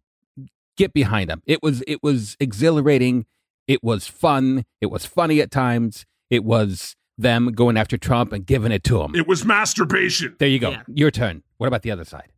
get 0.77 0.93
behind 0.93 1.29
them. 1.31 1.43
It 1.47 1.65
was 1.65 1.83
it 1.89 2.01
was 2.01 2.37
exhilarating. 2.39 3.27
It 3.67 3.83
was 3.83 4.07
fun. 4.07 4.65
It 4.81 4.87
was 4.87 5.05
funny 5.05 5.41
at 5.41 5.51
times. 5.51 6.07
It 6.31 6.45
was 6.45 6.95
them 7.19 7.51
going 7.51 7.77
after 7.77 7.99
Trump 7.99 8.33
and 8.33 8.47
giving 8.47 8.71
it 8.71 8.85
to 8.85 9.03
him. 9.03 9.17
it 9.17 9.27
was 9.27 9.45
masturbation. 9.45 10.37
there 10.39 10.49
you 10.49 10.61
go. 10.61 10.71
Yeah. 10.71 10.83
Your 10.87 11.11
turn. 11.11 11.43
What 11.59 11.67
about 11.67 11.83
the 11.83 11.91
other 11.91 12.05
side? 12.05 12.31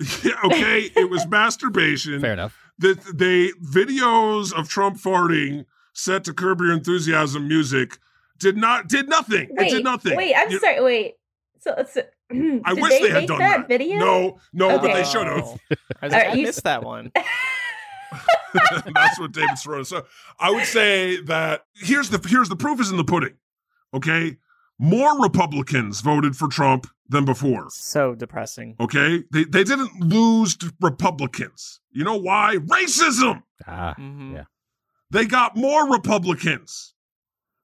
okay, 0.44 0.90
it 0.96 1.10
was 1.10 1.26
masturbation. 1.28 2.18
Fair 2.18 2.32
enough. 2.32 2.56
The, 2.78 2.94
they 3.14 3.50
videos 3.62 4.54
of 4.54 4.70
Trump 4.70 4.96
farting 4.96 5.66
set 5.92 6.24
to 6.24 6.32
Curb 6.34 6.60
Your 6.60 6.72
Enthusiasm 6.72 7.46
music 7.48 7.98
did 8.38 8.56
not 8.56 8.88
did 8.88 9.08
nothing. 9.08 9.48
Wait, 9.52 9.68
it 9.68 9.70
did 9.76 9.84
nothing. 9.84 10.16
wait, 10.16 10.34
I'm 10.36 10.50
You- 10.50 10.58
sorry. 10.58 10.82
Wait. 10.82 11.14
So, 11.60 11.84
so 11.92 12.02
I 12.30 12.74
did 12.74 12.82
wish 12.82 12.90
they, 12.90 13.02
they, 13.02 13.08
had 13.10 13.14
make 13.20 13.28
done 13.28 13.38
that, 13.38 13.58
that. 13.58 13.68
video? 13.68 13.98
No, 13.98 14.38
no, 14.52 14.78
but 14.80 14.94
they 14.94 15.04
should 15.04 15.26
have. 15.28 15.44
Oh. 15.44 15.58
I, 15.70 16.06
like, 16.08 16.12
All 16.12 16.18
right, 16.18 16.28
I 16.30 16.32
you- 16.34 16.42
missed 16.42 16.64
that 16.64 16.82
one. 16.82 17.12
That's 18.94 19.18
what 19.18 19.32
David's 19.32 19.62
throwing. 19.62 19.84
So 19.84 20.04
I 20.38 20.50
would 20.50 20.64
say 20.66 21.20
that 21.22 21.64
here's 21.74 22.10
the 22.10 22.20
here's 22.28 22.48
the 22.48 22.56
proof 22.56 22.80
is 22.80 22.90
in 22.90 22.96
the 22.96 23.04
pudding. 23.04 23.34
Okay, 23.94 24.36
more 24.78 25.20
Republicans 25.22 26.00
voted 26.00 26.36
for 26.36 26.48
Trump 26.48 26.86
than 27.08 27.24
before. 27.24 27.68
So 27.70 28.14
depressing. 28.14 28.76
Okay, 28.80 29.22
they 29.32 29.44
they 29.44 29.64
didn't 29.64 30.00
lose 30.00 30.56
to 30.58 30.72
Republicans. 30.80 31.80
You 31.92 32.04
know 32.04 32.16
why? 32.16 32.56
Racism. 32.56 33.42
Ah, 33.66 33.94
Mhm. 33.98 34.34
Yeah. 34.34 34.44
They 35.12 35.26
got 35.26 35.56
more 35.56 35.92
Republicans. 35.92 36.94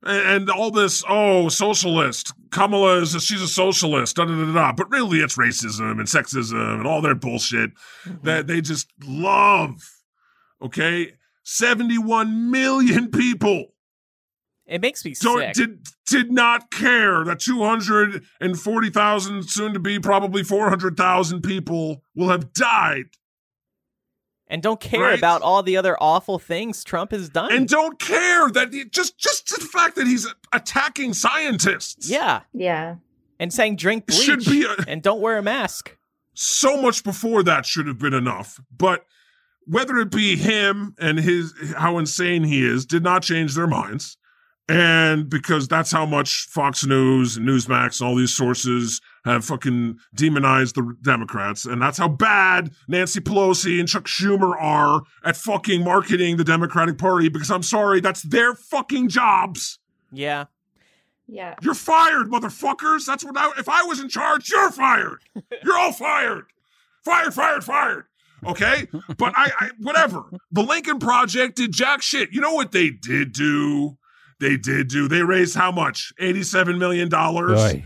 And, 0.04 0.26
and 0.28 0.50
all 0.50 0.70
this, 0.70 1.02
oh, 1.08 1.48
socialist. 1.48 2.32
Kamala 2.50 3.00
is 3.00 3.14
a, 3.14 3.20
she's 3.20 3.42
a 3.42 3.48
socialist, 3.48 4.16
da 4.16 4.26
da 4.26 4.44
da 4.44 4.52
da. 4.52 4.72
But 4.72 4.90
really, 4.90 5.18
it's 5.18 5.36
racism 5.36 5.98
and 5.98 6.06
sexism 6.06 6.78
and 6.78 6.86
all 6.86 7.00
that 7.02 7.20
bullshit 7.20 7.72
mm-hmm. 8.04 8.24
that 8.24 8.46
they 8.46 8.60
just 8.60 8.92
love. 9.04 9.82
Okay, 10.62 11.14
seventy-one 11.42 12.50
million 12.50 13.10
people 13.10 13.74
It 14.66 14.80
makes 14.80 15.04
me 15.04 15.14
don't 15.20 15.40
sick. 15.40 15.54
did 15.54 15.86
did 16.06 16.32
not 16.32 16.70
care 16.70 17.24
that 17.24 17.40
two 17.40 17.64
hundred 17.64 18.24
and 18.40 18.58
forty 18.58 18.90
thousand, 18.90 19.48
soon 19.48 19.72
to 19.72 19.80
be 19.80 19.98
probably 19.98 20.42
four 20.44 20.68
hundred 20.68 20.96
thousand 20.96 21.42
people 21.42 22.02
will 22.14 22.28
have 22.28 22.52
died 22.52 23.06
and 24.48 24.62
don't 24.62 24.80
care 24.80 25.00
Right. 25.02 25.18
about 25.18 25.42
all 25.42 25.62
the 25.62 25.76
other 25.76 25.96
awful 26.00 26.38
things 26.38 26.82
Trump 26.84 27.10
has 27.12 27.28
done. 27.28 27.52
and 27.52 27.68
don't 27.68 27.98
care 27.98 28.50
that 28.50 28.72
he, 28.72 28.84
just 28.86 29.18
just 29.18 29.48
the 29.48 29.64
fact 29.64 29.96
that 29.96 30.06
he's 30.06 30.26
attacking 30.52 31.14
scientists. 31.14 32.08
yeah. 32.10 32.40
Yeah. 32.52 32.96
And 33.40 33.52
saying 33.52 33.76
drink 33.76 34.06
bleach 34.06 34.20
should 34.20 34.44
be 34.44 34.64
a- 34.64 34.74
and 34.88 35.00
don't 35.02 35.20
wear 35.20 35.38
a 35.38 35.42
mask. 35.42 35.96
so 36.34 36.80
much 36.80 37.02
before 37.04 37.42
that 37.44 37.66
should 37.66 37.86
have 37.86 37.98
been 37.98 38.14
enough. 38.14 38.60
But 38.76 39.04
whether 39.64 39.96
it 39.98 40.10
be 40.10 40.34
him 40.36 40.94
and 40.98 41.18
his 41.18 41.52
how 41.76 41.98
insane 41.98 42.42
he 42.44 42.64
is 42.64 42.86
did 42.86 43.02
not 43.02 43.22
change 43.22 43.54
their 43.54 43.66
minds. 43.66 44.16
And 44.70 45.28
because 45.30 45.66
that's 45.66 45.90
how 45.90 46.04
much 46.04 46.46
Fox 46.50 46.84
News 46.84 47.36
and 47.36 47.48
Newsmax 47.48 48.00
and 48.00 48.08
all 48.08 48.14
these 48.16 48.34
sources 48.36 49.00
have 49.24 49.44
fucking 49.44 49.98
demonized 50.14 50.74
the 50.74 50.96
Democrats. 51.02 51.64
And 51.64 51.80
that's 51.80 51.98
how 51.98 52.08
bad 52.08 52.72
Nancy 52.88 53.20
Pelosi 53.20 53.78
and 53.80 53.88
Chuck 53.88 54.04
Schumer 54.04 54.54
are 54.60 55.02
at 55.24 55.36
fucking 55.36 55.84
marketing 55.84 56.36
the 56.36 56.44
Democratic 56.44 56.98
Party. 56.98 57.28
Because 57.28 57.50
I'm 57.50 57.62
sorry, 57.62 58.00
that's 58.00 58.22
their 58.22 58.54
fucking 58.54 59.08
jobs. 59.08 59.78
Yeah. 60.12 60.44
Yeah. 61.26 61.54
You're 61.62 61.74
fired, 61.74 62.28
motherfuckers. 62.30 63.04
That's 63.04 63.22
what 63.24 63.36
I, 63.36 63.52
if 63.58 63.68
I 63.68 63.82
was 63.82 64.00
in 64.00 64.08
charge, 64.08 64.48
you're 64.50 64.70
fired. 64.70 65.18
You're 65.62 65.76
all 65.76 65.92
fired. 65.92 66.46
Fired, 67.04 67.34
fired, 67.34 67.64
fired. 67.64 68.04
Okay? 68.46 68.86
But 69.16 69.34
I, 69.36 69.50
I 69.58 69.70
whatever. 69.78 70.24
The 70.52 70.62
Lincoln 70.62 70.98
Project 70.98 71.56
did 71.56 71.72
jack 71.72 72.02
shit. 72.02 72.30
You 72.32 72.40
know 72.40 72.54
what 72.54 72.72
they 72.72 72.90
did 72.90 73.32
do? 73.32 73.98
They 74.40 74.56
did 74.56 74.88
do. 74.88 75.08
They 75.08 75.22
raised 75.22 75.54
how 75.56 75.72
much? 75.72 76.12
$87 76.20 76.78
million. 76.78 77.08
boy. 77.08 77.84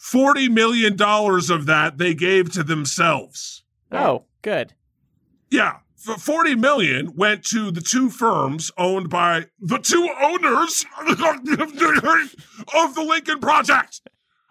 $40 0.00 0.50
million 0.50 0.96
of 1.00 1.66
that 1.66 1.98
they 1.98 2.14
gave 2.14 2.50
to 2.52 2.62
themselves. 2.62 3.64
Oh, 3.92 4.24
good. 4.42 4.72
Yeah. 5.50 5.78
40 5.96 6.54
million 6.54 7.14
went 7.14 7.44
to 7.44 7.70
the 7.70 7.82
two 7.82 8.08
firms 8.08 8.70
owned 8.78 9.10
by 9.10 9.46
the 9.60 9.76
two 9.78 10.08
owners 10.22 10.86
of 10.98 11.18
the 12.94 13.04
Lincoln 13.06 13.38
Project. 13.40 14.00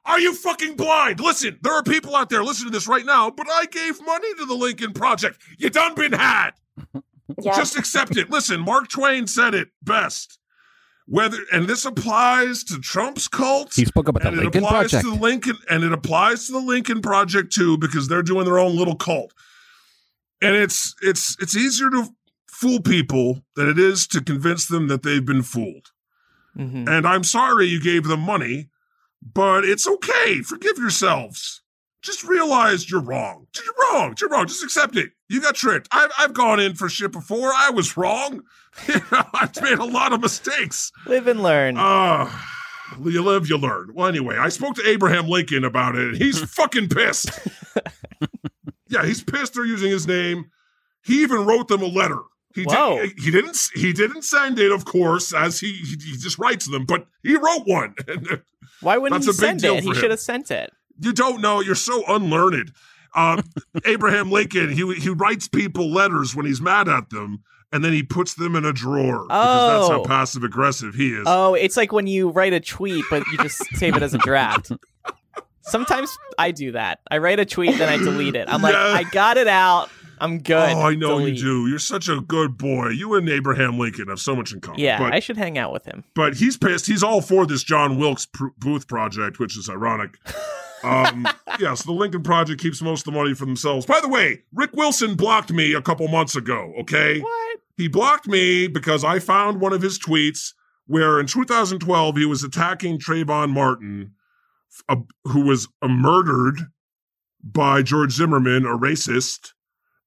Are 0.05 0.19
you 0.19 0.33
fucking 0.35 0.75
blind? 0.75 1.19
Listen, 1.19 1.57
there 1.61 1.73
are 1.73 1.83
people 1.83 2.15
out 2.15 2.29
there 2.29 2.43
listening 2.43 2.71
to 2.71 2.77
this 2.77 2.87
right 2.87 3.05
now, 3.05 3.29
but 3.29 3.47
I 3.49 3.65
gave 3.65 3.99
money 4.05 4.33
to 4.35 4.45
the 4.45 4.53
Lincoln 4.55 4.93
Project. 4.93 5.41
You 5.57 5.69
done 5.69 5.95
been 5.95 6.13
had. 6.13 6.51
Yeah. 7.41 7.55
Just 7.55 7.77
accept 7.77 8.17
it. 8.17 8.29
Listen, 8.29 8.61
Mark 8.61 8.87
Twain 8.89 9.27
said 9.27 9.53
it 9.53 9.69
best. 9.83 10.38
Whether 11.09 11.37
and 11.51 11.65
this 11.67 11.85
applies 11.85 12.63
to 12.65 12.79
Trump's 12.79 13.27
cult. 13.27 13.73
He 13.73 13.85
spoke 13.85 14.07
about 14.07 14.21
the 14.21 14.29
and 14.29 14.37
it 14.37 14.41
Lincoln 14.43 14.63
applies 14.63 14.91
Project. 14.91 15.03
to 15.05 15.11
the 15.15 15.19
Lincoln 15.19 15.57
and 15.69 15.83
it 15.83 15.91
applies 15.91 16.45
to 16.45 16.51
the 16.51 16.59
Lincoln 16.59 17.01
Project 17.01 17.51
too 17.51 17.77
because 17.79 18.07
they're 18.07 18.21
doing 18.21 18.45
their 18.45 18.59
own 18.59 18.75
little 18.77 18.95
cult. 18.95 19.33
And 20.41 20.55
it's 20.55 20.93
it's 21.01 21.35
it's 21.39 21.55
easier 21.57 21.89
to 21.89 22.09
fool 22.47 22.79
people 22.81 23.43
than 23.55 23.67
it 23.69 23.79
is 23.79 24.05
to 24.07 24.21
convince 24.21 24.67
them 24.67 24.87
that 24.87 25.01
they've 25.03 25.25
been 25.25 25.41
fooled. 25.43 25.91
hmm 26.55 26.85
And 26.87 27.07
I'm 27.07 27.23
sorry 27.23 27.65
you 27.65 27.81
gave 27.81 28.03
them 28.05 28.19
money, 28.21 28.69
but 29.33 29.65
it's 29.65 29.87
okay. 29.87 30.41
Forgive 30.41 30.77
yourselves. 30.77 31.61
just 32.03 32.23
realize 32.23 32.89
you're 32.89 33.01
wrong. 33.01 33.47
You're 33.55 33.73
wrong. 33.93 34.15
You're 34.19 34.29
wrong. 34.29 34.47
Just 34.47 34.63
accept 34.63 34.95
it. 34.95 35.09
You 35.27 35.41
got 35.41 35.55
tricked. 35.55 35.87
I've, 35.91 36.11
I've 36.17 36.33
gone 36.33 36.59
in 36.59 36.75
for 36.75 36.87
shit 36.87 37.11
before. 37.11 37.51
I 37.53 37.71
was 37.71 37.97
wrong. 37.97 38.41
I've 39.33 39.61
made 39.61 39.79
a 39.79 39.85
lot 39.85 40.13
of 40.13 40.21
mistakes. 40.21 40.91
Live 41.05 41.27
and 41.27 41.41
learn. 41.41 41.77
Uh, 41.77 42.31
you 43.03 43.21
live, 43.21 43.49
you 43.49 43.57
learn. 43.57 43.91
Well, 43.93 44.07
anyway, 44.07 44.37
I 44.37 44.49
spoke 44.49 44.75
to 44.75 44.87
Abraham 44.87 45.27
Lincoln 45.27 45.63
about 45.63 45.95
it, 45.95 46.09
and 46.09 46.17
he's 46.17 46.39
fucking 46.53 46.89
pissed. 46.89 47.29
yeah, 48.87 49.05
he's 49.05 49.23
pissed 49.23 49.53
they're 49.53 49.65
using 49.65 49.91
his 49.91 50.07
name. 50.07 50.51
He 51.03 51.21
even 51.21 51.45
wrote 51.45 51.67
them 51.67 51.81
a 51.81 51.87
letter. 51.87 52.19
He 52.55 52.63
Whoa. 52.63 52.97
did, 52.97 53.19
he 53.19 53.31
didn't 53.31 53.59
he 53.75 53.93
didn't 53.93 54.23
send 54.23 54.57
it, 54.57 54.71
of 54.71 54.85
course, 54.85 55.33
as 55.33 55.59
he 55.59 55.73
he, 55.73 56.17
just 56.17 56.39
writes 56.39 56.69
them, 56.69 56.85
but 56.85 57.05
he 57.21 57.35
wrote 57.35 57.63
one. 57.65 57.93
Why 58.81 58.97
wouldn't 58.97 59.23
he 59.23 59.31
send 59.33 59.63
it? 59.63 59.83
He 59.83 59.93
should 59.93 60.11
have 60.11 60.19
sent 60.19 60.49
it. 60.49 60.71
you 60.99 61.13
don't 61.13 61.41
know. 61.41 61.61
You're 61.61 61.75
so 61.75 62.03
unlearned. 62.07 62.71
Um, 63.15 63.43
Abraham 63.85 64.31
Lincoln, 64.31 64.69
he 64.69 64.93
he 64.95 65.09
writes 65.09 65.47
people 65.47 65.91
letters 65.91 66.35
when 66.35 66.45
he's 66.45 66.61
mad 66.61 66.87
at 66.87 67.09
them, 67.11 67.43
and 67.71 67.83
then 67.83 67.93
he 67.93 68.03
puts 68.03 68.33
them 68.35 68.55
in 68.55 68.65
a 68.65 68.73
drawer 68.73 69.25
because 69.27 69.79
that's 69.79 69.89
how 69.89 70.01
Oh. 70.01 70.05
passive 70.05 70.43
aggressive 70.43 70.95
he 70.95 71.13
is. 71.13 71.23
Oh, 71.25 71.53
it's 71.53 71.77
like 71.77 71.91
when 71.91 72.07
you 72.07 72.29
write 72.29 72.53
a 72.53 72.59
tweet, 72.59 73.05
but 73.09 73.23
you 73.31 73.37
just 73.39 73.57
save 73.75 73.95
it 73.95 74.03
as 74.03 74.13
a 74.13 74.17
draft. 74.19 74.71
Sometimes 75.61 76.09
I 76.37 76.51
do 76.51 76.71
that. 76.71 76.99
I 77.11 77.19
write 77.19 77.39
a 77.39 77.45
tweet, 77.45 77.77
then 77.77 77.89
I 77.89 77.97
delete 77.97 78.35
it. 78.35 78.47
I'm 78.49 78.61
like, 78.61 78.73
I 78.75 79.03
got 79.11 79.37
it 79.37 79.47
out. 79.47 79.89
I'm 80.21 80.39
good. 80.39 80.73
Oh, 80.73 80.81
I 80.81 80.95
know 80.95 81.19
Delete. 81.19 81.35
you 81.37 81.41
do. 81.41 81.67
You're 81.69 81.79
such 81.79 82.09
a 82.09 82.19
good 82.19 82.57
boy. 82.57 82.89
You 82.89 83.13
and 83.15 83.29
Abraham 83.29 83.79
Lincoln 83.79 84.09
have 84.09 84.19
so 84.19 84.35
much 84.35 84.51
in 84.51 84.59
common. 84.59 84.79
Yeah, 84.81 84.99
but, 84.99 85.13
I 85.13 85.19
should 85.21 85.37
hang 85.37 85.57
out 85.57 85.71
with 85.71 85.85
him. 85.85 86.03
but 86.13 86.33
he's 86.35 86.57
pissed. 86.57 86.87
He's 86.87 87.03
all 87.03 87.21
for 87.21 87.45
this 87.45 87.63
John 87.63 87.97
Wilkes 87.97 88.27
Booth 88.57 88.87
project, 88.89 89.39
which 89.39 89.57
is 89.57 89.69
ironic. 89.69 90.17
Um, 90.83 91.27
yeah, 91.59 91.73
so 91.73 91.91
the 91.91 91.97
Lincoln 91.97 92.23
Project 92.23 92.61
keeps 92.61 92.81
most 92.81 93.01
of 93.07 93.13
the 93.13 93.19
money 93.19 93.33
for 93.33 93.45
themselves. 93.45 93.85
By 93.85 93.99
the 94.01 94.07
way, 94.09 94.43
Rick 94.53 94.71
Wilson 94.73 95.15
blocked 95.15 95.51
me 95.51 95.73
a 95.73 95.81
couple 95.81 96.07
months 96.07 96.35
ago. 96.35 96.73
Okay, 96.81 97.19
What? 97.19 97.59
he 97.77 97.87
blocked 97.87 98.27
me 98.27 98.67
because 98.67 99.03
I 99.03 99.19
found 99.19 99.59
one 99.61 99.73
of 99.73 99.81
his 99.81 99.99
tweets 99.99 100.53
where 100.87 101.19
in 101.19 101.27
2012 101.27 102.17
he 102.17 102.25
was 102.25 102.43
attacking 102.43 102.99
Trayvon 102.99 103.51
Martin, 103.51 104.13
a, 104.87 104.97
who 105.25 105.41
was 105.41 105.67
murdered 105.87 106.57
by 107.43 107.81
George 107.81 108.11
Zimmerman, 108.11 108.65
a 108.65 108.77
racist. 108.77 109.53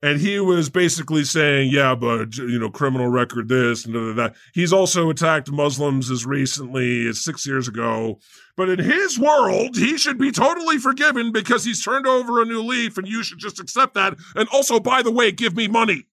And 0.04 0.20
he 0.20 0.40
was 0.40 0.68
basically 0.68 1.22
saying, 1.22 1.70
yeah, 1.70 1.94
but, 1.94 2.36
you 2.36 2.58
know, 2.58 2.70
criminal 2.70 3.06
record 3.06 3.48
this 3.48 3.86
and 3.86 3.94
that, 3.94 4.16
da. 4.16 4.34
He's 4.52 4.72
also 4.72 5.10
attacked 5.10 5.52
Muslims 5.52 6.10
as 6.10 6.26
recently 6.26 7.06
as 7.06 7.22
six 7.22 7.46
years 7.46 7.68
ago. 7.68 8.18
But 8.56 8.68
in 8.68 8.80
his 8.80 9.18
world, 9.18 9.76
he 9.76 9.96
should 9.96 10.18
be 10.18 10.32
totally 10.32 10.78
forgiven 10.78 11.30
because 11.30 11.64
he's 11.64 11.84
turned 11.84 12.08
over 12.08 12.42
a 12.42 12.44
new 12.44 12.62
leaf 12.62 12.98
and 12.98 13.06
you 13.06 13.22
should 13.22 13.38
just 13.38 13.60
accept 13.60 13.94
that. 13.94 14.16
And 14.34 14.48
also, 14.52 14.80
by 14.80 15.02
the 15.02 15.12
way, 15.12 15.30
give 15.30 15.54
me 15.54 15.68
money. 15.68 16.04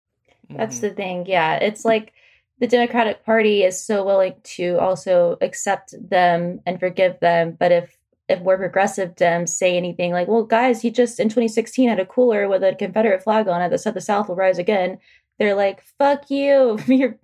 That's 0.50 0.80
the 0.80 0.90
thing. 0.90 1.24
Yeah. 1.26 1.56
It's 1.56 1.84
like 1.84 2.12
the 2.60 2.66
Democratic 2.66 3.24
Party 3.24 3.62
is 3.62 3.82
so 3.82 4.04
willing 4.04 4.34
to 4.42 4.78
also 4.78 5.38
accept 5.40 5.94
them 5.98 6.60
and 6.66 6.78
forgive 6.78 7.18
them. 7.20 7.56
But 7.58 7.72
if 7.72 7.97
if 8.28 8.40
more 8.42 8.56
progressive 8.58 9.14
Dems 9.14 9.48
say 9.50 9.76
anything 9.76 10.12
like, 10.12 10.28
well, 10.28 10.44
guys, 10.44 10.82
he 10.82 10.90
just 10.90 11.18
in 11.18 11.28
2016 11.28 11.88
had 11.88 11.98
a 12.00 12.06
cooler 12.06 12.48
with 12.48 12.62
a 12.62 12.74
Confederate 12.74 13.22
flag 13.22 13.48
on 13.48 13.62
it 13.62 13.70
that 13.70 13.78
said 13.78 13.94
the 13.94 14.00
South 14.00 14.28
will 14.28 14.36
rise 14.36 14.58
again, 14.58 14.98
they're 15.38 15.54
like, 15.54 15.82
fuck 15.98 16.30
you. 16.30 16.78
You're 16.86 17.18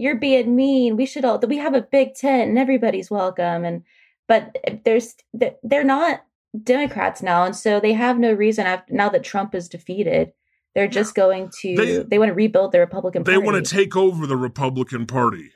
you're 0.00 0.16
being 0.16 0.54
mean. 0.54 0.96
We 0.96 1.06
should 1.06 1.24
all 1.24 1.38
we 1.40 1.58
have 1.58 1.74
a 1.74 1.82
big 1.82 2.14
tent 2.14 2.48
and 2.50 2.58
everybody's 2.58 3.10
welcome. 3.10 3.64
And 3.64 3.82
but 4.28 4.56
there's 4.84 5.14
they're 5.62 5.84
not 5.84 6.24
Democrats 6.62 7.20
now, 7.22 7.44
and 7.44 7.54
so 7.56 7.78
they 7.80 7.92
have 7.92 8.18
no 8.18 8.32
reason 8.32 8.66
after 8.66 8.94
now 8.94 9.08
that 9.10 9.24
Trump 9.24 9.54
is 9.54 9.68
defeated. 9.68 10.32
They're 10.74 10.86
just 10.88 11.14
going 11.14 11.50
to 11.60 11.76
They- 11.76 12.02
they, 12.04 12.18
want 12.18 12.28
to 12.28 12.34
rebuild 12.34 12.72
the 12.72 12.78
Republican 12.78 13.24
They 13.24 13.32
Party. 13.34 13.46
want 13.46 13.64
to 13.64 13.74
take 13.74 13.96
over 13.96 14.26
the 14.26 14.36
Republican 14.36 15.06
Party. 15.06 15.50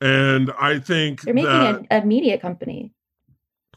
And 0.00 0.52
I 0.60 0.78
think 0.78 1.22
They're 1.22 1.32
making 1.34 1.50
that, 1.50 1.86
a, 1.90 2.02
a 2.02 2.04
media 2.04 2.36
company, 2.38 2.92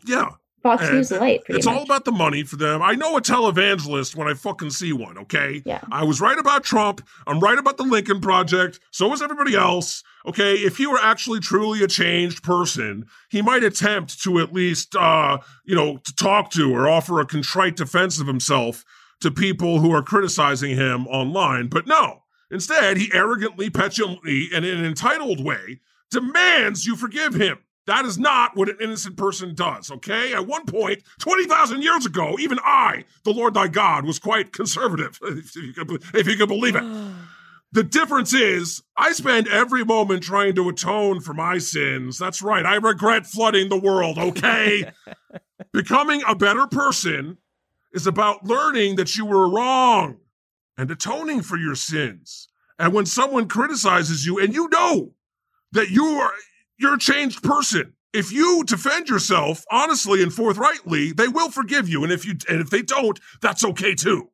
yeah, 0.05 0.31
Fox 0.63 0.81
And 0.83 0.95
News 0.95 1.11
Light. 1.11 1.43
It's 1.49 1.65
much. 1.65 1.75
all 1.75 1.83
about 1.83 2.05
the 2.05 2.11
money 2.13 2.43
for 2.43 2.55
them. 2.55 2.81
I 2.81 2.93
know 2.93 3.17
a 3.17 3.21
televangelist 3.21 4.15
when 4.15 4.29
I 4.29 4.33
fucking 4.33 4.69
see 4.69 4.93
one, 4.93 5.17
okay? 5.17 5.61
Yeah. 5.65 5.81
I 5.91 6.05
was 6.05 6.21
right 6.21 6.37
about 6.37 6.63
Trump. 6.63 7.05
I'm 7.27 7.41
right 7.41 7.57
about 7.57 7.75
the 7.75 7.83
Lincoln 7.83 8.21
Project. 8.21 8.79
So 8.91 9.09
was 9.09 9.21
everybody 9.21 9.55
else. 9.55 10.03
Okay. 10.25 10.53
If 10.55 10.77
he 10.77 10.87
were 10.87 10.99
actually 11.01 11.41
truly 11.41 11.83
a 11.83 11.87
changed 11.87 12.43
person, 12.43 13.05
he 13.29 13.41
might 13.41 13.65
attempt 13.65 14.23
to 14.23 14.39
at 14.39 14.53
least, 14.53 14.95
uh, 14.95 15.39
you 15.65 15.75
know, 15.75 15.97
to 15.97 16.15
talk 16.15 16.49
to 16.51 16.73
or 16.73 16.87
offer 16.87 17.19
a 17.19 17.25
contrite 17.25 17.75
defense 17.75 18.21
of 18.21 18.27
himself 18.27 18.85
to 19.19 19.31
people 19.31 19.79
who 19.79 19.91
are 19.91 20.01
criticizing 20.01 20.77
him 20.77 21.07
online. 21.07 21.67
But 21.67 21.87
no, 21.87 22.23
instead, 22.49 22.95
he 22.95 23.11
arrogantly, 23.13 23.69
petulantly, 23.69 24.47
and 24.53 24.63
in 24.63 24.77
an 24.77 24.85
entitled 24.85 25.43
way 25.43 25.81
demands 26.09 26.85
you 26.85 26.95
forgive 26.95 27.33
him. 27.33 27.57
That 27.85 28.05
is 28.05 28.17
not 28.17 28.55
what 28.55 28.69
an 28.69 28.77
innocent 28.81 29.17
person 29.17 29.55
does, 29.55 29.91
okay? 29.91 30.33
At 30.33 30.47
one 30.47 30.65
point, 30.65 31.03
20,000 31.19 31.81
years 31.81 32.05
ago, 32.05 32.37
even 32.39 32.57
I, 32.63 33.03
the 33.23 33.31
Lord 33.31 33.53
thy 33.53 33.67
God, 33.67 34.05
was 34.05 34.19
quite 34.19 34.53
conservative, 34.53 35.19
if 35.23 35.55
you 35.55 35.73
could, 35.73 36.03
if 36.13 36.27
you 36.27 36.37
could 36.37 36.49
believe 36.49 36.75
it. 36.75 36.83
The 37.73 37.83
difference 37.83 38.35
is, 38.35 38.83
I 38.95 39.13
spend 39.13 39.47
every 39.47 39.83
moment 39.83 40.21
trying 40.21 40.53
to 40.53 40.69
atone 40.69 41.21
for 41.21 41.33
my 41.33 41.57
sins. 41.57 42.19
That's 42.19 42.43
right, 42.43 42.63
I 42.63 42.75
regret 42.75 43.25
flooding 43.25 43.69
the 43.69 43.79
world, 43.79 44.19
okay? 44.19 44.91
Becoming 45.73 46.21
a 46.27 46.35
better 46.35 46.67
person 46.67 47.39
is 47.91 48.05
about 48.05 48.45
learning 48.45 48.97
that 48.97 49.15
you 49.15 49.25
were 49.25 49.49
wrong 49.49 50.17
and 50.77 50.91
atoning 50.91 51.41
for 51.41 51.57
your 51.57 51.73
sins. 51.73 52.47
And 52.77 52.93
when 52.93 53.07
someone 53.07 53.47
criticizes 53.47 54.23
you 54.23 54.37
and 54.37 54.53
you 54.53 54.69
know 54.69 55.13
that 55.71 55.89
you 55.89 56.05
are 56.05 56.33
you're 56.83 56.95
a 56.95 56.99
changed 56.99 57.41
person. 57.41 57.93
If 58.13 58.31
you 58.31 58.63
defend 58.65 59.09
yourself 59.09 59.65
honestly 59.71 60.21
and 60.21 60.31
forthrightly, 60.31 61.13
they 61.13 61.27
will 61.27 61.49
forgive 61.49 61.89
you. 61.89 62.03
And 62.03 62.11
if 62.11 62.25
you 62.25 62.35
and 62.47 62.61
if 62.61 62.69
they 62.69 62.83
don't, 62.83 63.19
that's 63.41 63.65
okay 63.65 63.95
too. 63.95 64.29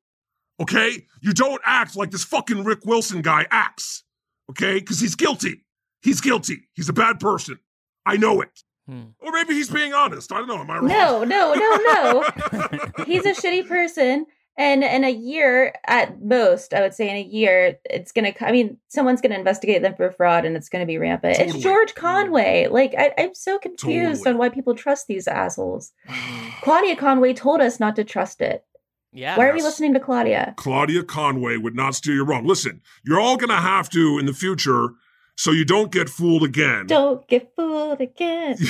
Okay? 0.59 1.05
You 1.21 1.31
don't 1.31 1.61
act 1.65 1.95
like 1.95 2.11
this 2.11 2.25
fucking 2.25 2.65
Rick 2.65 2.79
Wilson 2.85 3.21
guy 3.21 3.47
acts. 3.49 4.03
Okay? 4.49 4.79
Because 4.79 4.99
he's 4.99 5.15
guilty. 5.15 5.63
He's 6.01 6.19
guilty. 6.19 6.67
He's 6.73 6.89
a 6.89 6.93
bad 6.93 7.21
person. 7.21 7.59
I 8.05 8.17
know 8.17 8.41
it. 8.41 8.63
Hmm. 8.89 9.09
Or 9.19 9.31
maybe 9.31 9.53
he's 9.53 9.69
being 9.69 9.93
honest. 9.93 10.33
I 10.33 10.39
don't 10.39 10.47
know. 10.47 10.57
Am 10.57 10.69
I 10.69 10.77
wrong? 10.77 10.87
No, 10.87 11.23
no, 11.23 11.53
no, 11.53 11.77
no. 11.77 13.03
He's 13.05 13.23
a 13.23 13.33
shitty 13.33 13.67
person. 13.67 14.25
And 14.59 14.83
in 14.83 15.05
a 15.05 15.09
year, 15.09 15.73
at 15.87 16.21
most, 16.21 16.73
I 16.73 16.81
would 16.81 16.93
say 16.93 17.09
in 17.09 17.15
a 17.15 17.21
year, 17.21 17.79
it's 17.89 18.11
going 18.11 18.31
to, 18.33 18.45
I 18.45 18.51
mean, 18.51 18.75
someone's 18.89 19.21
going 19.21 19.31
to 19.31 19.37
investigate 19.37 19.81
them 19.81 19.95
for 19.95 20.11
fraud 20.11 20.43
and 20.43 20.57
it's 20.57 20.67
going 20.67 20.81
to 20.81 20.85
be 20.85 20.97
rampant. 20.97 21.37
Totally. 21.37 21.55
It's 21.55 21.63
George 21.63 21.95
Conway. 21.95 22.67
Like, 22.67 22.93
I, 22.97 23.13
I'm 23.17 23.33
so 23.33 23.57
confused 23.57 24.19
Totally. 24.19 24.33
on 24.33 24.37
why 24.37 24.49
people 24.49 24.75
trust 24.75 25.07
these 25.07 25.29
assholes. 25.29 25.93
Claudia 26.61 26.97
Conway 26.97 27.33
told 27.33 27.61
us 27.61 27.79
not 27.79 27.95
to 27.95 28.03
trust 28.03 28.41
it. 28.41 28.65
Yeah. 29.13 29.37
Why 29.37 29.47
are 29.47 29.53
we 29.53 29.61
listening 29.61 29.93
to 29.93 29.99
Claudia? 30.01 30.55
Claudia 30.57 31.03
Conway 31.03 31.55
would 31.55 31.73
not 31.75 31.95
steer 31.95 32.15
you 32.15 32.25
wrong. 32.25 32.45
Listen, 32.45 32.81
you're 33.05 33.19
all 33.21 33.37
going 33.37 33.49
to 33.49 33.55
have 33.55 33.89
to 33.91 34.19
in 34.19 34.25
the 34.25 34.33
future 34.33 34.89
so 35.37 35.51
you 35.51 35.63
don't 35.63 35.89
get 35.89 36.09
fooled 36.09 36.43
again. 36.43 36.85
Don't 36.85 37.25
get 37.29 37.53
fooled 37.55 38.01
again. 38.01 38.57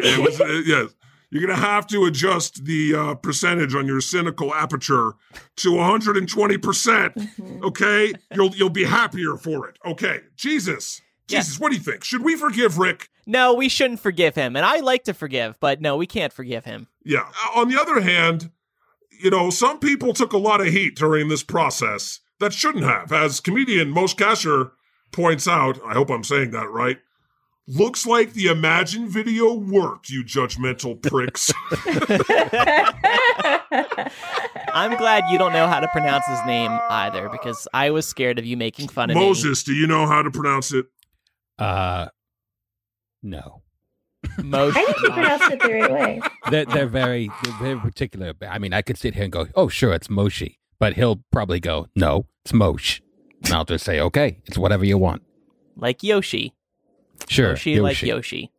It 0.00 0.18
was- 0.18 0.40
uh, 0.40 0.62
yes. 0.66 0.92
You're 1.30 1.42
going 1.46 1.54
to 1.54 1.62
have 1.62 1.86
to 1.88 2.04
adjust 2.06 2.64
the 2.64 2.94
uh, 2.94 3.14
percentage 3.14 3.74
on 3.74 3.86
your 3.86 4.00
cynical 4.00 4.54
aperture 4.54 5.12
to 5.56 5.68
120%. 5.70 7.14
Mhm. 7.14 7.62
Okay? 7.62 8.12
You'll 8.34 8.54
you'll 8.54 8.70
be 8.70 8.84
happier 8.84 9.36
for 9.36 9.68
it. 9.68 9.78
Okay. 9.84 10.20
Jesus. 10.36 11.00
Jesus, 11.26 11.60
what 11.60 11.70
do 11.70 11.76
you 11.76 11.82
think? 11.82 12.04
Should 12.04 12.24
we 12.24 12.36
forgive 12.36 12.78
Rick? 12.78 13.10
No, 13.26 13.52
we 13.52 13.68
shouldn't 13.68 14.00
forgive 14.00 14.34
him. 14.34 14.56
And 14.56 14.64
I 14.64 14.78
like 14.78 15.04
to 15.04 15.12
forgive, 15.12 15.60
but 15.60 15.82
no, 15.82 15.94
we 15.98 16.06
can't 16.06 16.32
forgive 16.32 16.64
him. 16.64 16.86
Yeah. 17.04 17.28
On 17.54 17.68
the 17.68 17.78
other 17.78 18.00
hand, 18.00 18.50
you 19.20 19.28
know, 19.30 19.50
some 19.50 19.78
people 19.78 20.14
took 20.14 20.32
a 20.32 20.38
lot 20.38 20.62
of 20.62 20.68
heat 20.68 20.96
during 20.96 21.28
this 21.28 21.42
process 21.42 22.20
that 22.40 22.54
shouldn't 22.54 22.84
have. 22.84 23.12
As 23.12 23.40
comedian 23.40 23.92
Moshe 23.92 24.16
Kasher 24.16 24.70
points 25.12 25.46
out, 25.46 25.78
I 25.84 25.92
hope 25.92 26.08
I'm 26.10 26.24
saying 26.24 26.52
that 26.52 26.70
right. 26.70 26.96
Looks 27.70 28.06
like 28.06 28.32
the 28.32 28.46
Imagine 28.46 29.08
video 29.08 29.52
worked, 29.52 30.08
you 30.08 30.24
judgmental 30.24 31.00
pricks. 31.02 31.52
I'm 34.72 34.96
glad 34.96 35.24
you 35.30 35.36
don't 35.36 35.52
know 35.52 35.66
how 35.66 35.78
to 35.78 35.88
pronounce 35.88 36.24
his 36.26 36.38
name 36.46 36.70
either, 36.88 37.28
because 37.28 37.68
I 37.74 37.90
was 37.90 38.08
scared 38.08 38.38
of 38.38 38.46
you 38.46 38.56
making 38.56 38.88
fun 38.88 39.10
of 39.10 39.16
me. 39.16 39.22
Moses, 39.22 39.64
do 39.64 39.74
you 39.74 39.86
know 39.86 40.06
how 40.06 40.22
to 40.22 40.30
pronounce 40.30 40.72
it? 40.72 40.86
Uh, 41.58 42.06
no. 43.22 43.60
Moshe. 44.38 44.74
I 44.74 44.84
think 44.84 45.02
you 45.02 45.10
pronounced 45.10 45.50
it 45.50 45.60
the 45.60 45.68
right 45.68 45.92
way. 45.92 46.20
They're, 46.50 46.64
they're 46.64 46.86
very 46.86 47.30
they're 47.44 47.58
very 47.58 47.78
particular. 47.78 48.32
I 48.48 48.58
mean, 48.58 48.72
I 48.72 48.80
could 48.80 48.96
sit 48.96 49.14
here 49.14 49.24
and 49.24 49.32
go, 49.32 49.46
"Oh, 49.54 49.68
sure, 49.68 49.92
it's 49.92 50.08
Moshi," 50.08 50.58
but 50.78 50.94
he'll 50.94 51.22
probably 51.30 51.60
go, 51.60 51.88
"No, 51.94 52.26
it's 52.44 52.54
Mosh," 52.54 53.00
and 53.44 53.52
I'll 53.52 53.66
just 53.66 53.84
say, 53.84 54.00
"Okay, 54.00 54.40
it's 54.46 54.56
whatever 54.56 54.84
you 54.84 54.96
want." 54.96 55.22
like 55.78 56.02
Yoshi. 56.02 56.52
Sure, 57.28 57.50
Yoshi 57.50 57.80
like 57.80 58.02
Yoshi. 58.02 58.52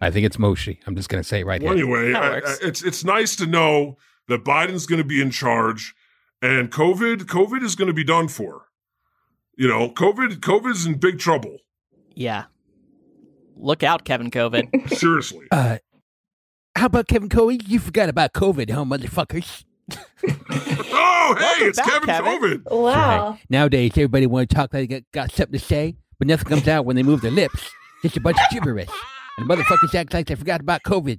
I 0.00 0.10
think 0.10 0.26
it's 0.26 0.38
Moshi. 0.38 0.80
I'm 0.86 0.96
just 0.96 1.08
gonna 1.08 1.22
say 1.24 1.40
it 1.40 1.46
right 1.46 1.62
Well, 1.62 1.74
here. 1.76 1.84
anyway, 1.96 2.12
I- 2.18 2.38
I- 2.38 2.56
it's 2.62 2.82
it's 2.82 3.04
nice 3.04 3.36
to 3.36 3.46
know 3.46 3.96
that 4.28 4.44
Biden's 4.44 4.86
going 4.86 5.00
to 5.00 5.04
be 5.06 5.20
in 5.20 5.30
charge, 5.30 5.94
and 6.40 6.70
COVID, 6.70 7.22
COVID 7.24 7.62
is 7.62 7.74
going 7.74 7.88
to 7.88 7.92
be 7.94 8.04
done 8.04 8.28
for. 8.28 8.66
You 9.56 9.66
know, 9.68 9.90
COVID, 9.90 10.36
COVID's 10.36 10.86
in 10.86 10.94
big 10.94 11.18
trouble. 11.18 11.58
Yeah. 12.14 12.44
Look 13.56 13.82
out, 13.82 14.04
Kevin 14.04 14.30
COVID. 14.30 14.88
Seriously. 14.96 15.46
Uh, 15.50 15.78
how 16.76 16.86
about 16.86 17.08
Kevin 17.08 17.28
Coe? 17.28 17.48
You 17.50 17.78
forgot 17.80 18.08
about 18.08 18.32
COVID, 18.32 18.70
huh, 18.70 18.84
motherfuckers? 18.84 19.64
oh, 19.94 21.34
hey, 21.38 21.44
Welcome 21.44 21.66
it's 21.68 21.78
back, 21.78 21.86
Kevin, 21.88 22.06
Kevin. 22.08 22.32
COVID. 22.64 22.70
Wow. 22.82 23.38
Nowadays, 23.50 23.90
everybody 23.92 24.26
want 24.26 24.48
to 24.48 24.54
talk 24.54 24.72
like 24.72 24.88
they 24.88 25.00
got, 25.00 25.02
got 25.12 25.32
something 25.32 25.58
to 25.58 25.64
say, 25.64 25.96
but 26.18 26.28
nothing 26.28 26.48
comes 26.48 26.68
out 26.68 26.86
when 26.86 26.96
they 26.96 27.02
move 27.02 27.20
their 27.20 27.30
lips. 27.30 27.70
Just 28.02 28.16
a 28.16 28.20
bunch 28.20 28.36
of 28.38 28.50
gibberish. 28.50 28.88
And 29.38 29.48
motherfuckers 29.48 29.94
act 29.94 30.12
like 30.12 30.26
they 30.26 30.34
forgot 30.34 30.60
about 30.60 30.82
COVID. 30.82 31.18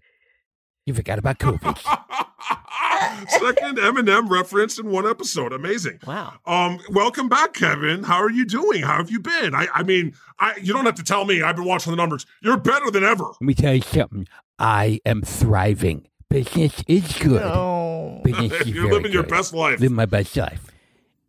You 0.85 0.93
forgot 0.93 1.17
about 1.17 1.39
COVID. 1.39 1.77
Second 3.29 3.77
Eminem 3.77 4.29
reference 4.29 4.77
in 4.77 4.89
one 4.89 5.07
episode. 5.07 5.53
Amazing. 5.53 5.99
Wow. 6.05 6.33
Um, 6.45 6.79
welcome 6.89 7.29
back, 7.29 7.53
Kevin. 7.53 8.03
How 8.03 8.17
are 8.17 8.29
you 8.29 8.45
doing? 8.45 8.83
How 8.83 8.97
have 8.97 9.09
you 9.09 9.19
been? 9.21 9.55
I, 9.55 9.67
I 9.73 9.83
mean, 9.83 10.13
I 10.39 10.55
you 10.61 10.73
don't 10.73 10.85
have 10.85 10.95
to 10.95 11.03
tell 11.03 11.23
me. 11.25 11.41
I've 11.41 11.55
been 11.55 11.65
watching 11.65 11.91
the 11.91 11.97
numbers. 11.97 12.25
You're 12.41 12.57
better 12.57 12.91
than 12.91 13.03
ever. 13.03 13.23
Let 13.23 13.41
me 13.41 13.53
tell 13.53 13.73
you 13.73 13.81
something. 13.81 14.27
I 14.59 14.99
am 15.05 15.21
thriving. 15.21 16.07
Business 16.29 16.83
is 16.87 17.17
good. 17.19 17.41
No. 17.41 18.21
Business 18.25 18.51
is 18.61 18.69
You're 18.69 18.83
very 18.83 18.95
living 18.95 19.11
your 19.13 19.23
best 19.23 19.53
life. 19.53 19.79
Living 19.79 19.95
my 19.95 20.05
best 20.05 20.35
life. 20.35 20.69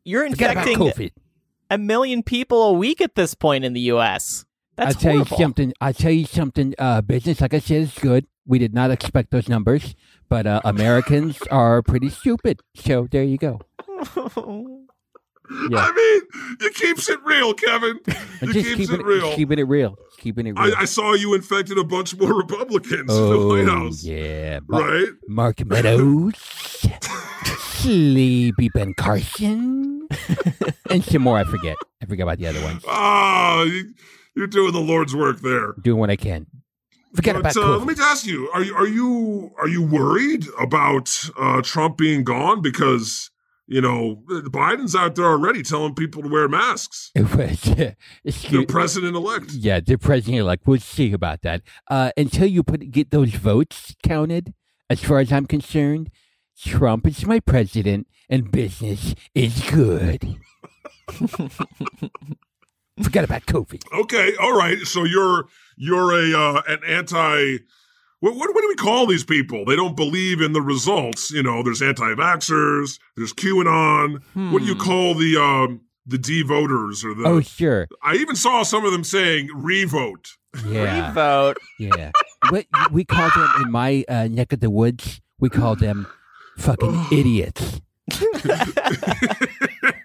You're 0.04 0.24
infecting 0.24 0.78
COVID. 0.78 1.12
a 1.70 1.78
million 1.78 2.22
people 2.24 2.62
a 2.64 2.72
week 2.72 3.00
at 3.00 3.14
this 3.14 3.34
point 3.34 3.64
in 3.64 3.72
the 3.72 3.80
U.S. 3.82 4.44
That's 4.76 4.96
I'll 4.96 5.00
tell 5.00 5.12
horrible. 5.12 5.36
you 5.36 5.42
something. 5.44 5.72
I'll 5.80 5.92
tell 5.94 6.10
you 6.12 6.26
something. 6.26 6.74
Uh, 6.78 7.00
business, 7.00 7.40
like 7.40 7.54
I 7.54 7.58
said, 7.60 7.82
is 7.82 7.94
good. 7.98 8.26
We 8.46 8.58
did 8.58 8.74
not 8.74 8.90
expect 8.90 9.30
those 9.30 9.48
numbers, 9.48 9.94
but 10.28 10.46
uh, 10.46 10.60
Americans 10.64 11.38
are 11.50 11.80
pretty 11.82 12.10
stupid. 12.10 12.60
So 12.74 13.06
there 13.10 13.22
you 13.24 13.38
go. 13.38 13.60
Yeah. 15.70 15.76
I 15.78 15.92
mean, 15.92 16.22
it 16.62 16.74
keeps 16.74 17.10
it 17.10 17.18
real, 17.22 17.52
Kevin. 17.52 18.00
It 18.40 18.46
just 18.54 18.66
keeps 18.66 18.76
keeping 18.90 19.00
it 19.00 19.04
real. 19.06 19.34
keeping 19.34 19.58
it 19.58 19.68
real. 19.68 19.96
Keeping 20.18 20.46
it 20.46 20.54
I, 20.58 20.66
real. 20.68 20.74
I 20.78 20.84
saw 20.86 21.12
you 21.12 21.34
infected 21.34 21.76
a 21.76 21.84
bunch 21.84 22.16
more 22.16 22.32
Republicans 22.34 23.00
in 23.00 23.06
the 23.06 23.38
oh 23.38 23.48
White 23.48 23.66
House. 23.68 24.02
yeah, 24.02 24.60
Mar- 24.66 24.80
Right? 24.82 25.08
Mark 25.28 25.64
Meadows, 25.66 26.32
Sleepy 27.58 28.70
Ben 28.74 28.94
Carson, 28.94 30.08
and 30.90 31.04
some 31.04 31.22
more. 31.22 31.36
I 31.38 31.44
forget. 31.44 31.76
I 32.02 32.06
forget 32.06 32.24
about 32.24 32.38
the 32.38 32.46
other 32.46 32.62
ones. 32.62 32.82
Oh, 32.88 33.70
you're 34.34 34.46
doing 34.46 34.72
the 34.72 34.80
Lord's 34.80 35.14
work 35.14 35.40
there. 35.40 35.72
Doing 35.82 35.98
what 35.98 36.10
I 36.10 36.16
can. 36.16 36.46
Forget 37.14 37.34
But 37.36 37.40
about 37.40 37.56
uh, 37.56 37.68
let 37.78 37.80
COVID. 37.80 37.86
me 37.98 38.04
ask 38.04 38.26
you: 38.26 38.50
Are 38.52 38.62
you 38.62 38.74
are 38.74 38.88
you 38.88 39.52
are 39.58 39.68
you 39.68 39.82
worried 39.82 40.46
about 40.58 41.10
uh, 41.38 41.62
Trump 41.62 41.96
being 41.96 42.24
gone? 42.24 42.60
Because 42.60 43.30
you 43.68 43.80
know 43.80 44.22
Biden's 44.28 44.96
out 44.96 45.14
there 45.14 45.26
already 45.26 45.62
telling 45.62 45.94
people 45.94 46.22
to 46.22 46.28
wear 46.28 46.48
masks. 46.48 47.12
The 47.14 48.66
president 48.66 49.14
elect. 49.16 49.52
Yeah, 49.52 49.78
the 49.78 49.96
president 49.96 50.40
elect. 50.40 50.66
We'll 50.66 50.80
see 50.80 51.12
about 51.12 51.42
that. 51.42 51.62
Uh, 51.88 52.10
until 52.16 52.48
you 52.48 52.64
put 52.64 52.90
get 52.90 53.12
those 53.12 53.30
votes 53.34 53.94
counted, 54.02 54.52
as 54.90 55.00
far 55.04 55.20
as 55.20 55.32
I'm 55.32 55.46
concerned, 55.46 56.10
Trump 56.58 57.06
is 57.06 57.24
my 57.24 57.38
president, 57.38 58.08
and 58.28 58.50
business 58.50 59.14
is 59.36 59.62
good. 59.70 60.36
Forget 63.02 63.24
about 63.24 63.46
COVID. 63.46 63.82
Okay, 64.02 64.34
all 64.40 64.56
right. 64.56 64.78
So 64.86 65.04
you're 65.04 65.46
you're 65.76 66.12
a 66.12 66.32
uh, 66.38 66.62
an 66.68 66.78
anti. 66.86 67.58
What, 68.20 68.36
what 68.36 68.54
what 68.54 68.60
do 68.62 68.68
we 68.68 68.76
call 68.76 69.06
these 69.06 69.24
people? 69.24 69.64
They 69.64 69.76
don't 69.76 69.96
believe 69.96 70.40
in 70.40 70.52
the 70.52 70.62
results. 70.62 71.30
You 71.30 71.42
know, 71.42 71.62
there's 71.62 71.82
anti-vaxxers. 71.82 72.98
There's 73.16 73.32
QAnon. 73.34 74.22
What 74.52 74.60
do 74.60 74.66
you 74.66 74.74
Hmm. 74.74 74.80
call 74.80 75.14
the 75.14 75.36
um 75.36 75.80
the 76.06 76.18
D 76.18 76.42
voters 76.42 77.04
or 77.04 77.14
the? 77.14 77.24
Oh, 77.24 77.40
sure. 77.40 77.88
I 78.02 78.14
even 78.14 78.36
saw 78.36 78.62
some 78.62 78.84
of 78.84 78.92
them 78.92 79.04
saying 79.04 79.48
revote. 79.54 80.30
Yeah, 80.64 81.08
Revote. 81.08 81.56
yeah. 81.80 82.12
What 82.50 82.66
we 82.92 83.04
call 83.04 83.28
them 83.34 83.48
in 83.64 83.72
my 83.72 84.04
uh, 84.08 84.28
neck 84.28 84.52
of 84.52 84.60
the 84.60 84.70
woods? 84.70 85.20
We 85.40 85.50
call 85.50 85.74
them 85.74 86.06
fucking 86.58 87.06
idiots. 87.12 87.80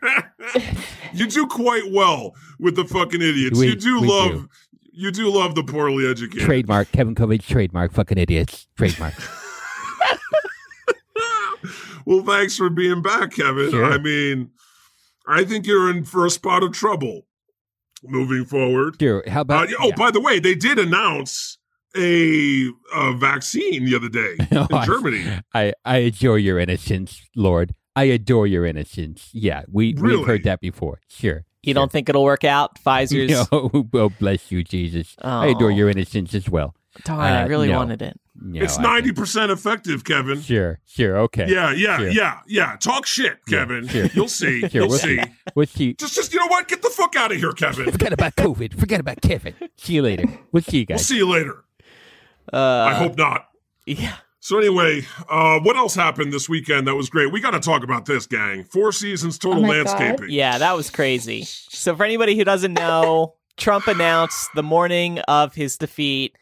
you 1.14 1.28
do 1.28 1.48
quite 1.48 1.92
well 1.92 2.34
with 2.60 2.76
the 2.76 2.86
fucking 2.86 3.22
idiots. 3.22 3.60
We- 3.60 3.68
you 3.70 3.76
do 3.76 4.02
love 4.02 4.32
do. 4.32 4.50
you 4.92 5.12
do 5.12 5.30
love 5.32 5.56
the 5.56 5.64
poorly 5.64 6.10
educated. 6.10 6.46
Trademark 6.46 6.92
Kevin 6.92 7.16
COVID. 7.16 7.44
Trademark 7.46 7.94
fucking 7.94 8.18
idiots. 8.18 8.68
Trademark. 8.78 9.14
well, 12.06 12.24
thanks 12.24 12.58
for 12.58 12.70
being 12.70 13.02
back, 13.02 13.32
Kevin. 13.34 13.72
Sure. 13.72 13.86
I 13.86 13.98
mean, 13.98 14.50
I 15.28 15.44
think 15.44 15.66
you're 15.68 15.90
in 15.90 16.04
for 16.06 16.26
a 16.26 16.30
spot 16.30 16.64
of 16.64 16.72
trouble 16.74 17.26
moving 18.04 18.46
forward. 18.46 18.96
Sure. 19.00 19.24
How 19.28 19.40
Uh, 19.40 19.42
about? 19.42 19.70
oh, 19.80 19.88
yeah. 19.90 19.96
by 19.96 20.12
the 20.12 20.22
way, 20.22 20.40
they 20.40 20.56
did 20.56 20.80
announce 20.80 21.58
a, 21.98 22.68
a 22.96 23.14
vaccine 23.18 23.86
the 23.86 23.96
other 23.96 24.10
day 24.10 24.36
Oh, 24.52 24.68
in 24.70 24.76
I- 24.76 24.86
Germany. 24.86 25.40
I, 25.54 25.74
I 25.86 25.98
adore 25.98 26.40
your 26.40 26.60
innocence, 26.60 27.22
Lord. 27.36 27.74
I 28.00 28.04
adore 28.06 28.48
your 28.48 28.66
innocence. 28.66 29.30
Yeah, 29.34 29.64
we 29.72 29.94
Really? 29.96 30.18
we've 30.18 30.28
heard 30.28 30.44
that 30.44 30.60
before. 30.62 31.00
Sure. 31.10 31.46
You 31.64 31.74
don't 31.74 31.92
think 31.92 32.08
it'll 32.10 32.24
work 32.24 32.44
out? 32.46 32.80
Pfizer's. 32.84 33.32
No, 33.52 33.70
oh 33.94 34.10
bless 34.20 34.52
you, 34.52 34.64
Jesus. 34.64 35.16
I 35.22 35.48
adore 35.48 35.72
Oh. 35.72 35.76
your 35.76 35.90
innocence 35.90 36.34
as 36.34 36.50
well. 36.50 36.74
Darn, 37.04 37.20
I 37.20 37.44
Uh, 37.44 37.48
really 37.48 37.68
no. 37.70 37.78
wanted 37.78 38.02
it. 38.02 38.20
No, 38.42 38.62
it's 38.64 38.80
I 38.80 38.82
ninety 38.84 39.10
think- 39.10 39.18
percent 39.18 39.52
effective, 39.52 40.04
Kevin. 40.06 40.42
Sure, 40.42 40.80
sure, 40.86 41.18
okay. 41.28 41.46
Yeah, 41.50 41.72
yeah, 41.74 41.98
Sure. 41.98 42.10
yeah, 42.10 42.40
yeah. 42.48 42.78
Talk 42.80 43.06
shit, 43.06 43.38
Yeah, 43.48 43.60
Kevin. 43.60 43.88
sure. 43.88 44.06
You'll 44.14 44.28
see. 44.30 44.62
Sure, 44.70 44.70
You'll 44.72 44.88
we'll 44.90 44.98
see. 44.98 45.18
see. 45.18 45.24
We'll 45.56 45.66
see. 45.68 45.94
Just, 45.96 46.16
just 46.16 46.34
you 46.34 46.40
know 46.40 46.48
what? 46.48 46.68
Get 46.70 46.82
the 46.82 46.90
fuck 46.90 47.16
out 47.18 47.32
of 47.34 47.38
here, 47.38 47.52
Kevin. 47.52 47.92
Forget 47.92 48.14
about 48.14 48.36
COVID. 48.38 48.80
Forget 48.80 49.00
about 49.02 49.22
Kevin. 49.22 49.54
See 49.78 49.94
you 49.96 50.02
later. 50.02 50.24
We'll 50.54 50.64
see 50.64 50.80
you 50.80 50.86
We'll 50.90 50.98
guys. 50.98 51.06
see 51.06 51.18
you 51.18 51.28
later. 51.30 51.64
Uh, 52.52 52.58
I 52.92 52.94
hope 52.96 53.18
not. 53.18 53.50
Yeah. 53.86 54.16
So 54.42 54.58
anyway, 54.58 55.02
uh, 55.30 55.60
what 55.60 55.76
else 55.76 55.94
happened 55.96 56.32
this 56.32 56.48
weekend 56.48 56.88
that 56.88 56.96
was 56.96 57.10
great? 57.10 57.32
We 57.32 57.42
got 57.42 57.52
to 57.52 57.60
talk 57.60 57.84
about 57.84 58.06
this, 58.06 58.26
gang. 58.26 58.64
Four 58.64 58.92
seasons, 58.94 59.38
total 59.38 59.60
Oh 59.66 59.68
my 59.68 59.84
God. 59.84 59.88
landscaping. 59.88 60.32
Yeah, 60.32 60.58
that 60.58 60.76
was 60.78 60.90
crazy. 60.90 61.44
So, 61.44 61.96
for 61.96 62.06
anybody 62.06 62.38
who 62.38 62.46
doesn't 62.46 62.74
know, 62.74 63.36
Trump 63.58 63.88
announced 63.88 64.50
the 64.56 64.64
morning 64.64 65.20
of 65.20 65.56
his 65.56 65.78
defeat, 65.78 66.38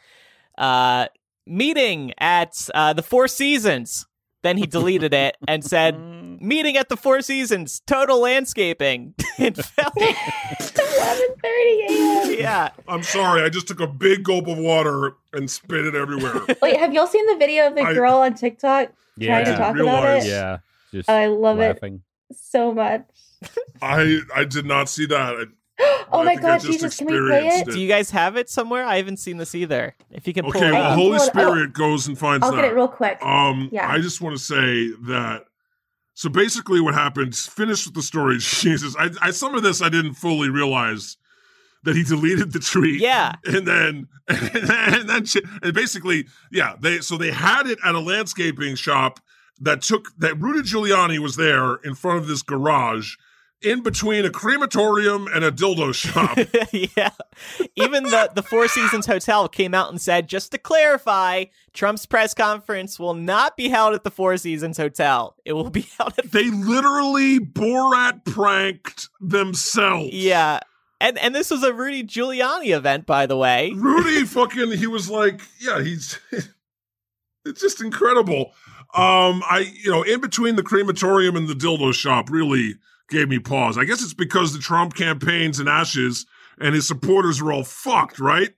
uh, 0.60 1.08
meeting 1.48 2.14
at 2.20 2.56
uh, 2.76 2.94
the 2.94 3.02
Four 3.04 3.28
Seasons. 3.28 4.06
Then 4.44 4.58
he 4.58 4.66
deleted 4.68 5.14
it 5.14 5.36
and 5.48 5.64
said, 5.64 5.96
mm. 5.96 6.40
"Meeting 6.42 6.78
at 6.78 6.90
the 6.90 6.98
Four 6.98 7.22
Seasons, 7.22 7.82
total 7.86 8.22
landscaping." 8.22 9.14
it 9.40 9.58
felt, 9.58 9.94
11:30 9.96 11.90
a.m. 11.90 12.40
yeah, 12.40 12.70
I'm 12.88 13.04
sorry, 13.04 13.42
I 13.44 13.50
just 13.50 13.68
took 13.68 13.80
a 13.80 13.88
big 13.88 14.24
gulp 14.24 14.48
of 14.48 14.58
water 14.58 15.14
and 15.34 15.50
spit 15.50 15.86
it 15.86 15.96
everywhere. 15.96 16.42
Wait, 16.62 16.78
have 16.78 16.94
y'all 16.94 17.08
seen 17.08 17.26
the 17.28 17.38
video 17.38 17.68
of 17.68 17.76
the 17.76 17.82
I- 17.82 17.94
girl 17.94 18.16
on 18.18 18.36
TikTok 18.36 18.90
trying 19.22 19.46
to 19.46 19.52
Yeah, 19.52 19.58
talk 19.58 19.78
about 19.78 20.18
it? 20.18 20.26
Yeah. 20.26 20.60
Just 20.92 21.10
oh, 21.10 21.14
I 21.14 21.28
love 21.28 21.60
it 21.60 21.82
so 22.32 22.74
much. 22.74 23.06
I 23.82 24.20
I 24.36 24.46
did 24.46 24.66
not 24.66 24.90
see 24.90 25.06
that. 25.08 25.48
I, 25.80 26.06
Oh 26.12 26.24
my 26.24 26.36
god, 26.36 26.62
Jesus, 26.62 26.98
can 26.98 27.08
we 27.08 27.14
play 27.14 27.38
experienced 27.46 27.68
it? 27.70 27.72
do 27.74 27.80
you 27.80 27.88
guys 27.88 28.10
have 28.12 28.38
it 28.38 28.50
somewhere? 28.50 28.84
I 28.84 28.98
haven't 28.98 29.18
seen 29.18 29.38
this 29.38 29.54
either. 29.54 29.96
If 30.10 30.28
you 30.28 30.34
can 30.34 30.46
pull 30.46 30.56
okay, 30.58 30.70
it 30.70 30.72
well. 30.72 30.94
Holy 30.96 31.18
Hold 31.18 31.22
on. 31.22 31.22
Oh. 31.22 31.26
Spirit 31.30 31.74
goes 31.74 32.08
and 32.08 32.18
finds 32.18 32.46
I'll 32.46 32.52
that. 32.52 32.62
get 32.62 32.72
it 32.72 32.76
real 32.76 32.88
quick. 32.88 33.22
Um, 33.24 33.70
Yeah. 33.72 33.90
I 33.90 34.00
just 34.00 34.22
want 34.22 34.36
to 34.38 34.42
say 34.44 34.90
that. 35.08 35.44
So 36.14 36.30
basically, 36.30 36.82
what 36.82 36.96
happened? 36.96 37.36
Finish 37.36 37.86
with 37.86 37.94
the 37.94 38.02
story. 38.02 38.38
Jesus, 38.40 38.96
I, 38.98 39.10
I 39.22 39.32
some 39.32 39.54
of 39.54 39.64
this 39.64 39.82
I 39.82 39.90
didn't 39.90 40.16
fully 40.16 40.50
realize 40.50 41.18
that 41.84 41.96
he 41.96 42.04
deleted 42.04 42.54
the 42.54 42.60
tweet. 42.60 43.00
yeah, 43.00 43.34
and 43.46 43.68
then 43.68 44.08
and 44.28 45.08
then 45.08 45.26
she- 45.26 45.44
and 45.62 45.74
basically, 45.74 46.26
yeah, 46.52 46.76
they 46.82 47.00
so 47.00 47.18
they 47.18 47.32
had 47.32 47.68
it 47.68 47.78
at 47.86 47.94
a 47.94 48.00
landscaping 48.00 48.76
shop 48.76 49.20
that 49.60 49.82
took 49.84 50.08
that 50.18 50.40
Rudy 50.42 50.62
Giuliani 50.68 51.20
was 51.20 51.36
there 51.36 51.76
in 51.84 51.94
front 51.94 52.18
of 52.20 52.28
this 52.28 52.42
garage. 52.42 53.16
In 53.64 53.82
between 53.82 54.24
a 54.24 54.30
crematorium 54.30 55.28
and 55.28 55.44
a 55.44 55.52
dildo 55.52 55.92
shop. 55.92 56.38
yeah. 56.96 57.10
Even 57.76 58.04
the 58.04 58.30
the 58.36 58.44
Four 58.44 58.68
Seasons 58.68 59.08
Hotel 59.08 59.50
came 59.50 59.74
out 59.74 59.90
and 59.90 60.00
said, 60.00 60.28
just 60.30 60.52
to 60.52 60.60
clarify, 60.60 61.46
Trump's 61.74 62.06
press 62.06 62.36
conference 62.36 63.00
will 63.00 63.16
not 63.16 63.58
be 63.58 63.70
held 63.70 63.96
at 63.96 64.04
the 64.04 64.12
Four 64.12 64.38
Seasons 64.38 64.78
Hotel. 64.78 65.36
It 65.44 65.54
will 65.54 65.72
be 65.72 65.82
held 65.98 66.14
at 66.20 66.32
they 66.32 66.52
literally 66.52 67.40
Borat 67.40 68.26
pranked 68.26 69.10
themselves. 69.20 70.14
yeah. 70.14 70.60
And 71.00 71.18
and 71.18 71.34
this 71.34 71.50
was 71.50 71.64
a 71.64 71.74
Rudy 71.74 72.04
Giuliani 72.04 72.76
event, 72.76 73.06
by 73.08 73.26
the 73.26 73.38
way. 73.38 73.72
Rudy 73.76 74.24
fucking 74.26 74.72
he 74.74 74.88
was 74.88 75.10
like, 75.10 75.42
yeah, 75.60 75.82
he's 75.82 76.20
it's 77.46 77.62
just 77.62 77.82
incredible. 77.82 78.52
Um 78.94 79.44
I 79.50 79.72
you 79.84 79.90
know, 79.92 80.04
in 80.04 80.22
between 80.22 80.56
the 80.58 80.64
crematorium 80.64 81.36
and 81.36 81.48
the 81.48 81.54
dildo 81.56 81.94
shop 81.94 82.30
really 82.30 82.76
gave 83.10 83.30
me 83.30 83.40
pause. 83.40 83.78
I 83.78 83.86
guess 83.86 84.02
it's 84.04 84.14
because 84.14 84.54
the 84.54 84.60
Trump 84.60 84.94
campaign's 84.96 85.60
in 85.60 85.68
ashes 85.68 86.26
and 86.60 86.74
his 86.76 86.88
supporters 86.88 87.40
are 87.42 87.52
all 87.52 87.64
fucked, 87.64 88.20
right? 88.20 88.50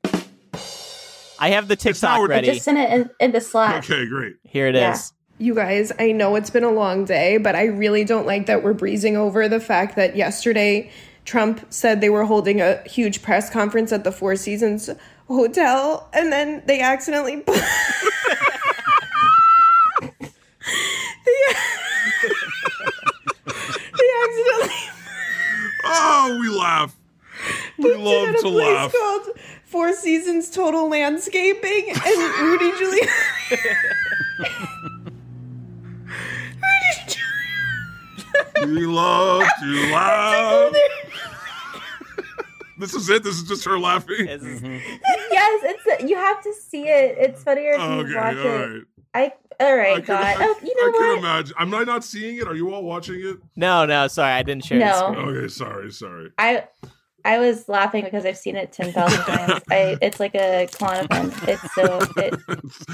I 1.42 1.50
have 1.52 1.68
the 1.68 1.76
now 1.76 1.82
TikTok 1.82 2.20
we're- 2.20 2.34
I 2.34 2.38
ready. 2.38 2.48
just 2.48 2.64
sent 2.66 2.78
it 2.78 2.92
in, 2.92 3.10
in 3.20 3.32
the 3.32 3.42
Slack. 3.42 3.84
Okay, 3.90 4.06
great. 4.08 4.36
Here 4.44 4.68
it 4.68 4.76
is. 4.76 4.82
Yeah. 4.82 4.98
You 5.42 5.56
guys, 5.56 5.94
I 5.98 6.12
know 6.12 6.36
it's 6.36 6.50
been 6.50 6.66
a 6.66 6.72
long 6.72 7.06
day, 7.06 7.38
but 7.38 7.56
I 7.56 7.64
really 7.66 8.04
don't 8.04 8.26
like 8.26 8.46
that 8.48 8.62
we're 8.62 8.74
breezing 8.74 9.16
over 9.16 9.48
the 9.48 9.62
fact 9.62 9.96
that 9.96 10.18
yesterday 10.18 10.92
Trump 11.24 11.66
said 11.70 12.02
they 12.02 12.10
were 12.10 12.26
holding 12.26 12.60
a 12.60 12.82
huge 12.86 13.22
press 13.22 13.50
conference 13.50 13.94
at 13.94 14.04
the 14.04 14.12
Four 14.12 14.36
Seasons 14.36 14.90
Hotel 15.30 16.10
and 16.12 16.34
then 16.34 16.62
they 16.66 16.82
accidentally 16.82 17.36
they, 17.46 17.48
they 23.96 24.10
accidentally 24.24 24.76
Oh, 26.30 26.40
we 26.40 26.50
laugh. 26.50 26.96
We 27.78 27.84
booked 27.86 27.96
it 27.96 28.00
love 28.00 28.30
a 28.30 28.34
to 28.34 28.42
place 28.42 28.68
laugh. 28.76 28.92
called 28.92 29.28
Four 29.66 29.94
Seasons 29.94 30.50
Total 30.50 30.90
Landscaping 30.90 31.90
and 31.90 32.42
Rudy 32.42 32.72
Giuliani. 32.78 33.08
Rudy 36.56 36.94
Giuliani. 37.08 38.76
We 38.76 38.86
love 38.86 39.44
to 39.62 39.66
laugh. 39.94 40.74
This 42.78 42.94
is 42.94 43.10
it. 43.10 43.24
This 43.24 43.36
is 43.36 43.44
just 43.48 43.66
her 43.66 43.78
laughing. 43.80 44.26
This 44.26 44.42
is- 44.44 44.62
yes, 44.62 45.62
it's 45.66 46.04
you 46.10 46.16
have 46.16 46.42
to 46.44 46.54
see 46.54 46.84
it. 46.88 47.18
It's 47.18 47.44
funnier 47.44 47.72
if 47.74 47.80
Okay, 47.82 48.10
you 48.10 48.18
all 48.18 48.24
watch 48.26 48.36
it. 48.36 48.88
Right. 49.14 49.32
I 49.60 49.64
all 49.64 49.76
right, 49.76 49.98
I 49.98 50.02
can, 50.02 50.06
God. 50.06 50.24
I, 50.24 50.36
oh, 50.40 50.56
you 50.64 50.76
know 50.76 50.88
I 50.88 50.92
can 50.98 51.08
what? 51.10 51.18
imagine. 51.20 51.56
Am 51.60 51.74
I 51.74 51.84
not 51.84 52.04
seeing 52.06 52.38
it? 52.38 52.48
Are 52.48 52.56
you 52.56 52.74
all 52.74 52.84
watching 52.84 53.20
it? 53.22 53.38
No, 53.58 53.86
no, 53.86 54.08
sorry, 54.08 54.32
I 54.32 54.44
didn't 54.44 54.64
share 54.64 54.80
No. 54.80 55.12
screen. 55.14 55.28
Okay, 55.28 55.48
sorry, 55.50 55.92
sorry. 55.92 56.32
I 56.38 56.64
I 57.26 57.38
was 57.40 57.68
laughing 57.68 58.06
because 58.06 58.26
I've 58.26 58.38
seen 58.38 58.56
it 58.56 58.72
ten 58.72 58.94
thousand 58.94 59.20
times. 59.24 59.62
I 59.70 59.98
it's 60.02 60.22
like 60.22 60.34
a 60.36 60.68
Klonopin. 60.72 61.34
It's 61.50 61.76
so 61.76 62.00
it, 62.16 62.40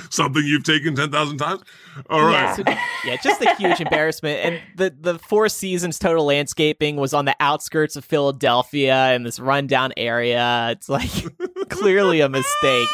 Something 0.11 0.43
you've 0.45 0.63
taken 0.63 0.95
10,000 0.95 1.38
times? 1.38 1.61
All 2.09 2.24
right. 2.24 2.57
yeah. 2.66 2.80
Yeah, 3.05 3.18
just 3.22 3.41
a 3.41 3.53
huge 3.55 3.80
embarrassment. 3.82 4.39
And 4.43 4.61
the 4.76 4.95
the 4.99 5.20
Four 5.20 5.49
Seasons 5.49 5.99
Total 5.99 6.26
Landscaping 6.26 6.95
was 6.95 7.13
on 7.13 7.26
the 7.26 7.36
outskirts 7.39 7.95
of 7.95 8.03
Philadelphia 8.05 9.13
in 9.13 9.24
this 9.24 9.39
rundown 9.39 9.93
area. 9.97 10.70
It's 10.72 10.89
like 10.89 11.11
clearly 11.70 12.22
a 12.22 12.30
mistake. 12.30 12.89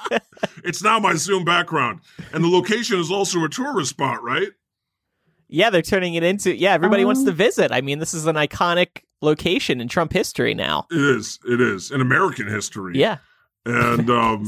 It's 0.64 0.82
now 0.82 0.98
my 0.98 1.14
Zoom 1.14 1.44
background. 1.44 2.00
And 2.32 2.42
the 2.42 2.48
location 2.48 2.98
is 2.98 3.10
also 3.10 3.44
a 3.44 3.48
tourist 3.48 3.90
spot, 3.90 4.22
right? 4.22 4.48
Yeah, 5.48 5.70
they're 5.70 5.82
turning 5.82 6.14
it 6.14 6.22
into 6.22 6.54
yeah, 6.56 6.72
everybody 6.72 7.04
wants 7.04 7.20
Um. 7.20 7.26
to 7.26 7.32
visit. 7.32 7.70
I 7.72 7.80
mean, 7.80 7.98
this 7.98 8.14
is 8.14 8.26
an 8.26 8.36
iconic 8.36 9.02
location 9.20 9.80
in 9.80 9.88
Trump 9.88 10.12
history 10.12 10.54
now. 10.54 10.86
It 10.90 11.00
is. 11.00 11.38
It 11.46 11.60
is. 11.60 11.90
In 11.90 12.00
American 12.00 12.48
history. 12.48 12.98
Yeah. 12.98 13.18
And 13.66 14.08
um, 14.22 14.46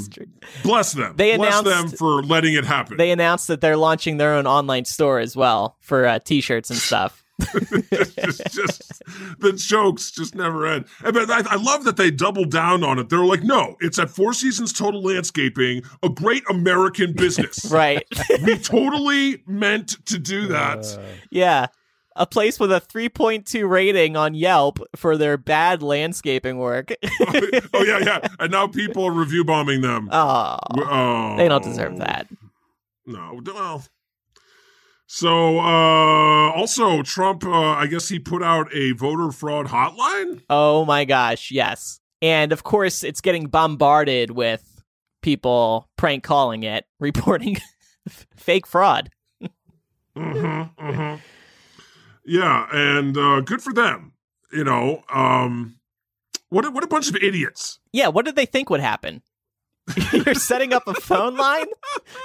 bless 0.63 0.93
them. 0.93 1.15
They 1.17 1.37
bless 1.37 1.61
announced- 1.61 1.91
them 1.93 1.99
for 1.99 2.23
letting 2.23 2.55
it 2.55 2.65
happen. 2.65 2.97
They 2.97 3.11
announced 3.11 3.49
that 3.49 3.61
they're 3.61 3.77
launching 3.77 4.17
their 4.17 4.35
own 4.35 4.47
online 4.47 4.85
store 4.85 5.19
as 5.21 5.37
well 5.37 5.77
for 5.81 6.07
uh, 6.07 6.19
t-shirts 6.19 6.71
and 6.71 6.79
stuff. 6.79 7.23
Just, 7.39 8.47
just 8.53 9.03
the 9.39 9.53
jokes 9.57 10.11
just 10.11 10.35
never 10.35 10.67
end. 10.67 10.87
And, 11.05 11.15
But 11.15 11.31
I, 11.31 11.55
I 11.55 11.57
love 11.57 11.85
that 11.85 11.97
they 11.97 12.11
doubled 12.11 12.51
down 12.51 12.83
on 12.83 12.99
it. 12.99 13.09
They're 13.09 13.25
like, 13.25 13.43
no, 13.43 13.77
it's 13.81 13.99
at 13.99 14.11
Four 14.11 14.33
Seasons 14.33 14.73
Total 14.73 15.03
Landscaping, 15.03 15.83
a 16.03 16.09
great 16.09 16.45
American 16.49 17.13
business. 17.13 17.65
right. 17.71 18.07
we 18.45 18.59
totally 18.59 19.43
meant 19.47 20.05
to 20.07 20.19
do 20.19 20.47
that. 20.49 20.99
Yeah. 21.31 21.67
A 22.19 22.27
place 22.27 22.59
with 22.59 22.73
a 22.73 22.81
3.2 22.81 23.69
rating 23.69 24.17
on 24.17 24.35
Yelp 24.35 24.79
for 24.97 25.19
their 25.19 25.37
bad 25.37 25.83
landscaping 25.83 26.59
work. 26.59 26.93
Oh, 27.29 27.51
oh 27.75 27.83
yeah, 27.83 27.99
yeah. 27.99 28.29
And 28.39 28.53
now 28.53 28.67
people 28.69 29.05
are 29.05 29.11
review 29.11 29.45
bombing 29.45 29.81
them. 29.81 30.09
oh, 30.13 30.59
oh, 30.77 31.37
they 31.37 31.49
don't 31.49 31.65
deserve 31.65 31.99
that. 31.99 32.29
No, 33.07 33.41
well. 33.45 33.85
So, 35.07 35.61
uh, 35.61 36.51
also 36.53 37.03
Trump, 37.03 37.45
uh, 37.45 37.51
I 37.51 37.87
guess 37.87 38.09
he 38.09 38.19
put 38.19 38.43
out 38.43 38.69
a 38.75 38.93
voter 38.93 39.31
fraud 39.31 39.67
hotline. 39.67 40.43
Oh 40.51 40.85
my 40.85 41.05
gosh, 41.05 41.51
yes. 41.51 42.01
And 42.21 42.53
of 42.53 42.65
course, 42.65 43.05
it's 43.05 43.21
getting 43.21 43.47
bombarded 43.47 44.33
with 44.33 44.83
people 45.23 45.89
prank 45.97 46.25
calling 46.25 46.65
it, 46.65 46.87
reporting 47.01 47.57
fake 48.37 48.67
fraud. 48.67 49.11
Mm-hmm, 50.17 50.87
mm-hmm. 50.87 51.17
Yeah, 52.25 52.67
and 52.73 53.17
uh, 53.17 53.41
good 53.43 53.63
for 53.63 53.73
them. 53.73 54.13
You 54.53 54.65
know, 54.65 55.05
um, 55.13 55.79
what 56.49 56.65
a, 56.65 56.71
what 56.71 56.85
a 56.85 56.89
bunch 56.89 57.09
of 57.09 57.17
idiots. 57.17 57.79
Yeah, 57.93 58.09
what 58.09 58.25
did 58.25 58.37
they 58.37 58.47
think 58.47 58.71
would 58.71 58.81
happen? 58.81 59.23
You're 60.13 60.35
setting 60.35 60.73
up 60.73 60.83
a 60.89 60.95
phone 60.95 61.37
line 61.37 61.67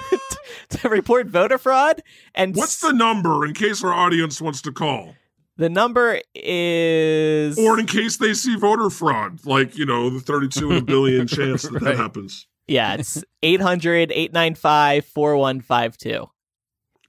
to 0.70 0.88
report 0.88 1.28
voter 1.28 1.58
fraud? 1.58 2.02
And 2.34 2.56
What's 2.56 2.80
the 2.80 2.92
number 2.92 3.44
in 3.46 3.54
case 3.54 3.84
our 3.84 3.92
audience 3.92 4.40
wants 4.40 4.60
to 4.62 4.72
call, 4.72 5.14
the 5.56 5.68
number 5.68 6.20
is 6.34 7.56
or 7.58 7.78
in 7.78 7.86
case 7.86 8.16
they 8.16 8.34
see 8.34 8.56
voter 8.56 8.90
fraud, 8.90 9.46
like 9.46 9.76
you 9.78 9.86
know 9.86 10.10
the 10.10 10.18
thirty-two 10.20 10.72
in 10.72 10.78
a 10.78 10.82
billion 10.82 11.26
chance 11.28 11.62
that 11.62 11.72
that 11.74 11.82
Right. 11.82 11.96
happens. 11.96 12.46
Yeah, 12.68 12.94
it's 12.94 13.22
800-895-4152. 13.42 16.28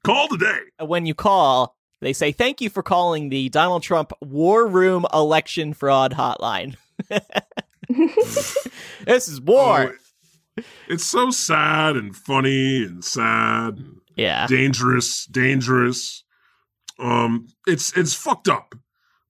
Call 0.03 0.27
today. 0.27 0.59
When 0.79 1.05
you 1.05 1.13
call, 1.13 1.75
they 2.01 2.13
say 2.13 2.31
thank 2.31 2.59
you 2.59 2.69
for 2.69 2.83
calling 2.83 3.29
the 3.29 3.49
Donald 3.49 3.83
Trump 3.83 4.11
War 4.21 4.67
Room 4.67 5.05
Election 5.13 5.73
Fraud 5.73 6.13
Hotline. 6.13 6.75
this 9.05 9.27
is 9.27 9.39
war. 9.41 9.93
Oh, 9.93 9.95
it's 10.87 11.05
so 11.05 11.31
sad 11.31 11.95
and 11.95 12.15
funny 12.15 12.83
and 12.83 13.03
sad. 13.03 13.77
And 13.77 14.01
yeah. 14.15 14.45
dangerous, 14.47 15.25
dangerous. 15.25 16.23
Um, 16.99 17.47
it's 17.67 17.95
it's 17.97 18.13
fucked 18.13 18.47
up 18.47 18.75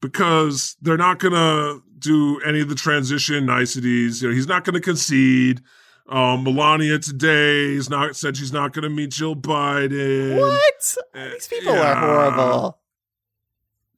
because 0.01 0.75
they're 0.81 0.97
not 0.97 1.19
gonna 1.19 1.79
do 1.97 2.39
any 2.41 2.61
of 2.61 2.69
the 2.69 2.75
transition 2.75 3.45
niceties. 3.45 4.21
You 4.21 4.29
know, 4.29 4.35
he's 4.35 4.47
not 4.47 4.63
gonna 4.63 4.81
concede. 4.81 5.61
Um, 6.09 6.43
Melania 6.43 6.99
today 6.99 7.71
is 7.71 7.89
not 7.89 8.15
said 8.17 8.35
she's 8.35 8.51
not 8.51 8.73
gonna 8.73 8.89
meet 8.89 9.11
Jill 9.11 9.35
Biden. 9.35 10.37
What? 10.37 10.97
Uh, 11.15 11.29
These 11.29 11.47
people 11.47 11.73
yeah. 11.73 11.93
are 11.93 11.95
horrible. 11.95 12.79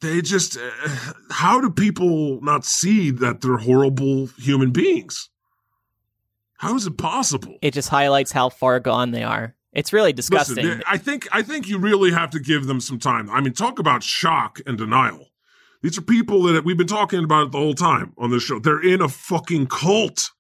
They 0.02 0.22
just, 0.22 0.58
uh, 0.58 0.70
how 1.32 1.60
do 1.60 1.72
people 1.72 2.40
not 2.42 2.66
see 2.66 3.10
that 3.12 3.42
they're 3.42 3.58
horrible 3.58 4.28
human 4.38 4.72
beings? 4.72 5.30
How 6.66 6.76
is 6.76 6.88
it 6.88 6.98
possible? 6.98 7.58
It 7.62 7.74
just 7.74 7.90
highlights 7.90 8.32
how 8.32 8.50
far 8.50 8.80
gone 8.80 9.12
they 9.12 9.24
are. 9.24 9.56
It's 9.72 9.92
really 9.92 10.14
disgusting. 10.14 10.66
Listen, 10.66 10.84
I 10.88 10.98
think 10.98 11.28
I 11.32 11.42
think 11.42 11.68
you 11.68 11.78
really 11.78 12.12
have 12.12 12.30
to 12.32 12.40
give 12.40 12.66
them 12.66 12.80
some 12.80 12.98
time. 12.98 13.30
I 13.30 13.42
mean, 13.42 13.54
talk 13.54 13.78
about 13.78 14.04
shock 14.04 14.60
and 14.66 14.78
denial. 14.78 15.28
These 15.82 15.98
are 15.98 16.02
people 16.02 16.42
that 16.44 16.64
we've 16.64 16.78
been 16.78 16.88
talking 16.88 17.24
about 17.24 17.52
the 17.52 17.58
whole 17.58 17.74
time 17.76 18.14
on 18.18 18.32
this 18.32 18.42
show. 18.42 18.58
They're 18.58 18.82
in 18.82 19.02
a 19.02 19.10
fucking 19.10 19.68
cult. 19.68 20.32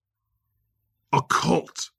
A 1.14 1.22
cult. 1.22 1.92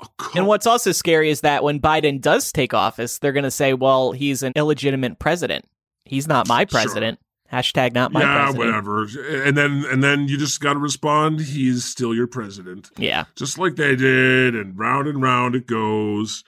A 0.00 0.06
cult. 0.18 0.36
and 0.36 0.46
what's 0.46 0.66
also 0.66 0.92
scary 0.92 1.30
is 1.30 1.40
that 1.40 1.64
when 1.64 1.80
Biden 1.80 2.20
does 2.20 2.52
take 2.52 2.74
office, 2.74 3.18
they're 3.18 3.32
going 3.32 3.44
to 3.44 3.50
say, 3.50 3.74
well, 3.74 4.12
he's 4.12 4.42
an 4.42 4.52
illegitimate 4.54 5.18
president. 5.18 5.64
He's 6.04 6.28
not 6.28 6.46
my 6.46 6.64
Sure. 6.66 7.16
Hashtag 7.52 7.92
not 7.92 8.12
my 8.12 8.22
yeah, 8.22 8.44
president. 8.44 8.66
whatever. 8.66 9.02
And 9.46 9.56
then 9.56 9.84
and 9.90 10.02
then 10.02 10.26
you 10.26 10.38
just 10.38 10.60
got 10.60 10.72
to 10.72 10.78
respond. 10.78 11.40
He's 11.40 11.84
still 11.84 12.14
your 12.14 12.26
president. 12.26 12.90
Yeah. 12.96 13.24
just 13.36 13.58
like 13.58 13.76
they 13.76 13.94
did, 13.94 14.54
and 14.54 14.78
round 14.78 15.06
and 15.06 15.20
round 15.22 15.54
it 15.54 15.66
goes. 15.66 16.44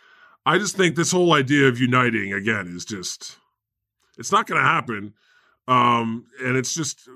I 0.46 0.58
just 0.58 0.76
think 0.76 0.96
this 0.96 1.12
whole 1.12 1.34
idea 1.34 1.68
of 1.68 1.78
uniting 1.78 2.32
again 2.32 2.72
is 2.74 2.84
just 2.84 3.36
it's 4.16 4.32
not 4.32 4.46
going 4.46 4.60
to 4.60 4.66
happen. 4.66 5.14
Um, 5.68 6.26
and 6.42 6.56
it's 6.56 6.74
just 6.74 7.08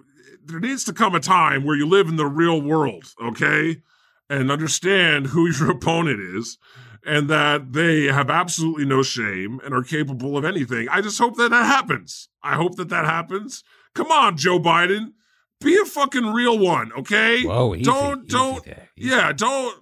there 0.45 0.61
needs 0.61 0.85
to 0.85 0.93
come 0.93 1.15
a 1.15 1.21
time 1.21 1.65
where 1.65 1.77
you 1.77 1.87
live 1.87 2.09
in 2.09 2.17
the 2.17 2.27
real 2.27 2.61
world, 2.61 3.13
okay, 3.23 3.83
and 4.29 4.51
understand 4.51 5.29
who 5.29 5.51
your 5.59 5.71
opponent 5.71 6.21
is, 6.21 6.59
and 7.07 7.29
that 7.31 7.73
they 7.73 8.05
have 8.05 8.29
absolutely 8.29 8.85
no 8.85 9.03
shame 9.03 9.61
and 9.65 9.75
are 9.75 9.83
capable 9.83 10.37
of 10.37 10.45
anything. 10.45 10.89
I 10.91 11.01
just 11.01 11.19
hope 11.19 11.37
that 11.37 11.51
that 11.51 11.67
happens. 11.67 12.29
I 12.43 12.55
hope 12.55 12.77
that 12.77 12.89
that 12.91 13.05
happens. 13.05 13.65
Come 13.99 14.13
on, 14.13 14.37
Joe 14.37 14.61
Biden, 14.61 15.15
be 15.61 15.77
a 15.77 15.85
fucking 15.85 16.27
real 16.27 16.57
one, 16.57 16.93
okay? 17.01 17.43
Whoa, 17.43 17.75
easy, 17.75 17.83
don't 17.83 18.21
easy 18.27 18.29
don't 18.29 18.65
there, 18.65 18.89
easy. 18.97 19.11
yeah, 19.11 19.33
don't 19.33 19.77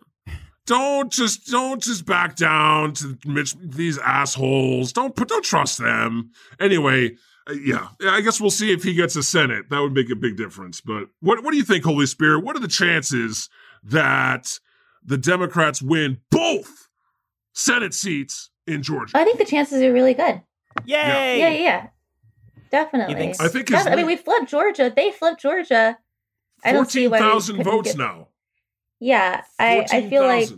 don't 0.64 1.12
just 1.12 1.48
don't 1.48 1.82
just 1.82 2.06
back 2.06 2.34
down 2.34 2.94
to 2.94 3.18
Mitch, 3.26 3.54
these 3.62 3.98
assholes. 3.98 4.94
Don't 4.94 5.14
put 5.14 5.28
don't 5.28 5.44
trust 5.44 5.76
them. 5.76 6.30
Anyway, 6.58 7.10
uh, 7.46 7.52
yeah, 7.52 7.88
I 8.04 8.22
guess 8.22 8.40
we'll 8.40 8.48
see 8.48 8.72
if 8.72 8.82
he 8.82 8.94
gets 8.94 9.16
a 9.16 9.22
Senate. 9.22 9.68
That 9.68 9.80
would 9.82 9.92
make 9.92 10.08
a 10.08 10.16
big 10.16 10.38
difference. 10.38 10.80
But 10.80 11.08
what 11.20 11.44
what 11.44 11.50
do 11.50 11.58
you 11.58 11.64
think, 11.64 11.84
Holy 11.84 12.06
Spirit? 12.06 12.42
What 12.42 12.56
are 12.56 12.60
the 12.60 12.68
chances 12.68 13.50
that 13.82 14.58
the 15.04 15.18
Democrats 15.18 15.82
win 15.82 16.22
both 16.30 16.88
Senate 17.52 17.92
seats 17.92 18.48
in 18.66 18.82
Georgia? 18.82 19.18
I 19.18 19.24
think 19.24 19.36
the 19.36 19.44
chances 19.44 19.82
are 19.82 19.92
really 19.92 20.14
good. 20.14 20.40
Yay! 20.86 20.96
Yeah, 20.96 21.34
yeah, 21.34 21.48
yeah. 21.50 21.86
Definitely. 22.70 23.14
You 23.14 23.20
think 23.20 23.40
I 23.40 23.48
think 23.48 23.68
his 23.68 23.84
Def- 23.84 23.92
I 23.92 23.96
mean, 23.96 24.06
we 24.06 24.16
flipped 24.16 24.48
Georgia. 24.48 24.92
They 24.94 25.10
flipped 25.10 25.40
Georgia. 25.40 25.98
I 26.64 26.72
don't 26.72 26.90
see 26.90 27.06
Fourteen 27.06 27.10
why 27.10 27.18
thousand 27.18 27.62
votes 27.62 27.88
get- 27.90 27.98
now. 27.98 28.28
Yeah, 28.98 29.42
I, 29.58 29.86
I 29.90 30.08
feel 30.08 30.22
like 30.22 30.48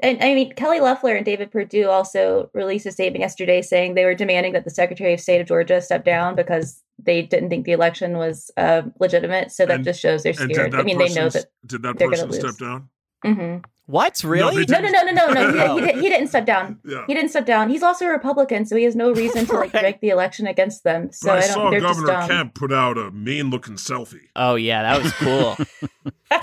and 0.00 0.22
I 0.22 0.34
mean, 0.34 0.52
Kelly 0.52 0.80
Loeffler 0.80 1.14
and 1.16 1.24
David 1.24 1.50
Perdue 1.50 1.88
also 1.88 2.50
released 2.52 2.84
a 2.86 2.92
statement 2.92 3.20
yesterday 3.22 3.62
saying 3.62 3.94
they 3.94 4.04
were 4.04 4.14
demanding 4.14 4.52
that 4.52 4.64
the 4.64 4.70
Secretary 4.70 5.14
of 5.14 5.20
State 5.20 5.40
of 5.40 5.46
Georgia 5.48 5.80
step 5.80 6.04
down 6.04 6.36
because 6.36 6.82
they 7.02 7.22
didn't 7.22 7.48
think 7.48 7.64
the 7.64 7.72
election 7.72 8.18
was 8.18 8.50
uh, 8.56 8.82
legitimate. 9.00 9.50
So 9.50 9.64
that 9.66 9.76
And- 9.76 9.84
just 9.84 10.00
shows 10.00 10.22
they're 10.22 10.34
scared. 10.34 10.74
I 10.74 10.82
mean, 10.82 10.98
they 10.98 11.12
know 11.14 11.30
that. 11.30 11.46
Did 11.66 11.82
that 11.82 11.96
they're 11.98 12.10
gonna 12.10 12.26
person 12.26 12.48
step 12.48 12.58
down? 12.58 12.88
Hmm 13.24 13.56
What? 13.86 14.22
Really? 14.22 14.64
they 14.64 14.72
No, 14.72 14.80
no, 14.80 14.90
no, 14.90 15.02
no, 15.12 15.26
no, 15.32 15.50
no. 15.50 15.74
He, 15.76 15.80
he, 15.80 15.86
did, 15.92 15.94
he 16.02 16.08
didn't 16.10 16.28
step 16.28 16.44
down. 16.46 16.78
Yeah. 16.84 17.04
He 17.06 17.14
didn't 17.14 17.30
step 17.30 17.46
down. 17.46 17.70
He's 17.70 17.82
also 17.82 18.04
a 18.06 18.10
Republican, 18.10 18.66
so 18.66 18.76
he 18.76 18.84
has 18.84 18.94
no 18.94 19.12
reason 19.12 19.46
to 19.46 19.54
like 19.54 19.72
Right. 19.78 19.82
rig 19.82 20.00
the 20.00 20.10
election 20.10 20.46
against 20.46 20.84
them. 20.84 21.10
So 21.12 21.28
but 21.30 21.38
I, 21.38 21.44
I 21.44 21.46
don't. 21.46 21.54
saw 21.54 21.70
they're 21.70 21.80
just 21.80 22.04
Governor. 22.04 22.26
Kemp 22.28 22.54
put 22.54 22.72
out 22.72 22.98
a 22.98 23.10
mean-looking 23.10 23.74
selfie. 23.76 24.28
oh 24.36 24.56
yeah, 24.56 24.82
that 24.82 25.02
was 25.02 25.12
cool. 25.14 25.56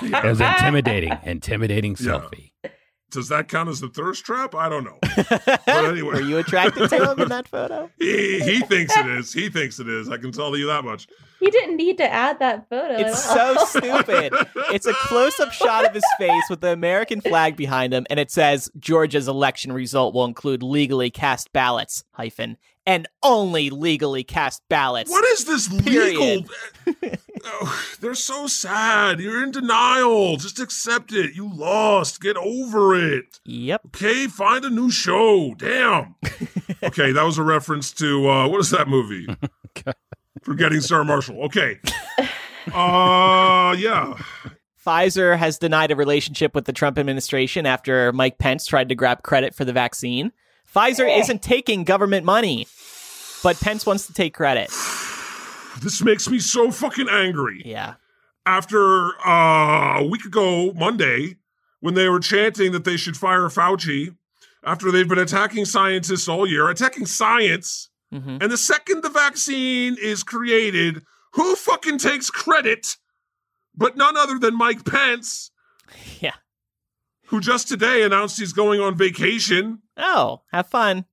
It 0.01 0.23
was 0.23 0.41
intimidating, 0.41 1.11
intimidating 1.23 1.91
Yeah. 1.99 2.13
selfie. 2.13 2.51
Does 3.11 3.29
that 3.29 3.47
count 3.47 3.69
as 3.69 3.79
the 3.79 3.87
thirst 3.87 4.25
trap? 4.25 4.55
I 4.55 4.67
don't 4.67 4.83
know. 4.83 4.99
But 5.45 5.67
anyway. 5.67 6.15
Were 6.15 6.21
you 6.21 6.37
attracted 6.37 6.89
to 6.89 7.11
him 7.11 7.19
in 7.21 7.29
that 7.29 7.47
photo? 7.55 7.89
He 7.99 8.39
he 8.41 8.59
thinks 8.61 8.95
it 8.97 9.05
is. 9.07 9.31
He 9.33 9.49
thinks 9.49 9.79
it 9.79 9.87
is. 9.87 10.09
I 10.09 10.17
can 10.17 10.31
tell 10.31 10.55
you 10.57 10.67
that 10.67 10.83
much. 10.83 11.07
He 11.39 11.49
didn't 11.51 11.77
need 11.77 11.97
to 11.97 12.11
add 12.11 12.39
that 12.39 12.67
photo. 12.69 12.95
It's 12.95 13.29
at 13.29 13.37
all. 13.57 13.65
so 13.67 13.79
stupid. 13.79 14.33
It's 14.73 14.85
a 14.85 14.93
close-up 14.93 15.51
shot 15.51 15.85
of 15.85 15.93
his 15.93 16.03
face 16.17 16.43
with 16.49 16.61
the 16.61 16.71
American 16.71 17.21
flag 17.21 17.55
behind 17.55 17.93
him, 17.93 18.05
and 18.09 18.19
it 18.19 18.31
says 18.31 18.69
Georgia's 18.79 19.27
election 19.27 19.71
result 19.71 20.13
will 20.13 20.25
include 20.25 20.63
legally 20.63 21.09
cast 21.09 21.51
ballots 21.53 22.03
hyphen 22.11 22.57
and 22.85 23.07
only 23.23 23.69
legally 23.69 24.23
cast 24.23 24.61
ballots. 24.69 25.09
What 25.11 25.25
is 25.25 25.45
this 25.45 25.67
Period. 25.83 26.47
legal? 26.85 27.17
Oh, 27.47 27.79
they're 27.99 28.15
so 28.15 28.47
sad. 28.47 29.19
You're 29.19 29.43
in 29.43 29.51
denial. 29.51 30.37
Just 30.37 30.59
accept 30.59 31.13
it. 31.13 31.35
You 31.35 31.47
lost. 31.53 32.19
Get 32.19 32.37
over 32.37 32.95
it. 32.95 33.39
Yep. 33.45 33.81
Okay, 33.87 34.27
find 34.27 34.65
a 34.65 34.69
new 34.69 34.89
show. 34.89 35.53
Damn. 35.57 36.15
okay, 36.83 37.11
that 37.11 37.23
was 37.23 37.37
a 37.37 37.43
reference 37.43 37.91
to 37.93 38.27
uh 38.29 38.47
what 38.47 38.59
is 38.59 38.71
that 38.71 38.87
movie? 38.87 39.27
Forgetting 40.43 40.81
Sarah 40.81 41.05
Marshall. 41.05 41.43
Okay. 41.45 41.79
Uh 42.73 43.75
yeah. 43.77 44.15
Pfizer 44.85 45.37
has 45.37 45.57
denied 45.57 45.91
a 45.91 45.95
relationship 45.95 46.53
with 46.55 46.65
the 46.65 46.73
Trump 46.73 46.97
administration 46.97 47.65
after 47.65 48.11
Mike 48.13 48.37
Pence 48.37 48.65
tried 48.65 48.89
to 48.89 48.95
grab 48.95 49.23
credit 49.23 49.53
for 49.53 49.65
the 49.65 49.73
vaccine. 49.73 50.31
Pfizer 50.73 51.19
isn't 51.19 51.41
taking 51.41 51.83
government 51.83 52.25
money, 52.25 52.67
but 53.43 53.59
Pence 53.59 53.85
wants 53.85 54.07
to 54.07 54.13
take 54.13 54.33
credit. 54.33 54.71
This 55.81 56.01
makes 56.01 56.29
me 56.29 56.39
so 56.39 56.71
fucking 56.71 57.09
angry. 57.09 57.61
Yeah. 57.65 57.95
after 58.45 59.09
uh, 59.27 59.99
a 59.99 60.07
week 60.07 60.25
ago, 60.25 60.71
Monday, 60.73 61.35
when 61.79 61.93
they 61.95 62.09
were 62.09 62.19
chanting 62.19 62.71
that 62.73 62.83
they 62.85 62.97
should 62.97 63.17
fire 63.17 63.47
Fauci, 63.49 64.15
after 64.63 64.91
they've 64.91 65.07
been 65.07 65.19
attacking 65.19 65.65
scientists 65.65 66.27
all 66.27 66.47
year, 66.47 66.69
attacking 66.69 67.05
science, 67.05 67.89
hmm 68.11 68.37
and 68.41 68.51
the 68.51 68.57
second 68.57 69.01
the 69.03 69.09
vaccine 69.09 69.95
is 70.01 70.23
created, 70.23 71.03
who 71.33 71.55
fucking 71.55 71.97
takes 71.97 72.29
credit 72.29 72.97
but 73.77 73.97
none 73.97 74.15
other 74.15 74.39
than 74.39 74.55
Mike 74.57 74.85
Pence, 74.85 75.51
Yeah. 76.21 76.35
who 77.25 77.39
just 77.41 77.67
today 77.67 78.03
announced 78.03 78.39
he's 78.39 78.53
going 78.53 78.79
on 78.79 78.95
vacation. 78.95 79.81
Oh, 79.97 80.41
have 80.51 80.67
fun. 80.67 81.05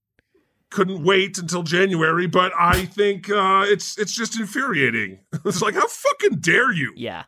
Couldn't 0.73 1.05
wait 1.05 1.39
until 1.39 1.63
January, 1.63 2.27
but 2.27 2.53
I 2.59 2.87
think 2.87 3.29
uh, 3.31 3.65
it's 3.67 3.99
it's 3.99 4.13
just 4.13 4.39
infuriating. 4.41 5.21
It's 5.45 5.61
like, 5.63 5.75
how 5.75 5.87
fucking 5.87 6.39
dare 6.41 6.73
you? 6.73 6.93
Yeah. 6.97 7.25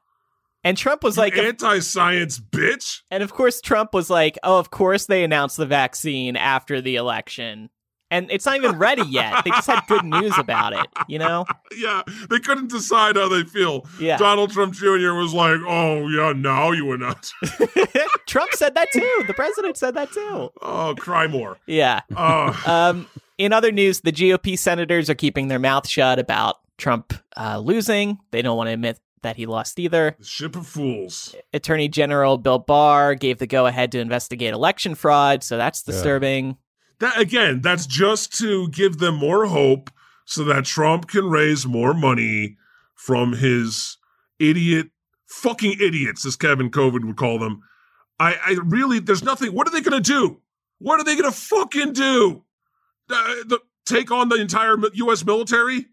And 0.66 0.78
Trump 0.78 1.03
was 1.05 1.16
You 1.16 1.24
like, 1.24 1.36
anti-science 1.36 2.40
bitch. 2.40 3.01
and 3.11 3.22
of 3.22 3.34
course, 3.34 3.61
Trump 3.61 3.92
was 3.92 4.09
like, 4.09 4.38
oh, 4.42 4.59
of 4.59 4.70
course 4.70 5.07
they 5.07 5.22
announced 5.24 5.59
the 5.59 5.66
vaccine 5.66 6.36
after 6.36 6.80
the 6.80 6.97
election. 6.97 7.68
And 8.11 8.30
it's 8.30 8.47
not 8.47 8.57
even 8.57 8.78
ready 8.78 9.03
yet. 9.03 9.45
They 9.45 9.51
just 9.51 9.66
had 9.66 9.82
good 9.88 10.05
news 10.05 10.32
about 10.38 10.72
it, 10.72 10.86
you 11.09 11.18
know? 11.18 11.45
Yeah, 11.76 12.03
they 12.30 12.38
couldn't 12.38 12.70
decide 12.70 13.16
how 13.16 13.28
they 13.28 13.42
feel. 13.42 13.84
Yeah. 14.01 14.16
Donald 14.16 14.53
Trump 14.53 14.74
Jr. 14.74 15.12
was 15.14 15.34
like, 15.34 15.59
"Oh 15.66 16.07
yeah, 16.09 16.32
now 16.32 16.70
you 16.70 16.84
were 16.86 16.97
not." 16.97 17.28
Trump 18.26 18.53
said 18.53 18.74
that 18.76 18.88
too. 18.92 19.24
The 19.26 19.34
president 19.34 19.76
said 19.76 19.95
that 19.97 20.12
too. 20.12 20.51
oh, 20.62 20.95
cry 20.97 21.26
more. 21.26 21.59
Yeah. 21.66 22.03
Uh, 22.14 22.55
Um, 22.64 23.09
in 23.39 23.53
other 23.53 23.72
news, 23.72 24.01
the 24.01 24.12
GOP 24.12 24.59
senators 24.59 25.11
are 25.11 25.14
keeping 25.14 25.49
their 25.49 25.59
mouth 25.59 25.89
shut 25.89 26.18
about 26.18 26.57
Trump 26.78 27.12
uh, 27.37 27.59
losing. 27.59 28.18
They 28.30 28.43
don't 28.43 28.57
want 28.57 28.68
to 28.68 28.72
admit 28.72 29.01
that 29.22 29.37
he 29.37 29.47
lost 29.47 29.78
either. 29.80 30.14
the 30.18 30.24
ship 30.24 30.55
of 30.55 30.66
fools. 30.66 31.35
Attorney 31.53 31.89
General 31.89 32.39
Bill 32.39 32.59
Barr 32.59 33.14
gave 33.14 33.39
the 33.39 33.47
go 33.47 33.66
ahead 33.66 33.91
to 33.93 33.99
investigate 33.99 34.53
election 34.53 34.95
fraud, 34.95 35.43
so 35.43 35.57
that's 35.57 35.82
disturbing. 35.82 36.57
That 37.01 37.18
again, 37.18 37.61
that's 37.61 37.87
just 37.87 38.37
to 38.39 38.68
give 38.68 38.99
them 38.99 39.16
more 39.16 39.47
hope, 39.47 39.91
so 40.24 40.45
that 40.45 40.64
Trump 40.64 41.09
can 41.09 41.28
raise 41.28 41.66
more 41.66 41.95
money 41.95 42.57
from 42.95 43.32
his 43.32 43.99
idiot, 44.39 44.89
fucking 45.26 45.76
idiots, 45.80 46.24
as 46.24 46.37
Kevin 46.37 46.70
COVID 46.70 47.05
would 47.05 47.16
call 47.16 47.39
them. 47.39 47.62
I, 48.20 48.37
I 48.47 48.57
really, 48.64 49.01
there's 49.01 49.24
nothing. 49.24 49.53
What 49.53 49.66
are 49.66 49.70
they 49.70 49.80
going 49.80 50.01
to 50.01 50.12
do? 50.12 50.41
What 50.78 51.01
are 51.01 51.05
they 51.05 51.16
going 51.16 51.30
to 51.30 51.37
fucking 51.37 51.95
do? 51.95 52.43
Uh, 53.11 53.34
the, 53.46 53.59
take 53.86 54.11
on 54.11 54.28
the 54.28 54.36
entire 54.36 54.76
U.S. 54.94 55.24
military? 55.24 55.86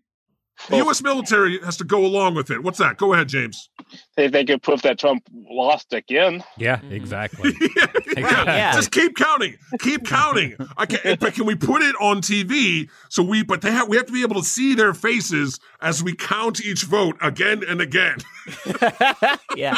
The 0.70 0.76
Well- 0.76 0.86
U.S. 0.86 1.02
military 1.02 1.60
has 1.60 1.76
to 1.78 1.84
go 1.84 2.06
along 2.06 2.36
with 2.36 2.52
it. 2.52 2.62
What's 2.62 2.78
that? 2.78 2.98
Go 2.98 3.14
ahead, 3.14 3.28
James. 3.30 3.70
They, 4.16 4.28
they 4.28 4.46
could 4.46 4.62
prove 4.62 4.82
that 4.84 5.00
Trump 5.00 5.24
lost 5.34 5.92
again. 5.92 6.44
Yeah, 6.58 6.78
Mhm. 6.78 6.92
exactly. 6.92 7.52
yeah, 7.76 7.86
Yeah. 8.16 8.72
just 8.74 8.92
keep 8.92 9.16
counting, 9.16 9.56
keep 9.80 10.06
counting. 10.06 10.56
I 10.78 10.86
can, 10.86 11.18
but 11.20 11.34
can 11.34 11.46
we 11.46 11.56
put 11.56 11.82
it 11.82 11.96
on 12.00 12.22
TV 12.22 12.90
so 13.10 13.24
we? 13.24 13.44
But 13.44 13.62
they 13.62 13.72
have 13.72 13.88
we 13.90 13.98
have 13.98 14.06
to 14.06 14.14
be 14.14 14.22
able 14.22 14.36
to 14.36 14.44
see 14.48 14.76
their 14.76 14.94
faces 14.94 15.60
as 15.82 16.04
we 16.04 16.14
count 16.16 16.64
each 16.64 16.84
vote 16.84 17.18
again 17.22 17.64
and 17.68 17.82
again. 17.82 18.18
yeah. 19.56 19.78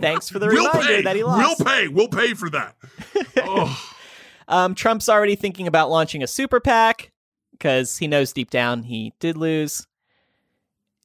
Thanks 0.00 0.28
for 0.28 0.38
the 0.38 0.46
we'll 0.46 0.66
reminder 0.68 0.86
pay. 0.96 1.02
that 1.02 1.16
he 1.16 1.22
lost. 1.24 1.58
We'll 1.60 1.66
pay. 1.72 1.88
We'll 1.88 2.08
pay 2.08 2.34
for 2.34 2.50
that. 2.50 2.74
oh, 3.38 3.91
Um, 4.52 4.74
Trump's 4.74 5.08
already 5.08 5.34
thinking 5.34 5.66
about 5.66 5.90
launching 5.90 6.22
a 6.22 6.26
super 6.26 6.60
PAC 6.60 7.10
because 7.52 7.96
he 7.98 8.06
knows 8.06 8.32
deep 8.32 8.50
down 8.50 8.82
he 8.82 9.12
did 9.18 9.36
lose. 9.36 9.86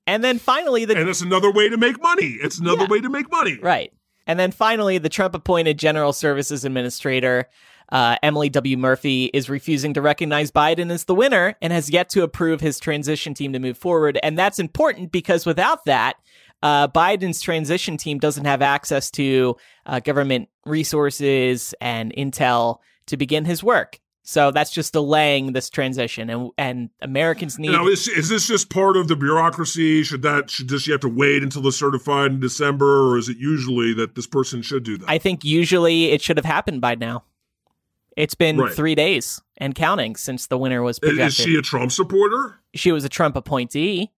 And 0.06 0.24
then 0.24 0.38
finally, 0.40 0.86
the 0.86 0.98
and 0.98 1.10
it's 1.10 1.22
another 1.22 1.52
way 1.52 1.70
to 1.70 1.78
make 1.78 2.02
money. 2.02 2.38
It's 2.42 2.60
another 2.60 2.84
Yeah. 2.84 2.88
way 2.90 3.02
to 3.02 3.10
make 3.10 3.30
money. 3.32 3.58
Right. 3.62 3.92
And 4.26 4.40
then 4.40 4.52
finally, 4.52 4.98
the 4.98 5.10
Trump 5.10 5.34
appointed 5.36 5.80
General 5.80 6.12
Services 6.14 6.66
Administrator, 6.66 7.48
uh, 7.92 8.18
Emily 8.22 8.50
W. 8.50 8.76
Murphy, 8.78 9.26
is 9.34 9.50
refusing 9.50 9.94
to 9.94 10.02
recognize 10.02 10.52
Biden 10.52 10.92
as 10.92 11.06
the 11.06 11.16
winner 11.16 11.56
and 11.62 11.72
has 11.72 11.90
yet 11.90 12.10
to 12.10 12.24
approve 12.24 12.60
his 12.60 12.80
transition 12.80 13.34
team 13.34 13.54
to 13.54 13.60
move 13.60 13.78
forward. 13.78 14.20
And 14.24 14.38
that's 14.38 14.60
important 14.60 15.12
because 15.12 15.46
without 15.46 15.86
that, 15.86 16.16
uh, 16.64 16.88
Biden's 16.90 17.42
transition 17.42 17.96
team 17.98 18.18
doesn't 18.20 18.46
have 18.46 18.62
access 18.62 19.10
to 19.12 19.56
uh, 19.86 20.00
government 20.02 20.50
resources 20.66 21.74
and 21.80 22.14
intel 22.18 22.80
to 23.08 23.18
begin 23.18 23.46
his 23.46 23.64
work. 23.64 24.00
So 24.24 24.52
that's 24.52 24.72
just 24.72 24.92
delaying 24.92 25.54
this 25.54 25.70
transition, 25.70 26.30
and 26.30 26.52
and 26.58 26.90
Americans 27.02 27.58
need. 27.58 27.72
Now, 27.72 27.88
is, 27.88 28.10
is 28.10 28.28
this 28.28 28.46
just 28.46 28.70
part 28.70 28.98
of 28.98 29.08
the 29.08 29.16
bureaucracy? 29.16 30.04
Should 30.04 30.22
that 30.24 30.50
should 30.50 30.68
this 30.68 30.86
you 30.86 30.92
have 30.92 31.00
to 31.02 31.08
wait 31.08 31.44
until 31.44 31.62
they're 31.62 31.72
certified 31.72 32.32
in 32.32 32.40
December, 32.42 33.10
or 33.10 33.18
is 33.18 33.30
it 33.30 33.38
usually 33.38 33.94
that 33.94 34.16
this 34.16 34.28
person 34.28 34.62
should 34.62 34.84
do 34.84 34.98
that? 34.98 35.10
I 35.10 35.18
think 35.18 35.46
usually 35.46 36.12
it 36.12 36.22
should 36.22 36.36
have 36.36 36.46
happened 36.46 36.82
by 36.82 36.96
now. 36.96 37.24
It's 38.18 38.36
been 38.36 38.58
Right. 38.58 38.74
three 38.74 38.96
days 38.96 39.40
and 39.58 39.74
counting 39.76 40.16
since 40.18 40.48
the 40.48 40.58
winner 40.58 40.82
was 40.84 40.98
is, 40.98 41.00
projected. 41.10 41.28
is 41.28 41.36
she 41.36 41.56
a 41.56 41.62
Trump 41.62 41.92
supporter? 41.94 42.60
she 42.74 42.92
was 42.92 43.06
a 43.06 43.10
Trump 43.10 43.36
appointee. 43.38 44.12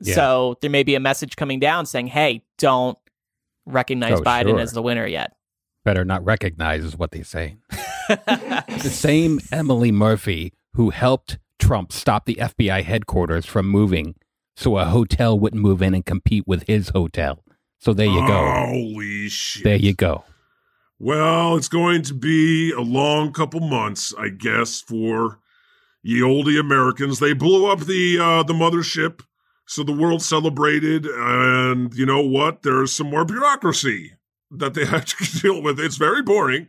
Yeah. 0.00 0.14
So 0.16 0.56
there 0.62 0.70
may 0.70 0.82
be 0.82 0.94
a 0.96 1.00
message 1.00 1.36
coming 1.36 1.60
down 1.60 1.86
saying, 1.86 2.08
hey, 2.08 2.42
don't 2.58 2.98
recognize 3.66 4.18
Oh, 4.18 4.22
Biden 4.24 4.48
sure. 4.50 4.60
as 4.60 4.72
the 4.72 4.82
winner 4.82 5.06
yet. 5.06 5.36
Better 5.84 6.04
not 6.04 6.24
recognize 6.24 6.84
is 6.84 6.96
what 6.96 7.10
they 7.10 7.22
say. 7.22 7.56
The 8.08 8.90
same 8.90 9.40
Emily 9.50 9.90
Murphy 9.92 10.52
who 10.74 10.90
helped 10.90 11.38
Trump 11.58 11.92
stop 11.92 12.24
the 12.26 12.36
FBI 12.36 12.82
headquarters 12.82 13.46
from 13.46 13.68
moving 13.68 14.14
so 14.56 14.76
a 14.76 14.84
hotel 14.84 15.38
wouldn't 15.38 15.62
move 15.62 15.82
in 15.82 15.94
and 15.94 16.04
compete 16.04 16.46
with 16.46 16.64
his 16.66 16.90
hotel. 16.90 17.42
So 17.78 17.92
there 17.92 18.06
you 18.06 18.26
go. 18.26 18.52
Holy 18.68 19.28
shit! 19.28 19.64
There 19.64 19.76
you 19.76 19.94
go. 19.94 20.24
Well, 20.98 21.56
it's 21.56 21.68
going 21.68 22.02
to 22.02 22.14
be 22.14 22.70
a 22.70 22.80
long 22.80 23.32
couple 23.32 23.60
months, 23.60 24.14
I 24.16 24.28
guess, 24.28 24.80
for 24.80 25.40
ye 26.02 26.20
oldie 26.20 26.60
Americans. 26.60 27.18
They 27.18 27.32
blew 27.32 27.70
up 27.70 27.80
the 27.80 28.18
uh, 28.20 28.42
the 28.44 28.52
mothership, 28.52 29.22
so 29.66 29.82
the 29.82 29.92
world 29.92 30.22
celebrated. 30.22 31.06
And 31.06 31.92
you 31.94 32.06
know 32.06 32.22
what? 32.22 32.62
There's 32.62 32.92
some 32.92 33.10
more 33.10 33.24
bureaucracy 33.24 34.12
that 34.52 34.74
they 34.74 34.84
have 34.86 35.04
to 35.06 35.40
deal 35.40 35.62
with. 35.62 35.80
It's 35.80 35.96
very 35.96 36.22
boring, 36.22 36.68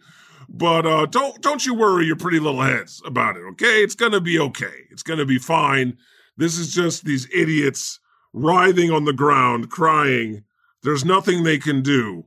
but 0.50 0.86
uh, 0.86 1.06
don't 1.06 1.42
don't 1.42 1.66
you 1.66 1.74
worry 1.74 2.06
your 2.06 2.16
pretty 2.16 2.40
little 2.40 2.62
heads 2.62 3.02
about 3.06 3.38
it. 3.38 3.42
Okay, 3.52 3.84
it's 3.84 3.96
gonna 3.96 4.22
be 4.22 4.40
okay. 4.40 4.88
It's 4.92 5.04
gonna 5.04 5.26
be 5.26 5.40
fine. 5.40 5.98
This 6.38 6.58
is 6.58 6.74
just 6.74 7.06
these 7.06 7.28
idiots 7.34 8.00
writhing 8.34 8.92
on 8.92 9.06
the 9.06 9.14
ground, 9.14 9.70
crying. 9.70 10.44
There's 10.82 11.06
nothing 11.06 11.44
they 11.44 11.60
can 11.60 11.82
do. 11.82 12.26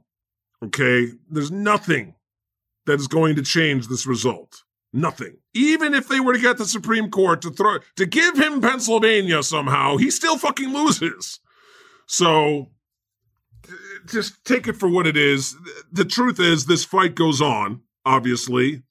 Okay? 0.64 1.08
There's 1.30 1.50
nothing. 1.50 2.14
that 2.86 3.00
is 3.00 3.08
going 3.08 3.36
to 3.36 3.42
change 3.42 3.88
this 3.88 4.06
result. 4.06 4.62
Nothing. 4.92 5.36
Even 5.54 5.92
if 5.92 6.08
they 6.08 6.20
were 6.20 6.32
to 6.32 6.38
get 6.38 6.56
the 6.56 6.64
Supreme 6.64 7.10
Court 7.10 7.42
to 7.42 7.50
throw 7.50 7.78
to 7.96 8.06
give 8.06 8.38
him 8.38 8.60
Pennsylvania 8.60 9.42
somehow, 9.42 9.96
he 9.96 10.10
still 10.10 10.38
fucking 10.38 10.72
loses. 10.72 11.40
So 12.06 12.70
just 14.08 14.44
take 14.44 14.66
it 14.68 14.74
for 14.76 14.88
what 14.88 15.06
it 15.06 15.16
is. 15.16 15.56
The 15.92 16.04
truth 16.04 16.38
is, 16.40 16.66
this 16.66 16.84
fight 16.84 17.14
goes 17.14 17.40
on. 17.40 17.82
Obviously, 18.04 18.82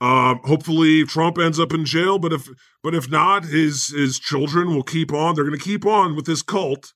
um, 0.00 0.40
hopefully 0.44 1.04
Trump 1.04 1.38
ends 1.38 1.58
up 1.58 1.72
in 1.72 1.84
jail. 1.84 2.18
But 2.18 2.32
if 2.32 2.48
but 2.82 2.94
if 2.94 3.10
not, 3.10 3.44
his 3.44 3.88
his 3.88 4.18
children 4.18 4.74
will 4.74 4.82
keep 4.82 5.12
on. 5.12 5.34
They're 5.34 5.44
going 5.44 5.58
to 5.58 5.64
keep 5.64 5.86
on 5.86 6.14
with 6.16 6.26
this 6.26 6.42
cult. 6.42 6.92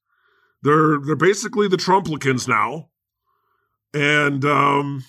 They're 0.62 0.98
they're 0.98 1.16
basically 1.16 1.66
the 1.68 1.78
Trumplicans 1.78 2.46
now, 2.46 2.90
and 3.94 4.44
um, 4.44 5.04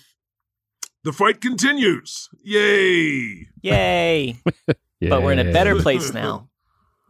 the 1.04 1.12
fight 1.12 1.40
continues. 1.40 2.28
Yay! 2.42 3.48
Yay! 3.62 4.36
But 5.08 5.24
we're 5.24 5.32
in 5.32 5.40
a 5.40 5.52
better 5.52 5.80
place 5.82 6.14
now. 6.14 6.48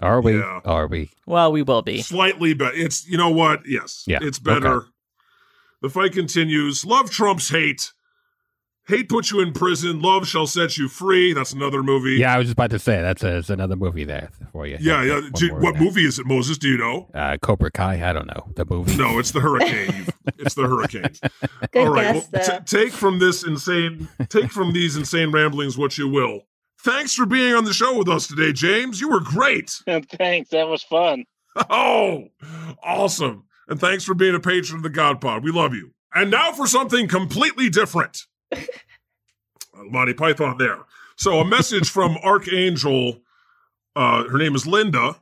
Are 0.01 0.23
we? 0.23 0.39
Yeah. 0.39 0.61
Are 0.65 0.87
we? 0.87 1.11
Well, 1.27 1.53
we 1.53 1.61
will 1.63 1.83
be. 1.83 2.01
Slightly 2.01 2.55
better. 2.55 2.75
It's 2.75 3.07
you 3.07 3.19
know 3.19 3.29
what? 3.29 3.61
Yes. 3.67 4.05
Yeah, 4.07 4.19
It's 4.23 4.39
better. 4.39 4.77
okay. 4.77 4.87
The 5.83 5.91
fight 5.91 6.13
continues. 6.13 6.85
Love 6.85 7.11
trumps 7.11 7.49
hate. 7.51 7.93
Hate 8.89 9.09
puts 9.09 9.31
you 9.31 9.41
in 9.41 9.53
prison. 9.53 10.01
Love 10.01 10.27
shall 10.27 10.47
set 10.47 10.77
you 10.77 10.89
free. 10.89 11.33
That's 11.33 11.53
another 11.53 11.83
movie. 11.85 12.15
Yeah, 12.17 12.35
I 12.35 12.39
was 12.39 12.47
just 12.47 12.55
about 12.55 12.71
to 12.71 12.81
say 12.81 13.01
that's, 13.01 13.23
a, 13.23 13.31
that's 13.35 13.51
another 13.51 13.77
movie 13.77 14.03
there 14.05 14.31
for 14.51 14.67
you. 14.67 14.77
Yeah, 14.81 15.03
yeah. 15.05 15.21
One 15.21 15.31
Do- 15.33 15.55
what 15.55 15.75
there. 15.75 15.83
movie 15.83 16.05
is 16.05 16.19
it, 16.19 16.27
Moses? 16.27 16.59
Do 16.59 16.69
you 16.69 16.79
know? 16.79 17.09
Uh, 17.15 17.37
Cobra 17.41 17.71
Kai. 17.71 18.09
I 18.09 18.13
don't 18.13 18.27
know 18.27 18.51
the 18.57 18.65
movie. 18.65 18.97
No, 18.97 19.19
it's 19.21 19.31
the 19.31 19.39
hurricane. 19.41 20.07
it's 20.39 20.55
the 20.55 20.67
hurricane. 20.67 21.13
Good 21.73 21.87
All 21.87 21.93
right. 21.95 22.15
guess, 22.15 22.49
well, 22.49 22.59
t- 22.59 22.65
take 22.65 22.93
from 22.93 23.21
this 23.21 23.45
insane, 23.45 24.09
take 24.29 24.51
from 24.51 24.73
these 24.73 24.97
insane 24.97 25.31
ramblings 25.31 25.79
what 25.79 25.97
you 25.97 26.09
will. 26.09 26.41
Thanks 26.81 27.15
for 27.15 27.25
being 27.25 27.55
on 27.55 27.65
the 27.65 27.73
show 27.73 27.97
with 27.97 28.09
us 28.09 28.27
today, 28.27 28.53
James. 28.53 29.01
You 29.01 29.09
were 29.11 29.21
great. 29.21 29.71
Thanks. 29.87 30.51
That 30.51 30.67
was 30.67 30.83
fun. 30.83 31.25
Oh, 31.71 32.25
awesome. 32.83 33.45
And 33.69 33.81
thanks 33.81 34.05
for 34.05 34.15
being 34.15 34.35
a 34.35 34.41
patron 34.41 34.77
of 34.79 34.83
the 34.83 34.91
God 34.91 35.21
Pod. 35.21 35.45
We 35.45 35.51
love 35.53 35.75
you. 35.75 35.93
And 36.15 36.31
now 36.31 36.53
for 36.53 36.67
something 36.67 37.09
completely 37.09 37.71
different. 37.71 38.27
Monty 39.75 40.15
Python 40.15 40.59
there. 40.59 40.79
So 41.17 41.41
a 41.41 41.45
message 41.45 41.89
from 41.91 42.17
Archangel. 42.25 43.21
Uh, 43.95 44.25
her 44.29 44.39
name 44.39 44.55
is 44.55 44.67
Linda 44.67 45.17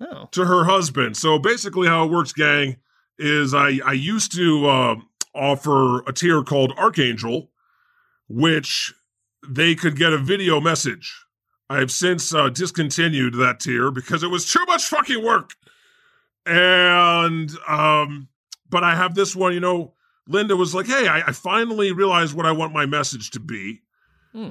Oh. 0.00 0.28
to 0.30 0.44
her 0.44 0.62
husband. 0.64 1.16
So 1.16 1.40
basically, 1.40 1.88
how 1.88 2.04
it 2.04 2.10
works, 2.12 2.32
gang, 2.32 2.76
is 3.18 3.52
I 3.52 3.80
I 3.84 3.92
used 3.94 4.32
to 4.36 4.66
uh, 4.68 4.94
offer 5.34 6.00
a 6.08 6.12
tier 6.12 6.44
called 6.44 6.72
Archangel, 6.78 7.50
which 8.28 8.94
they 9.48 9.74
could 9.74 9.96
get 9.96 10.12
a 10.12 10.18
video 10.18 10.60
message. 10.60 11.24
I 11.68 11.78
have 11.80 11.90
since 11.90 12.32
uh, 12.32 12.48
discontinued 12.48 13.34
that 13.34 13.58
tier 13.58 13.90
because 13.90 14.22
it 14.22 14.28
was 14.30 14.48
too 14.50 14.64
much 14.66 14.84
fucking 14.86 15.24
work. 15.24 15.54
And 16.48 17.50
um, 17.68 18.28
but 18.70 18.82
I 18.82 18.94
have 18.94 19.14
this 19.14 19.36
one. 19.36 19.52
You 19.52 19.60
know, 19.60 19.94
Linda 20.26 20.56
was 20.56 20.74
like, 20.74 20.86
"Hey, 20.86 21.06
I, 21.06 21.20
I 21.28 21.32
finally 21.32 21.92
realized 21.92 22.34
what 22.34 22.46
I 22.46 22.52
want 22.52 22.72
my 22.72 22.86
message 22.86 23.30
to 23.32 23.40
be." 23.40 23.82
Hmm. 24.32 24.50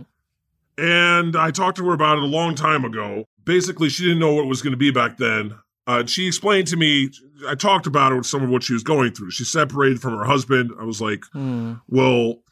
And 0.77 1.35
I 1.35 1.49
talked 1.51 1.77
to 1.77 1.85
her 1.87 1.93
about 1.93 2.17
it 2.17 2.23
a 2.23 2.27
long 2.27 2.53
time 2.53 2.85
ago. 2.85 3.25
Basically, 3.43 3.89
she 3.89 4.03
didn't 4.03 4.19
know 4.19 4.33
what 4.35 4.45
it 4.45 4.47
was 4.47 4.61
going 4.61 4.71
to 4.71 4.77
be 4.77 4.91
back 4.91 5.17
then. 5.17 5.55
Uh, 5.87 6.05
she 6.05 6.27
explained 6.27 6.67
to 6.67 6.75
me, 6.75 7.09
I 7.47 7.55
talked 7.55 7.87
about 7.87 8.11
it 8.11 8.15
with 8.15 8.25
some 8.25 8.43
of 8.43 8.49
what 8.49 8.61
she 8.61 8.73
was 8.73 8.83
going 8.83 9.13
through. 9.13 9.31
She 9.31 9.43
separated 9.45 10.01
from 10.01 10.17
her 10.17 10.25
husband. 10.25 10.71
I 10.79 10.83
was 10.83 11.01
like, 11.01 11.23
Hmm. 11.31 11.75
well, 11.87 12.43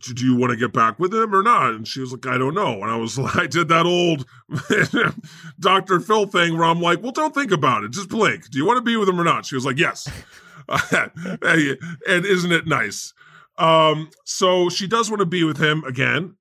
do 0.00 0.24
you 0.24 0.36
want 0.36 0.50
to 0.50 0.56
get 0.56 0.72
back 0.72 0.98
with 0.98 1.12
him 1.12 1.34
or 1.34 1.42
not? 1.42 1.74
And 1.74 1.86
she 1.86 2.00
was 2.00 2.12
like, 2.12 2.26
I 2.26 2.38
don't 2.38 2.54
know. 2.54 2.82
And 2.82 2.90
I 2.90 2.96
was 2.96 3.18
like, 3.18 3.36
I 3.38 3.46
did 3.46 3.68
that 3.68 3.86
old 3.86 4.26
Dr. 5.60 6.00
Phil 6.00 6.26
thing 6.26 6.56
where 6.56 6.64
I'm 6.64 6.80
like, 6.80 7.02
well, 7.02 7.12
don't 7.12 7.34
think 7.34 7.52
about 7.52 7.84
it. 7.84 7.92
Just 7.92 8.08
blink. 8.08 8.50
Do 8.50 8.58
you 8.58 8.66
want 8.66 8.78
to 8.78 8.82
be 8.82 8.96
with 8.96 9.08
him 9.08 9.20
or 9.20 9.24
not? 9.24 9.46
She 9.46 9.54
was 9.54 9.66
like, 9.66 9.78
yes. 9.78 10.08
And 10.68 12.26
isn't 12.26 12.52
it 12.52 12.66
nice? 12.66 13.14
Um, 13.56 14.10
so 14.24 14.68
she 14.68 14.86
does 14.86 15.10
want 15.10 15.20
to 15.20 15.26
be 15.26 15.44
with 15.44 15.56
him 15.56 15.82
again. 15.84 16.36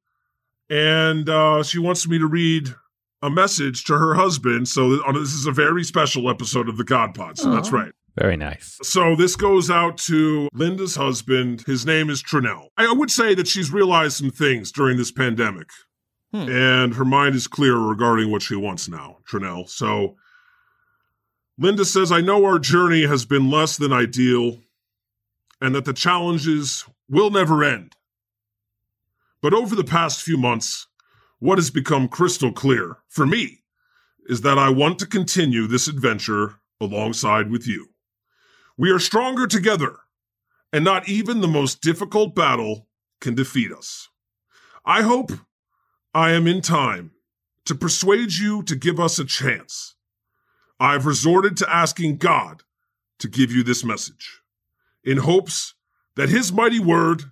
And 0.70 1.30
uh, 1.30 1.64
she 1.64 1.80
wants 1.80 2.08
me 2.08 2.20
to 2.20 2.28
read 2.28 2.76
a 3.22 3.30
message 3.30 3.86
to 3.86 3.98
her 3.98 4.16
husband. 4.16 4.68
So 4.68 4.90
th- 4.90 5.02
this 5.14 5.34
is 5.34 5.46
a 5.46 5.52
very 5.52 5.84
special 5.84 6.30
episode 6.30 6.68
of 6.68 6.78
the 6.78 6.84
God 6.84 7.16
Pod. 7.16 7.38
So 7.38 7.52
that's 7.52 7.72
right. 7.72 7.94
Very 8.20 8.38
nice. 8.38 8.80
So 8.82 9.16
this 9.16 9.36
goes 9.36 9.70
out 9.70 9.98
to 10.00 10.50
Linda's 10.52 10.96
husband. 10.96 11.62
His 11.68 11.86
name 11.86 12.10
is 12.10 12.24
Trinell. 12.24 12.70
I 12.76 12.92
would 12.92 13.12
say 13.12 13.36
that 13.36 13.48
she's 13.48 13.72
realized 13.72 14.18
some 14.18 14.32
things 14.32 14.72
during 14.72 14.98
this 14.98 15.12
pandemic. 15.12 15.70
Hmm. 16.32 16.50
And 16.50 16.96
her 16.96 17.06
mind 17.06 17.36
is 17.36 17.48
clear 17.48 17.78
regarding 17.78 18.32
what 18.32 18.42
she 18.42 18.56
wants 18.56 18.90
now, 18.90 19.18
Trinell. 19.30 19.70
So 19.70 20.16
Linda 21.60 21.86
says, 21.86 22.12
I 22.12 22.22
know 22.22 22.44
our 22.46 22.60
journey 22.60 23.06
has 23.06 23.26
been 23.26 23.52
less 23.52 23.78
than 23.78 23.94
ideal 23.94 24.62
and 25.62 25.76
that 25.76 25.86
the 25.86 25.94
challenges 25.94 26.86
will 27.08 27.30
never 27.30 27.64
end. 27.64 27.94
But 29.42 29.54
over 29.54 29.76
the 29.76 29.84
past 29.84 30.22
few 30.22 30.38
months, 30.38 30.88
what 31.40 31.60
has 31.60 31.70
become 31.70 32.08
crystal 32.08 32.52
clear 32.52 32.98
for 33.08 33.28
me 33.28 33.60
is 34.28 34.42
that 34.42 34.58
I 34.58 34.70
want 34.70 34.98
to 35.00 35.06
continue 35.06 35.68
this 35.68 35.88
adventure 35.88 36.56
alongside 36.82 37.52
with 37.52 37.68
you. 37.68 37.90
We 38.78 38.92
are 38.92 39.00
stronger 39.00 39.48
together, 39.48 39.98
and 40.72 40.86
not 40.86 41.10
even 41.10 41.42
the 41.42 41.48
most 41.48 41.82
difficult 41.82 42.36
battle 42.36 42.88
can 43.20 43.34
defeat 43.34 43.72
us. 43.72 44.10
I 44.86 45.02
hope 45.02 45.32
I 46.14 46.32
am 46.32 46.46
in 46.46 46.62
time 46.62 47.12
to 47.66 47.74
persuade 47.74 48.34
you 48.34 48.62
to 48.64 48.76
give 48.76 49.00
us 49.00 49.18
a 49.18 49.26
chance. 49.26 49.96
I've 50.80 51.08
resorted 51.08 51.58
to 51.58 51.74
asking 51.74 52.18
God 52.18 52.64
to 53.20 53.28
give 53.28 53.52
you 53.52 53.64
this 53.64 53.84
message 53.84 54.42
in 55.04 55.18
hopes 55.18 55.74
that 56.16 56.30
his 56.30 56.54
mighty 56.54 56.80
word 56.80 57.24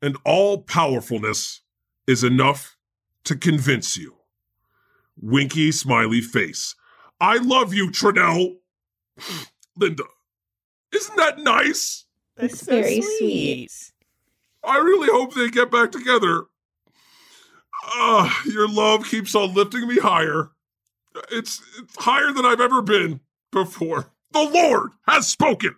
and 0.00 0.16
all 0.24 0.62
powerfulness 0.62 1.62
is 2.06 2.22
enough 2.22 2.76
to 3.24 3.34
convince 3.34 3.96
you. 3.96 4.14
Winky 5.20 5.72
smiley 5.72 6.20
face. 6.20 6.76
I 7.20 7.38
love 7.38 7.74
you, 7.74 7.90
Trinell. 7.90 8.56
Linda, 9.76 10.04
isn't 10.96 11.16
that 11.16 11.38
nice? 11.38 12.06
It's 12.38 12.62
very 12.62 13.00
sweet. 13.00 13.70
I 14.64 14.78
really 14.78 15.08
hope 15.08 15.34
they 15.34 15.48
get 15.48 15.70
back 15.70 15.92
together. 15.92 16.44
Ah, 17.84 18.42
your 18.46 18.68
love 18.68 19.06
keeps 19.06 19.34
on 19.34 19.54
lifting 19.54 19.86
me 19.86 19.98
higher. 19.98 20.50
It's, 21.30 21.62
it's 21.78 21.96
higher 22.04 22.32
than 22.32 22.44
I've 22.44 22.60
ever 22.60 22.82
been 22.82 23.20
before. 23.52 24.06
The 24.32 24.42
Lord 24.42 24.90
has 25.06 25.28
spoken. 25.28 25.76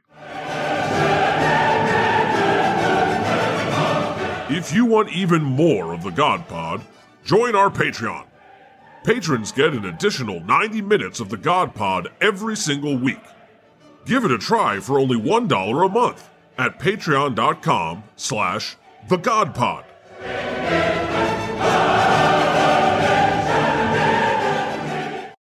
If 4.51 4.73
you 4.73 4.87
want 4.87 5.12
even 5.12 5.43
more 5.43 5.93
of 5.93 6.03
the 6.03 6.11
God 6.11 6.49
Pod, 6.49 6.83
join 7.25 7.55
our 7.55 7.71
Patreon. 7.71 8.27
Patrons 9.05 9.53
get 9.53 9.75
an 9.75 9.85
additional 9.85 10.41
90 10.41 10.81
minutes 10.83 11.21
of 11.21 11.29
the 11.29 11.37
God 11.37 11.75
Pod 11.75 12.09
every 12.21 12.57
single 12.57 12.97
week. 12.97 13.21
Give 14.09 14.24
it 14.24 14.32
a 14.32 14.38
try 14.38 14.80
for 14.80 14.98
only 14.98 15.18
$1 15.20 15.84
a 15.84 15.88
month 15.90 16.30
at 16.56 16.78
patreon.com 16.78 18.04
slash 18.16 18.78
the 19.06 19.18
God 19.18 19.54
Pod. 19.54 19.84